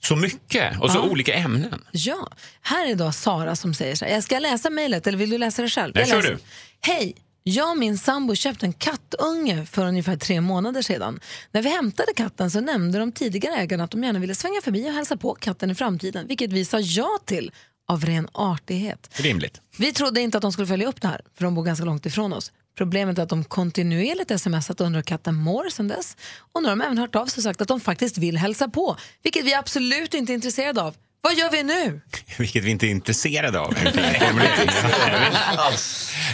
Så 0.02 0.16
mycket 0.16 0.80
och 0.80 0.90
så 0.90 0.98
Ja. 0.98 1.02
olika 1.02 1.34
ämnen. 1.34 1.84
Ja, 1.92 2.28
här 2.62 2.86
är 2.86 2.94
då 2.94 3.12
Sara 3.12 3.56
som 3.56 3.74
säger 3.74 3.94
så 3.94 4.04
här. 4.04 4.12
Jag 4.12 4.24
ska 4.24 4.38
läsa 4.38 4.70
mejlet 4.70 5.06
eller 5.06 5.18
vill 5.18 5.30
du 5.30 5.38
läsa 5.38 5.62
det 5.62 5.68
själv? 5.68 5.92
Nej, 5.94 6.08
Jag 6.08 6.22
kör 6.24 6.30
du. 6.30 6.38
Hej! 6.80 7.14
Jag 7.42 7.70
och 7.70 7.78
min 7.78 7.98
sambo 7.98 8.34
köpte 8.34 8.66
en 8.66 8.72
kattunge 8.72 9.66
för 9.66 9.86
ungefär 9.86 10.16
tre 10.16 10.40
månader 10.40 10.82
sedan. 10.82 11.20
När 11.52 11.62
vi 11.62 11.68
hämtade 11.68 12.12
katten 12.16 12.50
så 12.50 12.60
nämnde 12.60 12.98
de 12.98 13.12
tidigare 13.12 13.54
ägarna 13.54 13.84
att 13.84 13.90
de 13.90 14.04
gärna 14.04 14.18
ville 14.18 14.34
svänga 14.34 14.60
förbi 14.64 14.88
och 14.88 14.92
hälsa 14.92 15.16
på 15.16 15.34
katten 15.34 15.70
i 15.70 15.74
framtiden, 15.74 16.26
vilket 16.26 16.52
vi 16.52 16.64
sa 16.64 16.80
ja 16.80 17.18
till 17.24 17.52
av 17.88 18.04
ren 18.04 18.28
artighet. 18.32 19.10
Rimligt. 19.20 19.60
Vi 19.78 19.92
trodde 19.92 20.20
inte 20.20 20.38
att 20.38 20.42
de 20.42 20.52
skulle 20.52 20.66
följa 20.66 20.88
upp 20.88 21.00
det 21.00 21.08
här, 21.08 21.20
för 21.36 21.44
de 21.44 21.54
bor 21.54 21.64
ganska 21.64 21.84
långt 21.84 22.06
ifrån 22.06 22.32
oss. 22.32 22.52
Problemet 22.78 23.18
är 23.18 23.22
att 23.22 23.28
de 23.28 23.44
kontinuerligt 23.44 24.40
smsat 24.40 24.80
och 24.80 24.86
undrar 24.86 24.98
hur 24.98 25.02
katten 25.04 25.34
mår 25.34 25.68
sedan 25.68 25.88
dess. 25.88 26.16
Och 26.52 26.62
nu 26.62 26.68
har 26.68 26.76
de 26.76 26.82
även 26.84 26.98
hört 26.98 27.14
av 27.16 27.26
sig 27.26 27.40
och 27.40 27.44
sagt 27.44 27.60
att 27.60 27.68
de 27.68 27.80
faktiskt 27.80 28.18
vill 28.18 28.36
hälsa 28.36 28.68
på, 28.68 28.96
vilket 29.22 29.44
vi 29.44 29.54
absolut 29.54 30.14
inte 30.14 30.32
är 30.32 30.34
intresserade 30.34 30.82
av. 30.82 30.94
Vad 31.20 31.34
gör 31.34 31.50
vi 31.50 31.62
nu? 31.62 32.00
Vilket 32.38 32.64
vi 32.64 32.70
inte 32.70 32.86
är 32.86 32.90
intresserade 32.90 33.60
av. 33.60 33.74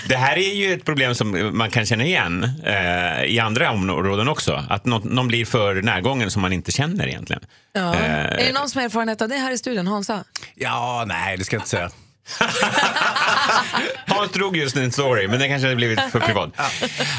Det 0.09 0.17
här 0.17 0.37
är 0.37 0.55
ju 0.55 0.73
ett 0.75 0.85
problem 0.85 1.15
som 1.15 1.51
man 1.59 1.71
kan 1.71 1.87
känna 1.87 2.05
igen 2.05 2.51
eh, 2.65 3.25
i 3.25 3.39
andra 3.39 3.71
områden 3.71 4.29
också. 4.29 4.65
Att 4.71 4.85
någon, 4.85 5.03
någon 5.03 5.29
blir 5.29 5.45
för 5.45 5.83
närgången 5.83 6.31
som 6.31 6.43
man 6.43 6.53
inte 6.53 6.73
känner 6.73 7.07
egentligen. 7.07 7.43
Ja. 7.73 7.95
Eh, 7.95 8.15
Är 8.15 8.37
det 8.47 8.53
någon 8.53 8.69
som 8.69 8.79
har 8.79 8.85
erfarenhet 8.85 9.23
av 9.23 9.29
det 9.29 9.37
här 9.37 9.53
i 9.53 9.59
studion? 9.59 9.87
Hansa? 9.87 10.25
Ja, 10.55 11.05
nej, 11.09 11.37
det 11.37 11.45
ska 11.45 11.57
jag 11.57 11.61
inte 11.61 11.71
säga. 11.71 11.91
Hans 14.07 14.31
drog 14.33 14.57
just 14.57 14.77
en 14.77 14.93
story, 14.93 15.29
men 15.29 15.39
den 15.41 15.49
kanske 15.49 15.67
hade 15.67 15.77
blivit 15.77 16.01
för 16.01 16.21
privat. 16.21 16.51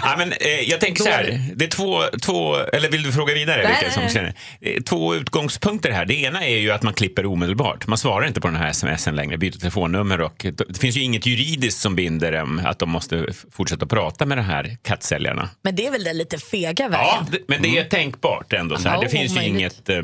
Ja, 0.04 0.16
men, 0.18 0.32
eh, 0.32 0.48
jag 0.70 0.80
tänker 0.80 1.04
så 1.04 1.10
här, 1.10 1.42
det 1.56 1.66
är 1.66 1.70
två, 1.70 2.04
två, 2.22 2.56
eller 2.56 2.90
vill 2.90 3.04
du 3.04 3.12
fråga 3.12 3.34
vidare? 3.34 3.64
Nej, 3.64 3.78
vilka 3.82 3.94
som 3.94 4.10
känner? 4.10 4.34
Eh, 4.62 4.82
Två 4.84 5.16
utgångspunkter 5.16 5.92
här. 5.92 6.06
Det 6.06 6.14
ena 6.16 6.46
är 6.46 6.58
ju 6.58 6.72
att 6.72 6.84
man 6.84 6.94
klipper 6.94 7.26
omedelbart. 7.26 7.88
Man 7.88 7.98
svarar 7.98 8.28
inte 8.28 8.42
på 8.42 8.48
den 8.48 8.56
här 8.58 8.72
smsen 8.72 9.16
längre, 9.16 9.38
byter 9.38 9.52
telefonnummer 9.60 10.22
och 10.22 10.46
det 10.68 10.78
finns 10.80 10.98
ju 10.98 11.02
inget 11.02 11.26
juridiskt 11.26 11.82
som 11.82 11.96
binder 11.96 12.32
dem 12.32 12.62
att 12.66 12.80
de 12.80 12.90
måste 12.90 13.26
fortsätta 13.52 13.86
prata 13.86 14.26
med 14.26 14.38
de 14.38 14.42
här 14.44 14.78
kattsäljarna. 14.84 15.50
Men 15.62 15.76
det 15.76 15.86
är 15.88 15.92
väl 15.92 16.04
den 16.04 16.18
lite 16.18 16.38
fega 16.38 16.88
vägen? 16.90 17.06
Ja, 17.08 17.26
det, 17.32 17.40
men 17.48 17.62
det 17.62 17.78
är 17.78 17.84
tänkbart 17.84 18.54
ändå. 18.54 18.78
Så 18.78 18.90
här. 18.90 18.96
Ja, 18.96 19.02
Det 19.02 19.10
finns 19.10 19.38
ju 19.38 19.44
inget... 19.44 19.90
eh, 19.90 20.02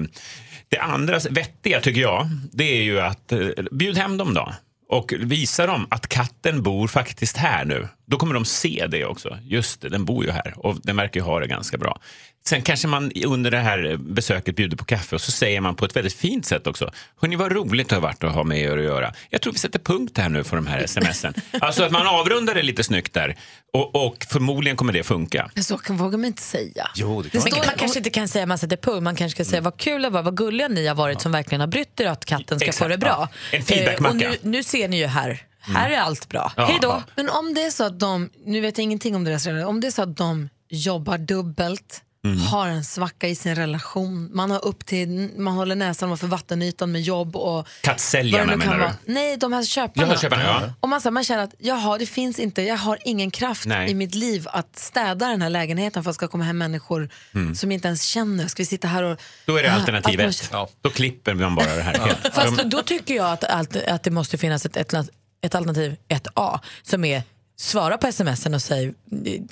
Det 0.70 0.78
andra 0.80 1.20
vettiga 1.30 1.82
tycker 1.82 2.02
jag, 2.02 2.28
det 2.54 2.64
är 2.64 2.82
ju 2.84 3.02
att 3.02 3.32
eh, 3.32 3.40
bjud 3.72 3.98
hem 3.98 4.18
dem 4.18 4.34
då. 4.34 4.54
Och 4.92 5.14
visa 5.20 5.66
dem 5.66 5.88
att 5.90 6.08
katten 6.08 6.64
bor 6.64 6.88
faktiskt 6.88 7.38
här 7.38 7.66
nu. 7.66 7.88
Då 8.12 8.18
kommer 8.18 8.34
de 8.34 8.46
se 8.46 8.88
det 8.90 9.06
också. 9.06 9.38
Just 9.44 9.82
det, 9.82 9.90
den 9.90 10.06
bor 10.06 10.26
ju 10.26 10.32
här 10.32 10.54
och 10.58 10.78
den 10.84 10.96
verkar 10.96 11.20
ju 11.20 11.24
ha 11.24 11.40
det 11.40 11.48
ganska 11.48 11.78
bra. 11.78 12.00
Sen 12.46 12.62
kanske 12.62 12.88
man 12.88 13.12
under 13.26 13.52
det 13.52 13.58
här 13.58 13.98
besöket 13.98 14.56
bjuder 14.56 14.78
på 14.78 14.86
kaffe 14.86 15.16
och 15.16 15.22
så 15.22 15.32
säger 15.32 15.62
man 15.62 15.76
på 15.76 15.86
ett 15.86 15.96
väldigt 15.96 16.14
fint 16.14 16.46
sätt 16.46 16.68
också. 16.68 16.92
Hörni, 17.22 17.36
vad 17.36 17.52
roligt 17.52 17.90
det 17.90 17.96
har 17.96 18.02
varit 18.02 18.24
att 18.24 18.34
ha 18.34 18.44
med 18.44 18.60
er 18.60 18.78
att 18.78 18.84
göra. 18.84 19.14
Jag 19.30 19.42
tror 19.42 19.54
vi 19.54 19.60
sätter 19.60 19.80
punkt 19.80 20.18
här 20.18 20.30
nu 20.30 20.44
för 20.44 20.56
de 20.56 20.68
här 20.68 20.88
smsen. 20.88 21.34
Alltså 21.62 21.84
att 21.84 21.92
man 21.92 22.08
avrundar 22.08 22.56
det 22.56 22.62
lite 22.62 22.84
snyggt 22.84 23.14
där 23.14 23.36
och, 23.74 24.08
och 24.08 24.26
förmodligen 24.30 24.78
kommer 24.78 24.94
det 24.94 25.04
funka. 25.04 25.52
Men 25.54 25.64
så 25.64 25.78
kan, 25.78 25.98
vågar 25.98 26.18
man 26.18 26.26
inte 26.26 26.42
säga. 26.42 26.90
Jo, 26.96 27.22
det 27.22 27.34
Men 27.34 27.44
man 27.66 27.76
kanske 27.78 28.00
inte 28.00 28.10
kan 28.10 28.28
säga 28.28 28.44
att 28.44 28.50
man 28.50 28.58
sätter 28.58 28.78
punkt, 28.78 29.04
man 29.04 29.16
kanske 29.16 29.44
ska 29.44 29.50
säga 29.50 29.62
vad 29.62 29.78
kul 29.78 30.02
det 30.02 30.10
var, 30.10 30.24
vad 30.24 30.38
gulliga 30.38 30.68
ni 30.68 30.88
har 30.88 30.96
varit 30.96 31.22
som 31.22 31.32
verkligen 31.32 31.60
har 31.62 31.68
brytt 31.68 32.00
er 32.00 32.06
att 32.06 32.26
katten 32.26 32.60
ska 32.60 32.68
Exakt, 32.68 32.84
få 32.84 32.88
det 32.88 32.98
bra. 32.98 33.30
ja. 33.52 33.58
En 33.58 33.64
feedbackmacka. 33.64 34.26
Eh, 34.26 34.32
och 34.32 34.38
nu, 34.44 34.50
nu 34.52 34.64
ser 34.64 34.88
ni 34.88 34.98
ju 34.98 35.06
här, 35.06 35.42
här 35.62 35.90
är 35.90 35.98
allt 35.98 36.30
bra. 36.30 36.54
Ja, 36.58 36.66
Hej 36.66 36.80
då. 36.82 36.88
ja. 36.88 37.04
Men 37.16 37.30
om 37.30 37.54
det 37.54 37.64
är 37.64 37.72
så 37.72 37.84
att 37.84 38.00
de, 38.00 38.30
nu 38.46 38.62
vet 38.62 38.78
jag 38.78 38.84
ingenting 38.84 39.16
om 39.16 39.24
deras 39.24 39.46
relation, 39.46 39.68
om 39.70 39.80
det 39.82 39.88
är 39.88 39.92
så 39.92 40.02
att 40.02 40.18
de 40.18 40.50
jobbar 40.70 41.18
dubbelt, 41.18 42.02
Mm. 42.24 42.42
har 42.42 42.68
en 42.68 42.84
svacka 42.84 43.28
i 43.28 43.36
sin 43.36 43.56
relation, 43.56 44.30
man 44.34 44.52
har 44.52 44.66
upp 44.66 44.86
till, 44.86 45.30
man 45.38 45.54
håller 45.54 45.76
näsan 45.76 46.10
ovanför 46.10 46.28
vattenytan 46.28 46.92
med 46.92 47.02
jobb 47.02 47.36
och 47.36 47.68
Kattsäljarna 47.82 48.56
menar 48.56 48.78
vara. 48.80 48.94
du? 49.06 49.14
Nej, 49.14 49.38
de 49.38 49.54
här 49.54 49.64
köparna. 49.64 50.08
Jaha, 50.08 50.18
köparna, 50.18 50.44
ja. 50.44 50.74
Och 50.80 50.90
man, 50.90 51.02
så 51.02 51.06
här, 51.10 51.12
man 51.12 51.24
känner 51.24 51.44
att 51.44 51.54
jaha, 51.60 51.98
det 51.98 52.06
finns 52.06 52.40
inte, 52.40 52.62
jag 52.62 52.78
har 52.78 52.98
ingen 53.06 53.32
kraft 53.32 53.66
Nej. 53.66 53.92
i 53.92 53.94
mitt 53.96 54.16
liv 54.16 54.48
att 54.52 54.80
städa 54.80 55.28
den 55.28 55.42
här 55.42 55.50
lägenheten 55.50 56.04
för 56.04 56.10
att 56.10 56.14
det 56.14 56.18
ska 56.18 56.28
komma 56.28 56.44
hem 56.44 56.58
människor 56.58 57.10
Mm. 57.34 57.56
som 57.56 57.72
inte 57.72 57.88
ens 57.88 58.04
känner. 58.04 58.48
Ska 58.48 58.62
vi 58.64 58.68
sitta 58.68 58.88
här 58.88 59.04
och... 59.04 59.20
Då 59.46 59.58
är 59.58 59.64
det 59.64 59.72
Ah, 59.72 59.76
alternativ 59.76 60.20
ett. 60.22 60.52
Då 60.82 60.90
klipper 60.90 61.34
man 61.34 61.56
bara 61.56 61.76
det 61.76 61.82
här 61.82 62.00
helt. 62.00 62.34
Fast 62.36 62.64
då 62.64 62.82
tycker 62.84 63.16
jag 63.16 63.32
att, 63.32 63.44
allt, 63.44 63.76
att 63.76 64.04
det 64.04 64.12
måste 64.12 64.38
finnas 64.38 64.66
ett, 64.66 64.78
ett, 64.78 64.94
ett 65.42 65.56
alternativ 65.56 65.96
1A 66.10 66.60
som 66.82 67.06
är 67.06 67.24
svara 67.62 67.98
på 67.98 68.12
smsen 68.12 68.54
och 68.54 68.62
säg 68.62 68.94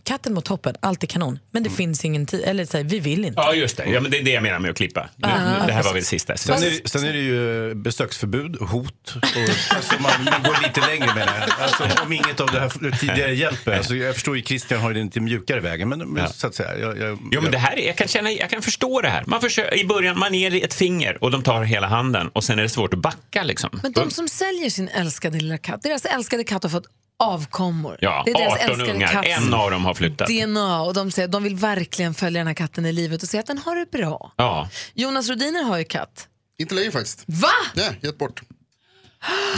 katten 0.04 0.34
mot 0.34 0.46
toppen, 0.46 0.76
allt 0.80 1.04
är 1.04 1.08
kanon. 1.08 1.40
Men 1.52 1.64
det 1.64 1.70
finns 1.70 2.06
ingen 2.06 2.26
tid, 2.26 2.42
eller 2.46 2.66
säg 2.66 2.84
vi 2.84 3.00
vill 3.00 3.26
inte. 3.26 3.42
Ja, 3.42 3.54
just 3.54 3.78
det. 3.78 3.86
Ja, 3.86 4.02
men 4.02 4.12
det 4.12 4.18
är 4.20 4.24
det 4.24 4.32
jag 4.32 4.44
menar 4.44 4.60
med 4.60 4.72
att 4.72 4.78
klippa. 4.78 5.10
Nu, 5.16 5.28
Ah, 5.28 5.66
det 5.68 5.74
här 5.74 5.84
var 5.84 5.84
väl 5.84 5.94
precis. 5.94 6.10
sista. 6.10 6.38
Sen 6.38 6.56
är, 6.64 6.88
sen 6.88 7.04
är 7.04 7.14
det 7.14 7.20
ju 7.20 7.74
besöksförbud, 7.76 8.58
hot. 8.62 9.14
Och, 9.16 9.76
alltså 9.76 9.94
man, 10.02 10.12
man 10.24 10.44
går 10.44 10.64
lite 10.68 10.82
längre 10.88 11.16
med 11.16 11.28
det. 11.28 11.54
Alltså, 11.64 12.04
om 12.06 12.14
inget 12.14 12.40
av 12.40 12.48
det 12.48 12.60
här 12.60 12.92
tidigare 13.00 13.36
hjälper. 13.36 13.78
Alltså, 13.78 13.96
jag 13.96 14.14
förstår 14.16 14.38
ju 14.38 14.44
Christian 14.44 14.82
har 14.82 14.94
den 14.94 15.06
lite 15.06 15.20
mjukare 15.20 15.60
vägen. 15.60 15.90
Men, 15.90 16.00
men 16.00 16.30
så 16.34 16.48
att 16.48 16.56
säga, 16.56 16.78
jag, 16.78 16.98
jag, 16.98 17.20
Jo, 17.32 17.42
men 17.42 17.52
det 17.52 17.58
här 17.58 17.80
är, 17.80 17.88
jag, 17.88 17.96
kan 17.96 18.08
känna, 18.08 18.32
jag 18.32 18.50
kan 18.50 18.62
förstå 18.62 19.02
det 19.02 19.10
här. 19.10 19.24
Man 19.28 19.42
försöker, 19.42 19.78
I 19.78 19.86
början 19.86 20.20
man 20.20 20.34
ger 20.34 20.64
ett 20.66 20.74
finger 20.74 21.24
och 21.24 21.32
de 21.32 21.44
tar 21.44 21.64
hela 21.64 21.88
handen 21.88 22.30
och 22.34 22.44
sen 22.44 22.60
är 22.60 22.64
det 22.64 22.70
svårt 22.70 22.94
att 22.94 23.00
backa. 23.00 23.44
Liksom. 23.44 23.70
Men 23.84 23.92
de 23.92 24.12
som 24.12 24.28
säljer 24.28 24.70
sin 24.70 24.88
älskade 24.88 25.38
lilla 25.40 25.58
katt, 25.58 25.82
deras 25.84 26.06
älskade 26.06 26.44
katt 26.44 26.64
har 26.64 26.70
fått 26.70 26.86
avkommor. 27.20 27.98
Ja, 28.02 28.24
det 28.26 28.32
är 28.32 28.36
deras 28.36 28.54
18 28.54 28.70
älskade 28.70 28.92
ungar. 28.94 29.08
katts 29.08 29.28
En 29.30 29.54
av 29.54 29.72
dem 29.72 29.86
har 29.86 29.94
flyttat. 29.94 30.28
DNA 30.28 30.82
och 30.82 30.94
de 30.94 31.12
säger 31.12 31.28
de 31.28 31.44
vill 31.44 31.56
verkligen 31.56 32.14
följa 32.14 32.40
den 32.40 32.48
här 32.48 32.54
katten 32.54 32.86
i 32.86 32.92
livet 32.92 33.24
och 33.24 33.30
se 33.30 33.40
att 33.40 33.46
den 33.46 33.58
har 33.58 33.76
det 33.76 33.92
bra. 33.92 34.32
Ja. 34.36 34.70
Jonas 34.94 35.30
Rodiner 35.30 35.64
har 35.64 35.78
ju 35.78 35.84
katt. 35.84 36.28
Inte 36.60 36.76
längre 36.76 36.92
faktiskt. 36.92 37.24
Va? 37.28 37.48
Nej, 37.76 38.00
gett 38.02 38.18
bort. 38.18 38.42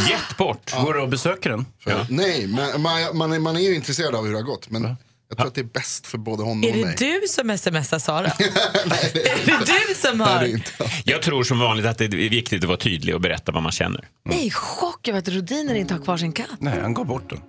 Gett 0.10 0.38
bort? 0.38 0.72
Går 0.86 0.94
du 0.94 1.02
och 1.02 1.10
besöker 1.10 1.50
den? 1.50 1.66
För, 1.80 2.06
Nej, 2.10 2.48
men 2.48 2.82
man, 2.82 3.18
man, 3.18 3.34
är, 3.34 3.40
man 3.40 3.56
är 3.56 3.62
ju 3.62 3.76
intresserad 3.76 4.16
av 4.16 4.26
hur 4.26 4.32
det 4.32 4.38
har 4.38 4.44
gått. 4.44 4.70
Men 4.70 4.96
jag 5.32 5.38
tror 5.38 5.48
att 5.48 5.56
det 5.56 5.62
är 5.62 5.66
bäst 5.66 6.08
för 6.08 6.18
både 6.18 6.44
honom 6.44 6.64
Är 6.64 6.68
och 6.70 6.76
det 6.78 6.86
mig. 6.86 6.96
du 7.22 7.22
som 7.28 7.58
smsar 7.58 8.00
Sara? 8.00 8.26
är 8.28 9.66
det 9.66 9.88
du 9.88 9.96
som 9.96 10.18
Nej, 10.18 10.28
har... 10.28 10.40
det 10.40 10.46
är 10.46 10.52
inte. 10.54 10.72
Jag 11.04 11.22
tror 11.22 11.44
som 11.44 11.60
vanligt 11.60 11.86
att 11.86 11.98
det 11.98 12.06
är 12.06 12.30
viktigt 12.30 12.64
att 12.64 12.68
vara 12.68 12.78
tydlig 12.78 13.16
och 13.16 13.22
berätta 13.22 13.52
vad 13.52 13.64
man 13.64 13.72
känner. 13.72 14.08
Jag 14.24 14.36
är 14.36 14.40
i 14.44 14.52
chock 14.52 15.08
över 15.08 15.20
att 15.20 15.28
Rodiner 15.28 15.76
inte 15.76 15.94
har 15.94 16.02
kvar 16.02 16.18
sin 16.18 16.32
katt. 16.34 16.48
Nej, 16.60 16.80
han 16.82 16.94
gav 16.94 17.06
bort 17.06 17.30
den. 17.30 17.40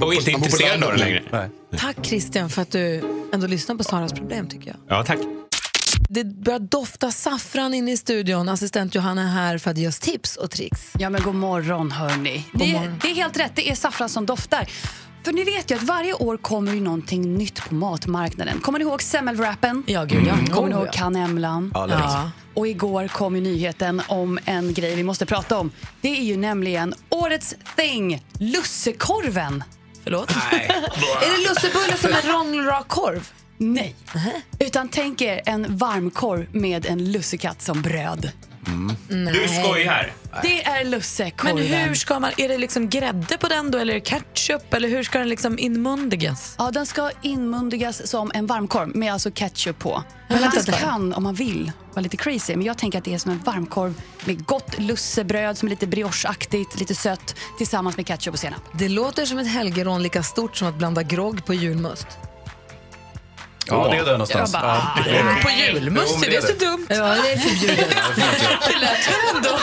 Och, 0.00 0.06
och 0.08 0.14
inte 0.14 0.30
Han 0.32 0.40
bor 0.40 0.40
på 0.40 0.46
intresserad 0.46 0.72
av 0.84 0.92
det 0.92 0.98
landet 0.98 1.00
längre. 1.30 1.48
Nej. 1.70 1.78
Tack 1.80 2.06
Christian 2.06 2.50
för 2.50 2.62
att 2.62 2.70
du 2.72 3.02
ändå 3.32 3.46
lyssnar 3.46 3.74
på 3.76 3.84
Saras 3.84 4.12
problem 4.12 4.48
tycker 4.48 4.66
jag. 4.66 4.76
Ja, 4.98 5.04
tack. 5.04 5.18
Det 6.08 6.24
börjar 6.24 6.58
dofta 6.58 7.10
saffran 7.10 7.74
inne 7.74 7.92
i 7.92 7.96
studion. 7.96 8.48
Assistent 8.48 8.94
Johanna 8.94 9.22
är 9.22 9.26
här 9.26 9.58
för 9.58 9.70
att 9.70 9.78
ge 9.78 9.88
oss 9.88 9.98
tips 9.98 10.36
och 10.36 10.50
tricks. 10.50 10.90
Ja, 10.98 11.10
men 11.10 11.22
god 11.22 11.34
morgon, 11.34 11.90
hörni. 11.92 12.44
God 12.52 12.60
Det, 12.60 12.72
morgon. 12.72 12.98
det 13.02 13.10
är 13.10 13.14
helt 13.14 13.36
rätt, 13.38 13.52
det 13.54 13.70
är 13.70 13.74
saffran 13.74 14.08
som 14.08 14.26
doftar. 14.26 14.68
För 15.24 15.32
ni 15.32 15.44
vet 15.44 15.70
ju 15.70 15.74
att 15.74 15.82
varje 15.82 16.14
år 16.14 16.36
kommer 16.36 16.72
ju 16.74 16.80
någonting 16.80 17.34
nytt 17.38 17.68
på 17.68 17.74
matmarknaden. 17.74 18.60
Kommer 18.60 18.78
ni 18.78 18.84
ihåg 18.84 19.02
semmelwrappen? 19.02 19.82
Ja, 19.86 20.04
gud 20.04 20.26
ja. 20.26 20.54
Kommer 20.54 20.68
ni 20.68 20.74
Oh, 20.74 20.78
ihåg 20.78 20.86
ja. 20.86 20.92
kannemlan? 20.92 21.70
Ja. 21.74 21.86
Ja. 21.90 22.30
Och 22.54 22.68
igår 22.68 23.08
kom 23.08 23.34
ju 23.34 23.40
nyheten 23.40 24.02
om 24.08 24.38
en 24.44 24.74
grej 24.74 24.94
vi 24.96 25.02
måste 25.02 25.26
prata 25.26 25.58
om. 25.58 25.70
Det 26.00 26.08
är 26.08 26.22
ju 26.22 26.36
nämligen 26.36 26.94
årets 27.08 27.54
thing, 27.76 28.24
lussekorven. 28.38 29.64
Förlåt? 30.04 30.30
Är 30.52 31.30
det 31.42 31.48
lussebulle 31.48 31.96
som 31.96 32.10
en 32.12 32.32
rångrak 32.32 32.88
korv? 32.88 33.28
Nej. 33.58 33.94
Utan 34.58 34.88
tänk 34.88 35.22
er 35.22 35.40
en 35.46 35.76
varmkorv 35.76 36.46
med 36.52 36.86
en 36.86 37.12
lussekatt 37.12 37.62
som 37.62 37.82
bröd. 37.82 38.30
Du 39.08 39.48
skojar. 39.48 40.12
Det 40.42 40.64
är 40.64 40.82
Men 40.82 40.90
lussekorven. 40.90 41.58
hur 41.58 41.94
ska 41.94 42.20
man, 42.20 42.30
är 42.36 42.48
det 42.48 42.58
liksom 42.58 42.88
grädde 42.88 43.38
på 43.38 43.48
den 43.48 43.70
då 43.70 43.78
eller 43.78 43.94
är 43.94 44.00
det 44.00 44.06
ketchup 44.06 44.74
eller 44.74 44.88
hur 44.88 45.02
ska 45.02 45.18
den 45.18 45.28
liksom 45.28 45.58
inmundigas? 45.58 46.54
Ja, 46.58 46.70
den 46.70 46.86
ska 46.86 47.10
inmundigas 47.22 48.06
som 48.06 48.30
en 48.34 48.46
varmkorv 48.46 48.96
med 48.96 49.12
alltså 49.12 49.30
ketchup 49.30 49.78
på. 49.78 50.04
Men 50.28 50.40
vänta 50.40 50.56
man 50.56 50.64
tag. 50.64 50.74
kan, 50.74 51.14
om 51.14 51.22
man 51.22 51.34
vill, 51.34 51.72
vara 51.94 52.00
lite 52.00 52.16
crazy. 52.16 52.56
Men 52.56 52.66
jag 52.66 52.78
tänker 52.78 52.98
att 52.98 53.04
det 53.04 53.14
är 53.14 53.18
som 53.18 53.30
en 53.30 53.38
varmkorv 53.38 53.94
med 54.24 54.46
gott 54.46 54.78
lussebröd 54.78 55.58
som 55.58 55.68
är 55.68 55.70
lite 55.70 55.86
briocheaktigt, 55.86 56.80
lite 56.80 56.94
sött 56.94 57.34
tillsammans 57.58 57.96
med 57.96 58.06
ketchup 58.06 58.34
och 58.34 58.40
senap. 58.40 58.62
Det 58.72 58.88
låter 58.88 59.26
som 59.26 59.38
ett 59.38 59.48
helgerån 59.48 60.02
lika 60.02 60.22
stort 60.22 60.56
som 60.56 60.68
att 60.68 60.74
blanda 60.74 61.02
grogg 61.02 61.44
på 61.44 61.54
julmust. 61.54 62.06
Ja, 63.70 63.88
det 63.90 63.96
är 63.96 64.04
där 64.04 64.12
någonstans. 64.12 64.52
Jag 64.52 64.62
bara, 64.62 64.92
ja, 64.96 65.02
det 65.04 65.10
är 65.18 65.24
det. 65.24 65.42
På 65.42 65.50
julmust, 65.50 66.20
det 66.20 66.36
är 66.36 66.40
så 66.40 66.52
dumt? 66.52 66.86
Ja, 66.88 66.96
det 66.96 67.32
är 67.32 67.38
förbjudet. 67.38 67.96
Det 68.68 68.78
lät 68.78 69.08
väl 69.08 69.36
ändå... 69.36 69.58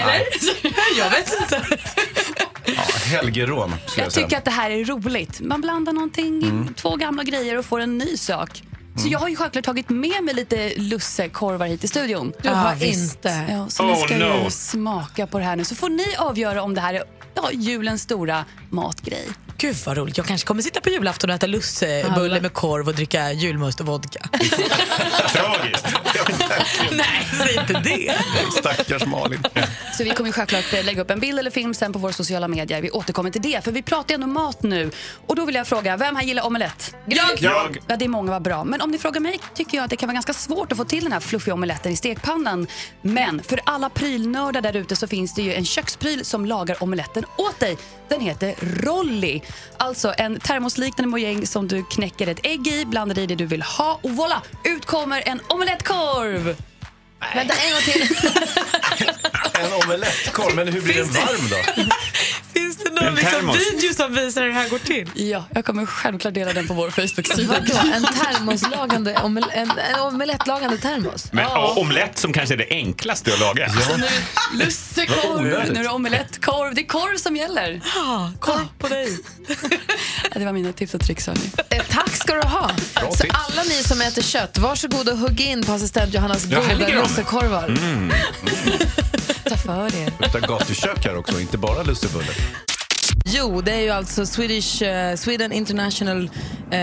Eller? 0.00 0.22
Jag 0.98 1.10
vet 1.10 1.36
inte. 1.40 1.62
Helgerån, 3.04 3.74
skulle 3.86 4.02
jag, 4.02 4.06
Jag 4.06 4.12
tycker 4.12 4.36
att 4.36 4.44
det 4.44 4.50
här 4.50 4.70
är 4.70 4.84
roligt. 4.84 5.40
Man 5.40 5.60
blandar 5.60 5.92
någonting, 5.92 6.42
Mm. 6.42 6.74
två 6.74 6.96
gamla 6.96 7.22
grejer 7.22 7.58
och 7.58 7.64
får 7.64 7.80
en 7.80 7.98
ny 7.98 8.16
sak. 8.16 8.62
Så 8.96 9.08
jag 9.08 9.18
har 9.18 9.28
ju 9.28 9.36
självklart 9.36 9.64
tagit 9.64 9.88
med 9.88 10.24
mig 10.24 10.34
lite 10.34 10.72
lussekorvar 10.76 11.66
hit 11.66 11.84
i 11.84 11.88
studion. 11.88 12.32
Du 12.42 12.48
har 12.48 12.84
inte. 12.84 13.44
Ja, 13.50 13.68
så 13.68 13.82
Oh, 13.82 13.88
ni 13.88 13.96
ska 14.02 14.16
no. 14.16 14.44
ju 14.44 14.50
smaka 14.50 15.26
på 15.26 15.38
det 15.38 15.44
här 15.44 15.56
nu. 15.56 15.64
Så 15.64 15.74
får 15.74 15.88
ni 15.88 16.06
avgöra 16.18 16.62
om 16.62 16.74
det 16.74 16.80
här 16.80 16.94
är 16.94 17.02
ja, 17.34 17.52
julens 17.52 18.02
stora 18.02 18.44
matgrej. 18.70 19.28
Gud 19.60 19.76
vad 19.86 19.96
roligt. 19.96 20.16
Jag 20.16 20.26
kanske 20.26 20.46
kommer 20.46 20.62
sitta 20.62 20.80
på 20.80 20.90
julafton 20.90 21.30
och 21.30 21.36
äta 21.36 21.46
lussebulle 21.46 22.40
med 22.40 22.52
korv 22.52 22.88
och 22.88 22.94
dricka 22.94 23.32
julmust 23.32 23.80
och 23.80 23.86
vodka. 23.86 24.28
Tragiskt. 25.28 25.86
Nej, 26.92 27.28
säg 27.38 27.56
inte 27.56 27.72
det. 27.72 28.14
Stackars 28.58 29.06
Malin. 29.06 29.42
Så 29.98 30.04
vi 30.04 30.10
kommer 30.10 30.28
ju 30.28 30.32
självklart 30.32 30.72
lägga 30.84 31.02
upp 31.02 31.10
en 31.10 31.20
bild 31.20 31.38
eller 31.38 31.50
film 31.50 31.74
sen 31.74 31.92
på 31.92 31.98
våra 31.98 32.12
sociala 32.12 32.48
medier. 32.48 32.82
Vi 32.82 32.90
återkommer 32.90 33.30
till 33.30 33.42
det, 33.42 33.64
för 33.64 33.72
vi 33.72 33.82
pratar 33.82 34.10
ju 34.10 34.14
ändå 34.14 34.26
mat 34.26 34.62
nu. 34.62 34.90
Och 35.26 35.36
då 35.36 35.44
vill 35.44 35.54
jag 35.54 35.66
fråga, 35.66 35.96
vem 35.96 36.16
här 36.16 36.22
gillar 36.22 36.46
omelett? 36.46 36.94
Jag! 37.06 37.30
Jag. 37.38 37.78
Ja, 37.86 37.96
det 37.96 38.04
är 38.04 38.08
många, 38.08 38.30
vad 38.30 38.42
bra. 38.42 38.64
Men 38.64 38.80
om 38.80 38.90
ni 38.90 38.98
frågar 38.98 39.20
mig 39.20 39.38
tycker 39.54 39.76
jag 39.76 39.84
att 39.84 39.90
det 39.90 39.96
kan 39.96 40.06
vara 40.06 40.14
ganska 40.14 40.32
svårt 40.32 40.72
att 40.72 40.78
få 40.78 40.84
till 40.84 41.04
den 41.04 41.12
här 41.12 41.20
fluffiga 41.20 41.54
omeletten 41.54 41.92
i 41.92 41.96
stekpannan. 41.96 42.66
Men 43.02 43.42
för 43.42 43.60
alla 43.64 43.90
prylnördar 43.90 44.60
där 44.60 44.76
ute 44.76 44.96
så 44.96 45.06
finns 45.06 45.34
det 45.34 45.42
ju 45.42 45.54
en 45.54 45.64
kökspryl 45.64 46.24
som 46.24 46.46
lagar 46.46 46.76
omeletten 47.20 47.24
åt 47.36 47.60
dig. 47.60 47.78
Den 48.08 48.20
heter 48.20 48.54
Rolly. 48.60 49.40
Alltså 49.78 50.14
en 50.18 50.40
termosliknande 50.40 51.10
mojäng 51.10 51.46
som 51.46 51.68
du 51.68 51.84
knäcker 51.84 52.26
ett 52.26 52.40
ägg 52.42 52.66
i, 52.66 52.84
blandar 52.84 53.18
i 53.18 53.26
det 53.26 53.34
du 53.34 53.46
vill 53.46 53.62
ha 53.62 54.00
och 54.02 54.10
voilà! 54.10 54.40
Ut 54.64 54.86
kommer 54.86 55.22
en 55.28 55.40
omelettkorv! 55.48 56.56
Vänta, 57.34 57.54
en 57.54 57.72
gång 57.72 57.82
till. 57.82 58.16
En 59.60 59.72
omelettkorv, 59.72 60.54
men 60.56 60.68
hur 60.68 60.80
blir 60.80 60.94
den 60.94 61.08
varm 61.08 61.48
då? 61.50 61.56
Det 63.00 63.06
någon 63.06 63.14
liksom 63.14 63.52
video 63.76 63.94
som 63.94 64.14
visar 64.14 64.40
hur 64.42 64.48
det 64.48 64.54
här 64.54 64.68
går 64.68 64.78
till? 64.78 65.10
Ja, 65.14 65.44
jag 65.54 65.64
kommer 65.64 65.86
självklart 65.86 66.34
dela 66.34 66.52
den 66.52 66.66
på 66.68 66.74
vår 66.74 66.90
Facebook-sida. 66.90 67.56
En 67.94 68.02
termoslagande, 68.34 69.16
omel, 69.22 69.44
en, 69.52 69.70
en 69.70 70.00
omelettlagande 70.00 70.78
termos? 70.78 71.32
Men 71.32 71.44
ja. 71.44 71.74
omelett 71.76 72.18
som 72.18 72.32
kanske 72.32 72.54
är 72.54 72.58
det 72.58 72.66
enklaste 72.70 73.32
att 73.32 73.40
laga. 73.40 73.72
Så 73.72 73.96
nu 73.96 74.06
Vad 74.52 74.58
lussekorv, 74.60 75.42
nu 75.42 75.54
är 75.54 75.82
det 75.82 75.88
omelettkorv. 75.88 76.74
Det 76.74 76.80
är 76.80 76.86
korv 76.86 77.16
som 77.16 77.36
gäller. 77.36 77.80
Ja, 77.94 78.32
korv 78.40 78.66
på 78.78 78.88
dig. 78.88 79.18
Ja, 80.32 80.38
det 80.38 80.44
var 80.44 80.52
mina 80.52 80.72
tips 80.72 80.94
och 80.94 81.00
tricks. 81.00 81.26
hörni. 81.26 81.50
Eh, 81.70 81.82
tack 81.90 82.16
ska 82.16 82.34
du 82.34 82.40
ha. 82.48 82.70
Bra 82.94 83.10
Så 83.10 83.22
tips. 83.22 83.34
alla 83.48 83.62
ni 83.62 83.82
som 83.82 84.00
äter 84.00 84.22
kött, 84.22 84.58
varsågod 84.58 85.08
och 85.08 85.18
hugg 85.18 85.40
in 85.40 85.62
på 85.62 85.72
assistent 85.72 86.14
Johannas 86.14 86.46
Ja, 86.46 86.60
goda 86.60 86.88
lussekorvar. 86.88 87.68
Mm. 87.68 88.12
Ta 89.44 89.56
för 89.56 89.86
er. 90.02 90.12
Luktar 90.20 90.40
gatukök 90.40 91.04
här 91.06 91.16
också, 91.16 91.40
inte 91.40 91.58
bara 91.58 91.82
lussebulle. 91.82 92.32
Jo, 93.24 93.60
det 93.60 93.72
är 93.72 93.80
ju 93.80 93.90
alltså 93.90 94.26
Swedish, 94.26 94.82
eh, 94.82 95.16
Sweden 95.16 95.52
International 95.52 96.30
eh, 96.70 96.80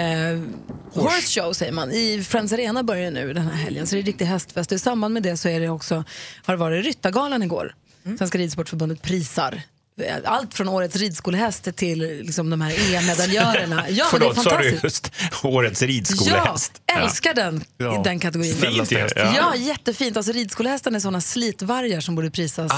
Horse 0.94 1.42
Show 1.42 1.54
säger 1.54 1.72
man. 1.72 1.92
I 1.92 2.24
Friends 2.24 2.54
Arena 2.54 2.84
börjar 2.84 3.12
nu 3.12 3.34
den 3.34 3.48
här 3.48 3.56
helgen, 3.56 3.88
så 3.88 3.96
det 3.96 4.02
är 4.02 4.04
riktig 4.04 4.26
hästfest. 4.26 4.72
Och 4.72 4.76
I 4.76 4.80
samband 4.80 5.14
med 5.14 5.24
det 5.24 5.38
så 5.38 5.50
är 5.50 5.60
det 5.60 5.70
också, 5.70 6.04
har 6.46 6.54
det 6.54 6.58
varit 6.60 6.86
Ryttargalan 6.86 7.44
igår. 7.44 7.76
Svenska 8.18 8.38
Ridsportförbundet 8.38 9.02
prisar 9.02 9.62
allt 10.26 10.54
från 10.54 10.68
årets 10.70 10.96
ridskolehäst 10.96 11.76
till 11.76 12.00
liksom, 12.00 12.50
de 12.50 12.62
här 12.62 12.72
EM-medaljörerna. 12.96 13.86
Ja, 13.90 14.06
Förlåt, 14.12 14.36
det 14.36 14.40
är 14.42 14.44
sa 14.44 14.50
du 14.58 14.70
fantastiskt. 14.72 14.84
just 14.84 15.44
årets 15.46 15.82
ridskolehäst? 15.82 16.72
Ja, 16.86 17.00
älskar 17.00 17.34
den, 17.34 17.64
Ja. 17.78 18.00
i 18.00 18.04
den 18.04 18.20
kategorin. 18.20 18.56
Fint 18.56 18.92
Ja. 18.92 19.08
ja. 19.16 19.56
jättefint. 19.56 20.18
Alltså, 20.18 20.32
ridskolehästen 20.32 20.96
är 20.96 21.00
såna 21.00 21.22
slitvargar 21.22 22.00
som 22.02 22.16
borde 22.16 22.32
prisas. 22.32 22.72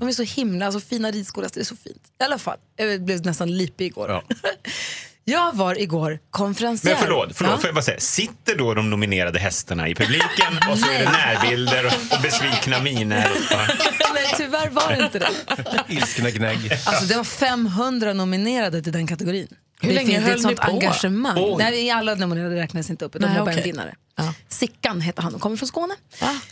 De 0.00 0.08
är 0.08 0.12
så 0.12 0.22
himla, 0.22 0.66
alltså, 0.66 0.80
fina 0.80 1.10
ridskolehästar, 1.10 1.58
det 1.60 1.62
är 1.62 1.64
så 1.64 1.76
fint. 1.76 2.02
I 2.20 2.24
alla 2.24 2.38
fall, 2.38 2.56
jag 2.76 3.02
blev 3.04 3.26
nästan 3.26 3.56
lipig 3.56 3.86
igår. 3.86 4.22
Jag 5.26 5.56
var 5.56 5.80
igår 5.80 6.18
konferencier. 6.30 6.94
Men 6.94 7.02
förlåt, 7.02 7.28
förlåt 7.34 7.52
Ja. 7.52 7.58
får 7.58 7.66
jag 7.68 7.74
bara 7.74 7.82
säga. 7.82 8.00
Sitter 8.00 8.56
då 8.58 8.74
de 8.74 8.90
nominerade 8.90 9.38
hästarna 9.38 9.88
i 9.88 9.94
publiken 9.94 10.58
och 10.70 10.78
så 10.78 10.90
är 10.90 10.98
det 10.98 11.10
närbilder 11.10 11.86
och, 11.86 12.22
besvikna 12.22 12.80
miner? 12.82 13.28
tyvärr 14.36 14.70
var 14.70 14.96
det 14.96 15.04
inte 15.04 15.18
det. 15.18 15.28
Ilskna 15.88 16.30
gnägg. 16.30 16.72
Alltså, 16.72 17.04
det 17.04 17.16
var 17.16 17.24
500 17.24 18.12
nominerade 18.12 18.82
till 18.82 18.92
den 18.92 19.06
kategorin. 19.06 19.48
Hur 19.80 19.88
det 19.88 19.94
länge 19.94 20.08
finns 20.10 20.24
höll 20.24 20.34
ett 20.34 20.42
sånt 20.42 20.58
ni 20.58 20.66
på? 20.66 20.72
engagemang. 20.72 21.36
Oj. 21.38 21.54
Nej, 21.58 21.90
alla 21.90 22.14
nominerade 22.14 22.56
räknas 22.56 22.90
inte 22.90 23.04
upp. 23.04 23.12
De 23.12 23.18
Nej, 23.18 23.28
har 23.36 23.44
bara 23.44 23.54
en 23.54 23.62
vinnare. 23.62 23.94
Sickan 24.48 25.00
heter 25.00 25.22
han 25.22 25.34
och 25.34 25.40
kommer 25.40 25.56
från 25.56 25.68
Skåne. 25.68 25.94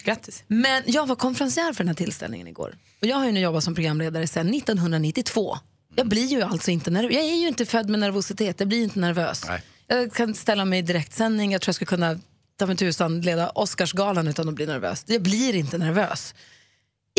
Grattis. 0.04 0.44
Men 0.46 0.82
jag 0.86 1.06
var 1.06 1.16
konferencier 1.16 1.72
för 1.72 1.84
den 1.84 1.88
här 1.88 1.94
tillställningen 1.94 2.48
igår. 2.48 2.74
Och 3.00 3.06
jag 3.06 3.16
har 3.16 3.26
ju 3.26 3.32
nu 3.32 3.40
jobbat 3.40 3.64
som 3.64 3.74
programledare 3.74 4.26
sedan 4.26 4.54
1992. 4.54 5.58
Jag 5.94 6.08
blir 6.08 6.26
ju 6.26 6.42
alltså 6.42 6.70
inte 6.70 6.90
nervös. 6.90 7.14
Jag 7.14 7.24
är 7.24 7.34
ju 7.36 7.48
inte 7.48 7.66
född 7.66 7.88
med 7.90 8.00
nervositet. 8.00 8.60
Jag 8.60 8.68
blir 8.68 8.82
inte 8.82 8.98
nervös. 8.98 9.44
Jag 9.86 10.12
kan 10.12 10.34
ställa 10.34 10.64
mig 10.64 10.78
i 10.78 10.82
direktsändning. 10.82 11.52
Jag 11.52 11.60
tror 11.60 11.68
jag 11.68 11.74
skulle 11.74 11.86
kunna 11.86 12.18
ta 12.58 12.66
mig 12.66 12.76
tusan 12.76 13.20
leda 13.20 13.50
Oscarsgalan 13.50 14.28
utan 14.28 14.48
att 14.48 14.54
bli 14.54 14.66
nervös. 14.66 15.04
Jag 15.06 15.22
blir 15.22 15.54
inte 15.54 15.78
nervös. 15.78 16.34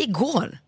Igår, 0.02 0.58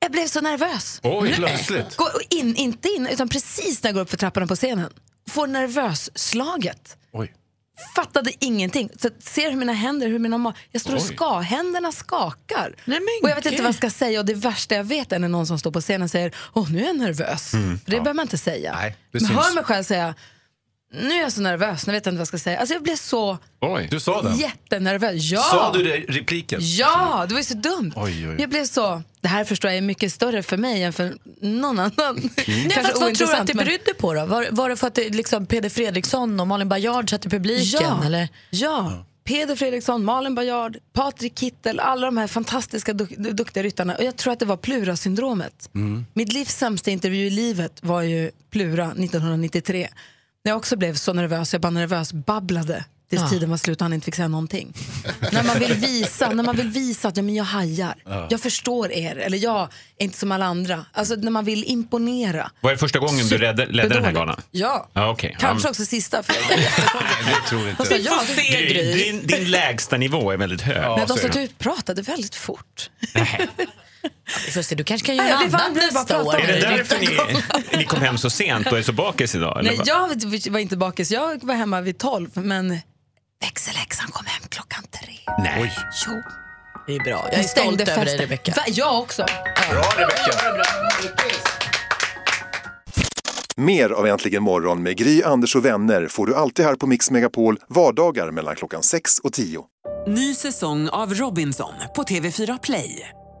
jag 0.00 0.12
blev 0.12 0.26
så 0.26 0.40
nervös. 0.40 1.00
Oj, 1.02 1.28
Nej. 1.28 1.34
plötsligt. 1.36 1.96
Gå 1.96 2.08
in, 2.30 2.56
inte 2.56 2.88
in, 2.88 3.06
utan 3.06 3.28
precis 3.28 3.82
när 3.82 3.88
jag 3.88 3.94
går 3.94 4.00
upp 4.02 4.10
för 4.10 4.16
trapporna 4.16 4.46
på 4.46 4.56
scenen. 4.56 4.92
Får 5.30 5.46
nervös-slaget. 5.46 6.96
Oj. 7.12 7.34
Fattade 7.96 8.32
ingenting. 8.44 8.90
Så 9.00 9.08
ser 9.18 9.50
hur 9.50 9.56
mina 9.58 9.72
händer, 9.72 10.08
hur 10.08 10.18
mina 10.18 10.36
ma- 10.38 10.54
Jag 10.70 10.80
står 10.82 10.92
och 10.96 11.02
Oj. 11.02 11.14
ska, 11.14 11.38
händerna 11.38 11.92
skakar. 11.92 12.74
och 13.22 13.28
jag 13.30 13.34
vet 13.36 13.46
inte 13.46 13.62
vad 13.62 13.68
jag 13.68 13.74
ska 13.74 13.90
säga 13.90 14.20
och 14.20 14.26
det 14.26 14.34
värsta 14.34 14.74
jag 14.74 14.84
vet 14.84 15.12
är 15.12 15.18
när 15.18 15.28
någon 15.28 15.46
som 15.46 15.58
står 15.58 15.70
på 15.70 15.80
scenen 15.80 16.08
säger 16.08 16.34
åh 16.52 16.72
nu 16.72 16.82
är 16.82 16.86
jag 16.86 16.96
nervös. 16.96 17.54
Mm, 17.54 17.78
För 17.78 17.84
det 17.90 17.96
behöver 17.96 18.14
man 18.14 18.24
inte 18.24 18.38
säga. 18.38 18.72
Nej, 18.74 18.90
det 19.12 19.20
Men 19.20 19.28
syns. 19.28 19.40
hör 19.40 19.54
mig 19.54 19.64
själv 19.64 19.84
säga 19.84 20.14
nu 20.92 21.12
är 21.14 21.20
jag 21.22 21.32
så 21.32 21.40
nervös, 21.40 21.86
nu 21.86 21.92
vet 21.92 22.06
jag 22.06 22.10
inte 22.12 22.16
vad 22.18 22.20
jag 22.20 22.28
ska 22.28 22.38
säga. 22.38 22.58
Alltså 22.58 22.74
jag 22.74 22.82
blev 22.82 22.96
så 22.96 23.38
Oj. 23.60 23.88
Du 23.90 24.00
sa 24.00 24.34
jättenervös. 24.36 25.22
Ja! 25.30 25.40
Sa 25.40 25.72
du 25.72 25.82
det 25.82 25.96
i 25.96 26.06
repliken? 26.06 26.58
Ja, 26.62 27.24
det 27.28 27.34
var 27.34 27.40
ju 27.40 27.44
så 27.44 27.54
dumt. 27.54 27.92
Oj, 27.96 28.28
oj. 28.28 28.36
Jag 28.38 28.50
blev 28.50 28.64
så, 28.64 29.02
det 29.20 29.28
här 29.28 29.44
förstår 29.44 29.70
jag 29.70 29.78
är 29.78 29.82
mycket 29.82 30.12
större 30.12 30.42
för 30.42 30.56
mig 30.56 30.82
än 30.82 30.92
för 30.92 31.14
någon 31.40 31.78
annan. 31.78 31.92
Nej, 32.46 32.70
Kanske 32.70 32.82
fast 32.82 33.00
vad 33.00 33.14
tror 33.14 33.26
du 33.28 33.34
att 33.34 33.46
det 33.46 33.54
men- 33.54 33.64
berodde 33.66 33.94
på 33.98 34.14
då? 34.14 34.26
Var, 34.26 34.46
var 34.50 34.68
det 34.68 34.76
för 34.76 34.86
att 34.86 34.94
det, 34.94 35.08
liksom, 35.08 35.46
Peder 35.46 35.68
Fredriksson 35.68 36.40
och 36.40 36.46
Malin 36.46 36.68
Baryard 36.68 37.10
satt 37.10 37.26
i 37.26 37.28
publiken? 37.28 37.80
Ja, 37.82 38.04
Eller? 38.04 38.28
ja. 38.50 39.04
Peder 39.24 39.56
Fredriksson, 39.56 40.04
Malin 40.04 40.34
Baryard, 40.34 40.76
Patrik 40.92 41.38
Kittel, 41.38 41.80
alla 41.80 42.06
de 42.06 42.16
här 42.16 42.26
fantastiska 42.26 42.92
duk 42.92 43.16
duktiga 43.18 43.62
ryttarna. 43.62 43.94
Och 43.96 44.04
jag 44.04 44.16
tror 44.16 44.32
att 44.32 44.38
det 44.38 44.44
var 44.46 44.56
Plura-syndromet. 44.56 45.68
Mitt 46.12 46.32
livs 46.32 46.56
sämsta 46.56 46.90
intervju 46.90 47.26
i 47.26 47.30
livet 47.30 47.72
var 47.82 48.02
ju 48.02 48.30
Plura 48.50 48.84
1993. 48.86 49.88
När 50.44 50.50
jag 50.52 50.56
också 50.58 50.76
blev 50.76 50.94
så 50.94 51.12
nervös, 51.12 51.52
jag 51.52 51.60
bara 51.62 51.70
nervös 51.70 52.12
babblade 52.12 52.84
tills 53.10 53.22
Ja. 53.22 53.28
tiden 53.28 53.50
var 53.50 53.56
slut 53.56 53.80
och 53.80 53.84
han 53.84 53.92
inte 53.92 54.04
fick 54.04 54.14
säga 54.14 54.28
någonting. 54.28 54.72
när, 55.32 55.42
man 55.42 55.58
vill 55.58 55.72
visa, 55.74 56.30
när 56.30 56.42
man 56.44 56.56
vill 56.56 56.68
visa 56.68 57.08
att 57.08 57.16
ja, 57.16 57.22
men 57.22 57.34
jag 57.34 57.44
hajar, 57.44 57.94
Ja. 58.04 58.26
jag 58.30 58.40
förstår 58.40 58.92
er, 58.92 59.16
eller 59.16 59.38
jag 59.38 59.60
är 59.98 60.04
inte 60.04 60.18
som 60.18 60.32
alla 60.32 60.44
andra. 60.46 60.84
Alltså 60.92 61.14
när 61.14 61.30
man 61.30 61.44
vill 61.44 61.64
imponera. 61.64 62.50
Var 62.60 62.70
det 62.72 62.78
första 62.78 62.98
gången 62.98 63.28
du 63.28 63.38
ledde, 63.38 63.66
ledde 63.66 63.88
den 63.94 64.04
här 64.04 64.12
galan? 64.12 64.40
Ja, 64.50 64.88
Ja, 64.92 65.10
okej. 65.10 65.36
kanske 65.38 65.66
Ja. 65.68 65.70
också 65.70 65.84
sista. 65.84 66.22
För 66.22 66.34
jag 66.34 66.58
Det 67.26 67.48
tror 67.48 67.60
inte. 67.68 67.76
Fast 67.76 67.90
jag- 67.90 68.68
Du, 68.68 68.92
din, 68.92 69.26
din 69.26 69.50
lägsta 69.50 69.96
nivå 69.96 70.30
är 70.30 70.36
väldigt 70.36 70.60
hög. 70.62 70.98
Men 70.98 71.06
de 71.08 71.18
sa 71.18 71.26
att 71.26 71.32
du 71.32 71.48
pratade 71.48 72.02
väldigt 72.02 72.34
fort. 72.34 72.90
Vi 74.46 74.52
får 74.52 74.62
se, 74.62 74.74
du 74.74 74.84
kanske 74.84 75.06
kan 75.06 75.16
Nej, 75.16 75.28
göra 75.28 75.38
blir 75.38 75.54
annat 75.60 75.74
nästa 75.74 76.22
år. 76.22 76.34
Är 76.34 76.46
det 76.46 76.52
det. 76.52 76.60
därför 76.60 76.98
ni, 77.72 77.78
ni 77.78 77.84
kom 77.84 78.00
hem 78.00 78.18
så 78.18 78.30
sent 78.30 78.66
och 78.72 78.78
är 78.78 78.82
så 78.82 78.92
bakis 78.92 79.34
idag? 79.34 79.58
eller 79.58 79.70
Nej, 79.70 79.80
jag 79.84 80.50
var 80.52 80.58
inte 80.58 80.76
bakis. 80.76 81.10
Jag 81.10 81.44
var 81.44 81.54
hemma 81.54 81.80
vid 81.80 81.98
tolv, 81.98 82.30
men 82.34 82.78
växelläxan 83.40 84.10
kom 84.10 84.26
hem 84.26 84.42
klockan 84.48 84.84
tre. 85.00 85.34
Nej. 85.38 85.72
Jo. 86.06 86.22
Det 86.86 86.96
är 86.96 87.00
bra. 87.00 87.28
Jag 87.30 87.40
är 87.40 87.42
stolt 87.42 87.80
över 87.80 88.04
dig. 88.04 88.40
Va? 88.56 88.62
Jag 88.66 89.00
också. 89.00 89.26
Bra, 89.70 89.82
Rebecca. 89.96 90.38
Mer 93.56 93.90
av 93.90 94.06
Äntligen 94.06 94.42
morgon 94.42 94.82
med 94.82 94.96
Gry, 94.96 95.22
Anders 95.22 95.56
och 95.56 95.64
vänner 95.64 96.08
får 96.08 96.26
du 96.26 96.34
alltid 96.34 96.64
här 96.64 96.74
på 96.74 96.86
Mix 96.86 97.10
Megapol 97.10 97.58
vardagar 97.68 98.30
mellan 98.30 98.56
klockan 98.56 98.82
6 98.82 99.18
och 99.18 99.32
10. 99.32 99.64
Ny 100.06 100.34
säsong 100.34 100.88
av 100.88 101.14
Robinson 101.14 101.72
på 101.96 102.02
TV4 102.02 102.58
Play. 102.62 103.10